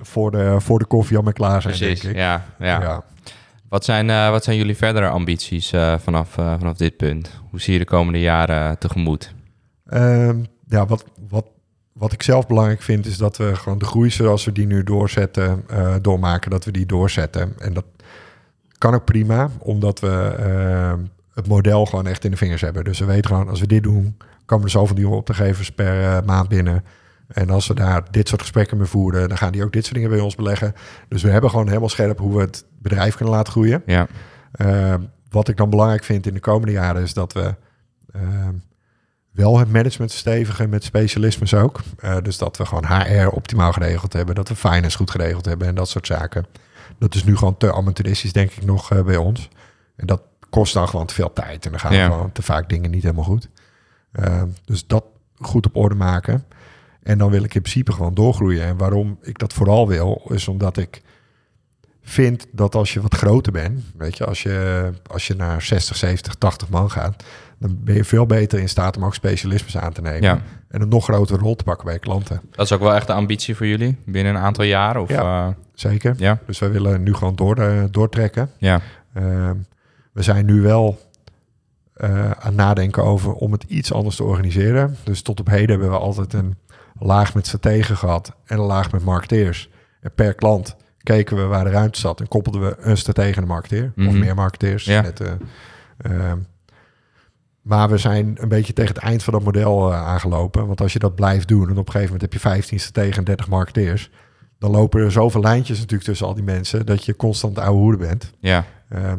voor 0.00 0.30
de, 0.30 0.56
voor 0.60 0.78
de 0.78 0.84
koffie 0.84 1.16
al 1.16 1.22
mee 1.22 1.32
klaar 1.32 1.62
zijn, 1.62 1.76
precies. 1.76 2.00
denk 2.00 2.14
ik. 2.14 2.20
Ja, 2.20 2.44
ja. 2.58 2.80
ja. 2.80 3.02
Wat, 3.68 3.84
zijn, 3.84 4.10
eh, 4.10 4.30
wat 4.30 4.44
zijn 4.44 4.56
jullie 4.56 4.76
verdere 4.76 5.08
ambities 5.08 5.72
eh, 5.72 5.98
vanaf, 5.98 6.38
eh, 6.38 6.54
vanaf 6.58 6.76
dit 6.76 6.96
punt? 6.96 7.40
Hoe 7.50 7.60
zie 7.60 7.72
je 7.72 7.78
de 7.78 7.84
komende 7.84 8.20
jaren 8.20 8.78
tegemoet? 8.78 9.34
Ehm, 9.86 10.44
ja, 10.68 10.86
wat, 10.86 11.04
wat, 11.28 11.46
wat 11.92 12.12
ik 12.12 12.22
zelf 12.22 12.46
belangrijk 12.46 12.82
vind, 12.82 13.06
is 13.06 13.16
dat 13.16 13.36
we 13.36 13.56
gewoon 13.56 13.78
de 13.78 13.84
groei 13.84 14.10
zoals 14.10 14.44
we 14.44 14.52
die 14.52 14.66
nu 14.66 14.82
doorzetten, 14.82 15.64
doormaken, 16.02 16.50
dat 16.50 16.64
we 16.64 16.70
die 16.70 16.86
doorzetten. 16.86 17.54
En 17.58 17.72
dat 17.72 17.84
kan 18.78 18.94
ook 18.94 19.04
prima, 19.04 19.50
omdat 19.58 20.00
we 20.00 20.34
ehm, 20.38 20.98
het 21.34 21.46
model 21.46 21.86
gewoon 21.86 22.06
echt 22.06 22.24
in 22.24 22.30
de 22.30 22.36
vingers 22.36 22.60
hebben. 22.60 22.84
Dus 22.84 22.98
we 22.98 23.04
weten 23.04 23.30
gewoon, 23.30 23.48
als 23.48 23.60
we 23.60 23.66
dit 23.66 23.82
doen, 23.82 24.16
komen 24.44 24.64
er 24.64 24.70
zoveel 24.70 24.96
nieuwe 24.96 25.14
opdrachtgevers 25.16 25.70
per 25.72 26.24
maand 26.24 26.48
binnen. 26.48 26.84
En 27.28 27.50
als 27.50 27.66
we 27.66 27.74
daar 27.74 28.02
dit 28.10 28.28
soort 28.28 28.40
gesprekken 28.40 28.76
mee 28.76 28.86
voeren, 28.86 29.28
dan 29.28 29.38
gaan 29.38 29.52
die 29.52 29.64
ook 29.64 29.72
dit 29.72 29.82
soort 29.82 29.94
dingen 29.94 30.10
bij 30.10 30.20
ons 30.20 30.34
beleggen. 30.34 30.74
Dus 31.08 31.22
we 31.22 31.30
hebben 31.30 31.50
gewoon 31.50 31.66
helemaal 31.68 31.88
scherp 31.88 32.18
hoe 32.18 32.34
we 32.34 32.40
het 32.40 32.64
bedrijf 32.78 33.14
kunnen 33.14 33.34
laten 33.34 33.52
groeien. 33.52 33.82
Ja, 33.86 34.06
Uh, 34.60 34.94
wat 35.30 35.48
ik 35.48 35.56
dan 35.56 35.70
belangrijk 35.70 36.04
vind 36.04 36.26
in 36.26 36.34
de 36.34 36.40
komende 36.40 36.72
jaren 36.72 37.02
is 37.02 37.14
dat 37.14 37.32
we 37.32 37.54
uh, 38.16 38.48
wel 39.30 39.58
het 39.58 39.72
management 39.72 40.10
stevigen 40.10 40.68
met 40.68 40.84
specialismes 40.84 41.54
ook. 41.54 41.80
Uh, 42.04 42.16
dus 42.22 42.38
dat 42.38 42.56
we 42.56 42.66
gewoon 42.66 42.86
HR 42.86 43.26
optimaal 43.26 43.72
geregeld 43.72 44.12
hebben, 44.12 44.34
dat 44.34 44.48
we 44.48 44.56
finance 44.56 44.96
goed 44.96 45.10
geregeld 45.10 45.44
hebben 45.44 45.68
en 45.68 45.74
dat 45.74 45.88
soort 45.88 46.06
zaken. 46.06 46.46
Dat 46.98 47.14
is 47.14 47.24
nu 47.24 47.36
gewoon 47.36 47.56
te 47.56 47.72
amateuristisch, 47.72 48.32
denk 48.32 48.50
ik, 48.50 48.64
nog 48.64 48.92
uh, 48.92 49.02
bij 49.02 49.16
ons. 49.16 49.48
En 49.96 50.06
dat 50.06 50.22
kost 50.50 50.74
dan 50.74 50.88
gewoon 50.88 51.06
te 51.06 51.14
veel 51.14 51.32
tijd 51.32 51.64
en 51.64 51.70
dan 51.70 51.80
gaan 51.80 51.94
ja. 51.94 52.06
gewoon 52.06 52.32
te 52.32 52.42
vaak 52.42 52.68
dingen 52.68 52.90
niet 52.90 53.02
helemaal 53.02 53.24
goed. 53.24 53.48
Uh, 54.12 54.42
dus 54.64 54.86
dat 54.86 55.04
goed 55.38 55.66
op 55.66 55.76
orde 55.76 55.94
maken. 55.94 56.44
En 57.02 57.18
dan 57.18 57.30
wil 57.30 57.44
ik 57.44 57.54
in 57.54 57.62
principe 57.62 57.92
gewoon 57.92 58.14
doorgroeien. 58.14 58.64
En 58.64 58.76
waarom 58.76 59.18
ik 59.22 59.38
dat 59.38 59.52
vooral 59.52 59.88
wil, 59.88 60.22
is 60.28 60.48
omdat 60.48 60.76
ik 60.76 61.02
vind 62.08 62.46
dat 62.52 62.74
als 62.74 62.92
je 62.92 63.00
wat 63.00 63.14
groter 63.14 63.52
bent, 63.52 63.84
weet 63.96 64.16
je, 64.16 64.24
als 64.24 64.42
je, 64.42 64.90
als 65.06 65.26
je 65.26 65.34
naar 65.34 65.62
60, 65.62 65.96
70, 65.96 66.34
80 66.34 66.68
man 66.68 66.90
gaat, 66.90 67.24
dan 67.58 67.78
ben 67.80 67.94
je 67.94 68.04
veel 68.04 68.26
beter 68.26 68.58
in 68.58 68.68
staat 68.68 68.96
om 68.96 69.04
ook 69.04 69.14
specialismes 69.14 69.76
aan 69.76 69.92
te 69.92 70.00
nemen. 70.00 70.22
Ja. 70.22 70.40
En 70.68 70.80
een 70.80 70.88
nog 70.88 71.04
grotere 71.04 71.38
rol 71.38 71.56
te 71.56 71.64
pakken 71.64 71.86
bij 71.86 71.98
klanten. 71.98 72.40
Dat 72.50 72.64
is 72.64 72.72
ook 72.72 72.80
wel 72.80 72.94
echt 72.94 73.06
de 73.06 73.12
ambitie 73.12 73.56
voor 73.56 73.66
jullie 73.66 73.96
binnen 74.04 74.34
een 74.34 74.40
aantal 74.40 74.64
jaren? 74.64 75.02
Of, 75.02 75.08
ja, 75.08 75.46
uh, 75.46 75.54
zeker. 75.74 76.14
Ja. 76.16 76.38
Dus 76.46 76.58
wij 76.58 76.70
willen 76.70 77.02
nu 77.02 77.14
gewoon 77.14 77.36
door, 77.36 77.58
uh, 77.58 77.82
doortrekken. 77.90 78.50
Ja. 78.58 78.80
Uh, 79.16 79.50
we 80.12 80.22
zijn 80.22 80.46
nu 80.46 80.60
wel 80.60 80.98
uh, 81.96 82.30
aan 82.30 82.54
nadenken 82.54 83.04
over 83.04 83.32
om 83.32 83.52
het 83.52 83.64
iets 83.68 83.92
anders 83.92 84.16
te 84.16 84.24
organiseren. 84.24 84.96
Dus 85.04 85.22
tot 85.22 85.40
op 85.40 85.48
heden 85.48 85.70
hebben 85.70 85.90
we 85.90 85.98
altijd 85.98 86.32
een 86.32 86.56
laag 86.98 87.34
met 87.34 87.46
strategen 87.46 87.96
gehad 87.96 88.32
en 88.44 88.58
een 88.58 88.64
laag 88.64 88.92
met 88.92 89.04
marketeers. 89.04 89.70
En 90.00 90.10
per 90.14 90.34
klant 90.34 90.76
keken 91.02 91.36
we 91.36 91.42
waar 91.42 91.64
de 91.64 91.70
ruimte 91.70 91.98
zat 91.98 92.20
en 92.20 92.28
koppelden 92.28 92.60
we 92.60 92.76
een 92.80 92.96
stratege 92.96 93.36
en 93.36 93.42
een 93.42 93.48
marketeer. 93.48 93.82
Mm 93.82 93.92
-hmm. 93.94 94.08
Of 94.08 94.14
meer 94.14 94.34
marketeers. 94.34 94.84
Ja. 94.84 95.02
Met, 95.02 95.20
uh, 95.20 95.28
uh, 96.10 96.32
maar 97.62 97.88
we 97.88 97.98
zijn 97.98 98.36
een 98.40 98.48
beetje 98.48 98.72
tegen 98.72 98.94
het 98.94 99.02
eind 99.02 99.22
van 99.22 99.32
dat 99.32 99.42
model 99.42 99.90
uh, 99.90 100.06
aangelopen. 100.06 100.66
Want 100.66 100.80
als 100.80 100.92
je 100.92 100.98
dat 100.98 101.14
blijft 101.14 101.48
doen 101.48 101.64
en 101.64 101.70
op 101.70 101.86
een 101.86 101.92
gegeven 101.92 102.04
moment 102.04 102.20
heb 102.20 102.32
je 102.32 102.48
15 102.48 102.80
strategen 102.80 103.18
en 103.18 103.24
30 103.24 103.48
marketeers. 103.48 104.10
Dan 104.58 104.70
lopen 104.70 105.00
er 105.00 105.12
zoveel 105.12 105.40
lijntjes 105.40 105.76
natuurlijk 105.76 106.08
tussen 106.08 106.26
al 106.26 106.34
die 106.34 106.44
mensen 106.44 106.86
dat 106.86 107.04
je 107.04 107.16
constant 107.16 107.58
oude 107.58 107.80
hoede 107.80 107.96
bent. 107.96 108.32
Ja. 108.40 108.64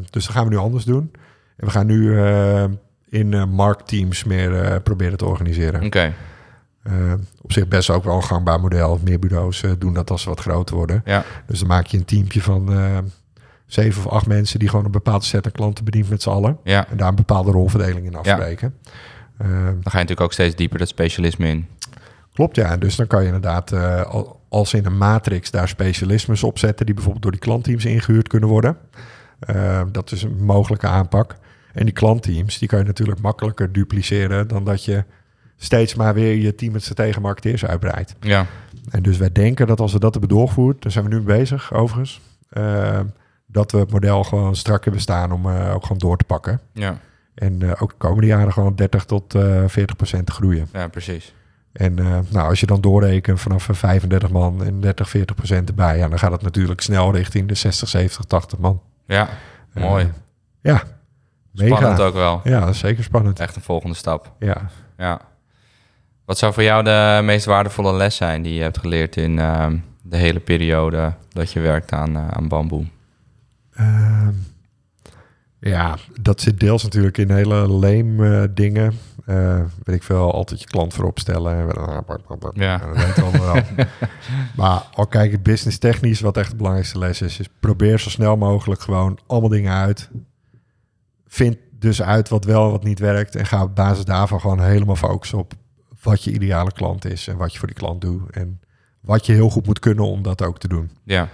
dus 0.10 0.26
dat 0.26 0.36
gaan 0.36 0.44
we 0.44 0.50
nu 0.50 0.58
anders 0.58 0.86
doen. 0.86 1.12
En 1.58 1.66
we 1.66 1.72
gaan 1.72 1.86
nu 1.86 2.20
eh, 2.20 2.64
in 3.10 3.50
marktteams 3.50 4.24
meer 4.24 4.82
proberen 4.82 5.18
te 5.18 5.26
organiseren. 5.26 5.76
Oké. 5.76 5.86
Okay. 5.86 6.14
Uh, 6.88 7.14
op 7.50 7.56
zich 7.56 7.68
best 7.68 7.90
ook 7.90 8.04
wel 8.04 8.16
een 8.16 8.24
gangbaar 8.24 8.60
model. 8.60 9.00
Meer 9.04 9.20
bureaus 9.20 9.64
uh, 9.64 9.72
doen 9.80 9.94
dat 9.94 10.10
als 10.12 10.22
ze 10.22 10.30
wat 10.30 10.40
groter 10.40 10.76
worden. 10.76 11.02
Ja. 11.06 11.24
Dus 11.46 11.60
dan 11.60 11.68
maak 11.68 11.86
je 11.86 11.98
een 11.98 12.06
teampje 12.06 12.42
van 12.42 12.72
uh, 12.72 12.98
zeven 13.66 14.06
of 14.06 14.12
acht 14.12 14.28
mensen... 14.28 14.60
die 14.60 14.70
gewoon 14.70 14.86
een 14.86 14.92
bepaalde 14.92 15.26
set 15.26 15.46
aan 15.46 15.52
klanten 15.52 15.86
bedient 15.86 16.10
met 16.10 16.22
z'n 16.22 16.30
allen. 16.30 16.58
Ja. 16.64 16.88
En 16.90 16.98
daar 16.98 17.08
een 17.08 17.16
bepaalde 17.16 17.52
rolverdeling 17.52 18.06
in 18.06 18.16
afspreken. 18.16 18.76
Ja. 19.38 19.46
dan 19.46 19.48
ga 19.58 19.74
je 19.74 19.80
natuurlijk 19.82 20.22
ook 20.22 20.34
steeds 20.34 20.56
dieper 20.56 20.80
dat 20.80 20.88
specialisme 20.88 21.48
in. 21.48 21.68
Klopt, 22.34 22.56
ja. 22.56 22.78
Dus 22.78 22.96
dan 22.96 23.08
kan 23.08 23.20
je 23.20 23.26
inderdaad 23.26 23.74
als 24.50 24.74
in 24.74 24.86
een 24.86 24.98
matrix 24.98 25.52
daar 25.52 25.68
specialismes 25.68 26.44
op 26.44 26.60
zetten... 26.60 26.86
die 26.86 26.96
bijvoorbeeld 26.96 27.24
door 27.24 27.34
die 27.34 27.42
klantteams 27.42 27.86
ingehuurd 27.86 28.28
kunnen 28.28 28.50
worden. 28.50 28.78
dat 29.92 30.12
is 30.12 30.24
een 30.24 30.46
mogelijke 30.46 30.88
aanpak. 30.88 31.36
En 31.74 31.86
die 31.86 31.94
klantteams, 31.94 32.58
die 32.58 32.68
kan 32.68 32.80
je 32.80 32.86
natuurlijk 32.86 33.22
makkelijker 33.22 33.72
dupliceren... 33.72 34.48
dan 34.48 34.64
dat 34.64 34.86
je 34.86 35.04
steeds 35.62 35.96
maar 35.96 36.14
weer 36.14 36.36
je 36.36 36.56
team 36.56 36.72
met 36.72 36.96
tegen 36.96 37.22
marketeers 37.22 37.66
uitbreidt. 37.66 38.16
Ja. 38.20 38.46
En 38.90 39.04
dus 39.04 39.18
wij 39.18 39.32
denken 39.32 39.68
dat 39.68 39.80
als 39.80 39.94
we 39.94 40.00
dat 40.00 40.12
hebben 40.12 40.30
doorgevoerd, 40.30 40.82
daar 40.82 40.92
zijn 40.92 41.06
we 41.06 41.10
nu 41.10 41.22
mee 41.22 41.38
bezig 41.38 41.74
overigens, 41.74 42.22
uh, 42.54 43.00
dat 43.48 43.72
we 43.72 43.78
het 43.78 43.92
model 43.92 44.24
gewoon 44.24 44.56
strak 44.56 44.84
hebben 44.84 45.02
staan 45.02 45.32
om 45.32 45.46
uh, 45.46 45.74
ook 45.74 45.82
gewoon 45.82 45.98
door 45.98 46.18
te 46.18 46.24
pakken. 46.24 46.60
Ja. 46.74 46.98
En 47.36 47.64
uh, 47.64 47.72
ook 47.80 47.90
de 47.90 47.98
komende 47.98 48.28
jaren 48.28 48.54
gewoon 48.54 48.76
30 48.76 49.06
tot 49.06 49.36
40 49.68 49.96
procent 49.96 50.30
groeien. 50.30 50.68
Ja, 50.74 50.88
precies. 50.88 51.34
En 51.72 51.94
nou, 52.30 52.50
als 52.50 52.60
je 52.60 52.66
dan 52.66 52.82
doorrekent 52.82 53.40
vanaf 53.40 53.68
35 53.72 54.30
man 54.30 54.64
en 54.64 54.82
30, 54.82 55.10
40 55.10 55.36
procent 55.36 55.70
erbij, 55.70 55.98
ja, 55.98 56.08
dan 56.08 56.20
gaat 56.20 56.32
het 56.32 56.42
natuurlijk 56.42 56.82
snel 56.82 57.16
richting 57.16 57.48
de 57.48 57.56
60, 57.56 57.88
70, 57.88 58.26
80 58.26 58.60
man. 58.60 58.82
Ja, 59.06 59.30
mooi. 59.74 60.12
ja, 60.62 60.84
mega. 61.52 61.76
Spannend 61.76 62.02
ook 62.02 62.14
wel. 62.14 62.42
Ja, 62.44 62.60
dat 62.60 62.70
is 62.70 62.80
zeker 62.80 63.04
spannend. 63.04 63.40
Echt 63.40 63.56
een 63.56 63.62
volgende 63.62 63.96
stap. 63.96 64.32
Ja. 64.40 64.70
Ja. 64.98 65.22
Wat 66.30 66.38
zou 66.38 66.54
voor 66.54 66.64
jou 66.64 66.84
de 66.84 67.20
meest 67.24 67.46
waardevolle 67.46 67.94
les 67.94 68.16
zijn 68.16 68.42
die 68.42 68.54
je 68.54 68.62
hebt 68.62 68.78
geleerd 68.78 69.16
in 69.16 69.38
uh, 69.38 69.68
de 70.02 70.18
hele 70.18 70.40
periode 70.40 71.14
dat 71.30 71.52
je 71.52 71.60
werkt 71.60 71.92
aan, 71.92 72.18
uh, 72.18 72.28
aan 72.28 72.48
bamboe? 72.48 72.86
Uh, 73.80 74.28
ja, 75.60 75.98
dat 76.22 76.42
zit 76.42 76.60
deels 76.60 76.84
natuurlijk 76.84 77.18
in 77.18 77.32
hele 77.32 77.74
leem 77.74 78.20
uh, 78.20 78.44
dingen. 78.50 78.94
Uh, 79.26 79.62
weet 79.84 79.96
ik 79.96 80.04
veel, 80.04 80.34
altijd 80.34 80.60
je 80.60 80.68
klant 80.68 80.94
voorop 80.94 81.20
stellen. 81.20 81.58
Ja. 82.54 82.78
Dat 82.78 82.98
weten 82.98 83.32
we 83.32 83.40
wel. 83.40 83.86
maar 84.58 84.84
al 84.94 85.08
kijk 85.08 85.32
ik 85.32 85.44
business 85.44 85.78
technisch, 85.78 86.22
wat 86.22 86.38
echt 86.38 86.50
de 86.50 86.56
belangrijkste 86.56 87.00
les 87.00 87.22
is, 87.22 87.40
is 87.40 87.50
probeer 87.60 88.00
zo 88.00 88.10
snel 88.10 88.38
mogelijk 88.38 88.82
gewoon 88.82 89.20
allemaal 89.28 89.50
dingen 89.50 89.74
uit. 89.74 90.10
Vind 91.28 91.58
dus 91.80 92.02
uit 92.02 92.30
wat 92.30 92.46
wel 92.46 92.66
en 92.66 92.72
wat 92.72 92.84
niet 92.84 93.00
werkt. 93.00 93.36
En 93.36 93.46
ga 93.46 93.64
op 93.64 93.76
basis 93.76 94.06
daarvan 94.06 94.40
gewoon 94.40 94.62
helemaal 94.62 94.96
focussen 94.96 95.38
op 95.38 95.54
wat 96.02 96.24
je 96.24 96.32
ideale 96.32 96.72
klant 96.72 97.06
is 97.06 97.28
en 97.28 97.38
wat 97.38 97.52
je 97.54 97.58
voor 97.60 97.68
die 97.68 97.78
klant 97.78 98.02
doet. 98.02 98.30
En 98.32 98.62
wat 99.02 99.26
je 99.26 99.34
heel 99.34 99.50
goed 99.50 99.66
moet 99.66 99.80
kunnen 99.80 100.06
om 100.06 100.22
dat 100.22 100.42
ook 100.44 100.60
te 100.60 100.68
doen. 100.68 100.90
Ja. 101.04 101.30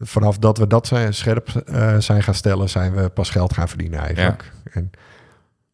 vanaf 0.00 0.38
dat 0.38 0.58
we 0.58 0.66
dat 0.66 0.86
zijn, 0.86 1.14
scherp 1.14 1.48
eh, 1.48 1.96
zijn 1.98 2.22
gaan 2.22 2.34
stellen, 2.34 2.68
zijn 2.68 2.94
we 2.94 3.08
pas 3.08 3.30
geld 3.30 3.52
gaan 3.52 3.68
verdienen 3.68 4.00
eigenlijk. 4.00 4.52
En 4.72 4.90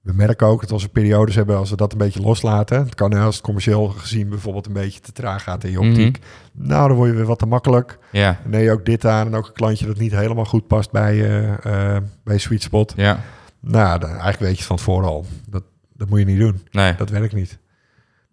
we 0.00 0.12
merken 0.12 0.46
ook 0.46 0.60
dat 0.60 0.70
als 0.70 0.82
we 0.82 0.88
periodes 0.88 1.34
hebben, 1.34 1.56
als 1.56 1.70
we 1.70 1.76
dat 1.76 1.92
een 1.92 1.98
beetje 1.98 2.20
loslaten. 2.20 2.84
Het 2.84 2.94
kan 2.94 3.12
als 3.12 3.34
het 3.34 3.44
commercieel 3.44 3.88
gezien 3.88 4.28
bijvoorbeeld 4.28 4.66
een 4.66 4.72
beetje 4.72 5.00
te 5.00 5.12
traag 5.12 5.42
gaat 5.42 5.64
in 5.64 5.70
je 5.70 5.80
optiek. 5.80 6.18
Nou, 6.52 6.88
dan 6.88 6.96
word 6.96 7.10
je 7.10 7.16
weer 7.16 7.26
wat 7.26 7.38
te 7.38 7.46
makkelijk. 7.46 7.98
Ja, 8.10 8.40
Nee, 8.44 8.72
ook 8.72 8.84
dit 8.84 9.06
aan. 9.06 9.26
En 9.26 9.34
ook 9.34 9.46
een 9.46 9.52
klantje 9.52 9.86
dat 9.86 9.98
niet 9.98 10.12
helemaal 10.12 10.44
goed 10.44 10.66
past 10.66 10.90
bij, 10.90 11.44
eh, 11.62 11.96
bij 12.24 12.38
Sweet 12.38 12.62
Spot. 12.62 12.92
ja, 12.96 13.20
Nou, 13.60 13.98
dan, 13.98 14.08
eigenlijk 14.08 14.40
weet 14.40 14.50
je 14.50 14.56
het 14.56 14.66
van 14.66 14.76
tevoren 14.76 15.08
al. 15.08 15.26
Dat, 15.48 15.62
dat 15.97 16.09
moet 16.09 16.18
je 16.18 16.24
niet 16.24 16.38
doen. 16.38 16.66
nee. 16.70 16.95
Dat 16.97 17.11
werkt 17.11 17.34
niet. 17.34 17.59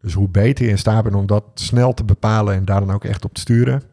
Dus 0.02 0.14
hoe 0.14 0.30
beter 0.30 0.66
je 0.66 0.72
in 0.72 0.78
staat 0.78 1.04
bent 1.04 1.16
om 1.16 1.26
dat 1.26 1.44
snel 1.54 1.94
te 1.94 2.04
bepalen 2.04 2.56
en 2.56 2.66
daar 2.66 2.80
dan 2.80 2.92
ook 2.92 3.06
echt 3.06 3.26
op 3.26 3.34
te 3.34 3.42
sturen, 3.42 3.84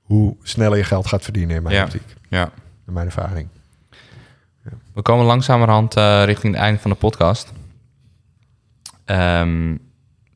hoe 0.00 0.36
sneller 0.42 0.76
je 0.78 0.84
geld 0.84 1.06
gaat 1.06 1.22
verdienen 1.22 1.56
in 1.56 1.62
mijn 1.62 1.74
Ja. 1.74 1.84
optiek. 1.84 2.14
Ja. 2.28 2.50
In 2.86 2.92
mijn 2.92 3.06
ervaring. 3.06 3.48
We 4.94 5.02
komen 5.02 5.26
langzamerhand 5.26 5.96
eh, 5.96 6.22
richting 6.24 6.52
het 6.54 6.62
einde 6.62 6.80
van 6.80 6.90
de 6.90 6.96
podcast. 6.96 7.52
Ehm, 9.04 9.76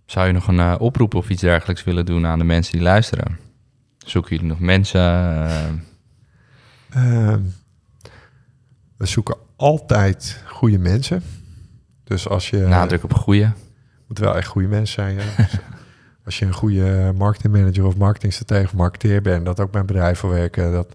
zou 0.06 0.26
je 0.26 0.32
nog 0.32 0.48
een 0.48 0.58
eh, 0.60 0.74
oproep 0.78 1.14
of 1.14 1.28
iets 1.28 1.40
dergelijks 1.40 1.84
willen 1.84 2.06
doen 2.06 2.26
aan 2.26 2.38
de 2.38 2.44
mensen 2.44 2.72
die 2.72 2.82
luisteren? 2.82 3.38
Zoeken 3.98 4.30
jullie 4.36 4.50
nog 4.50 4.60
mensen? 4.60 5.00
Eh, 5.00 5.66
Ehm, 6.90 7.40
we 8.96 9.06
zoeken 9.06 9.36
altijd 9.56 10.42
goede 10.46 10.78
mensen. 10.78 11.22
Dus 12.08 12.28
als 12.28 12.50
je... 12.50 12.56
nadruk 12.58 13.04
op 13.04 13.14
goede. 13.14 13.52
moet 14.06 14.18
wel 14.18 14.36
echt 14.36 14.48
goede 14.48 14.68
mensen 14.68 14.94
zijn. 14.94 15.14
Ja. 15.14 15.22
Dus 15.46 15.58
als 16.24 16.38
je 16.38 16.44
een 16.44 16.54
goede 16.54 17.12
marketingmanager 17.16 17.84
of 17.84 17.96
marketingstratege 17.96 18.64
of 18.64 18.74
marketeer 18.74 19.22
bent, 19.22 19.44
dat 19.44 19.60
ook 19.60 19.70
bij 19.70 19.80
een 19.80 19.86
bedrijf 19.86 20.18
voor 20.18 20.30
werken, 20.30 20.72
dat 20.72 20.94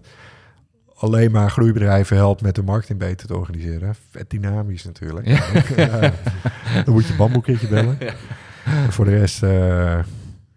alleen 0.94 1.30
maar 1.30 1.50
groeibedrijven 1.50 2.16
helpt 2.16 2.42
met 2.42 2.54
de 2.54 2.62
marketing 2.62 2.98
beter 2.98 3.26
te 3.26 3.36
organiseren. 3.36 3.94
Vet 4.10 4.30
dynamisch 4.30 4.84
natuurlijk. 4.84 5.26
Ja. 5.26 5.42
Ja. 5.76 6.12
Dan 6.84 6.94
moet 6.94 7.04
je 7.04 7.10
een 7.10 7.16
bamboeketje 7.16 7.68
bellen. 7.68 7.98
En 8.64 8.92
voor 8.92 9.04
de 9.04 9.18
rest, 9.18 9.42
eh, 9.42 9.50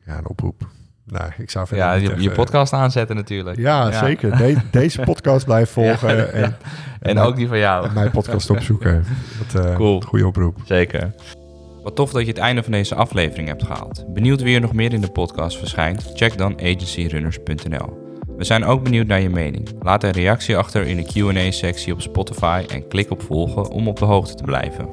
ja, 0.05 0.17
een 0.17 0.27
oproep. 0.27 0.67
Nou, 1.09 1.31
ik 1.37 1.49
zou 1.49 1.67
Ja, 1.75 1.93
je, 1.93 2.11
echt, 2.11 2.21
je 2.23 2.29
eh, 2.29 2.35
podcast 2.35 2.73
aanzetten 2.73 3.15
natuurlijk. 3.15 3.57
Ja, 3.57 3.91
zeker. 3.91 4.37
De- 4.37 4.55
deze 4.71 5.01
podcast 5.01 5.45
blijven 5.45 5.73
volgen 5.73 6.15
Ja, 6.17 6.23
en, 6.23 6.57
En 7.01 7.19
ook 7.19 7.35
die 7.35 7.47
van 7.47 7.57
jou. 7.57 7.87
en 7.87 7.93
mijn 7.93 8.11
podcast 8.11 8.49
opzoeken. 8.49 9.03
Dat, 9.51 9.65
eh, 9.65 9.75
Cool. 9.75 10.01
Goede 10.01 10.27
oproep. 10.27 10.57
Zeker. 10.65 11.11
Wat 11.83 11.95
tof 11.95 12.11
dat 12.11 12.21
je 12.21 12.27
het 12.27 12.37
einde 12.37 12.63
van 12.63 12.71
deze 12.71 12.95
aflevering 12.95 13.47
hebt 13.47 13.63
gehaald. 13.63 14.05
Benieuwd 14.13 14.41
wie 14.41 14.55
er 14.55 14.61
nog 14.61 14.73
meer 14.73 14.93
in 14.93 15.01
de 15.01 15.11
podcast 15.11 15.57
verschijnt? 15.57 16.11
Check 16.13 16.37
dan 16.37 16.59
agencyrunners.nl. 16.61 18.05
We 18.37 18.43
zijn 18.43 18.65
ook 18.65 18.83
benieuwd 18.83 19.07
naar 19.07 19.21
je 19.21 19.29
mening. 19.29 19.69
Laat 19.79 20.03
een 20.03 20.11
reactie 20.11 20.57
achter 20.57 20.85
in 20.87 20.97
de 20.97 21.03
Q&A-sectie 21.03 21.93
op 21.93 22.01
Spotify 22.01 22.63
en 22.71 22.87
klik 22.87 23.11
op 23.11 23.21
volgen 23.21 23.69
om 23.69 23.87
op 23.87 23.99
de 23.99 24.05
hoogte 24.05 24.33
te 24.35 24.43
blijven. 24.43 24.89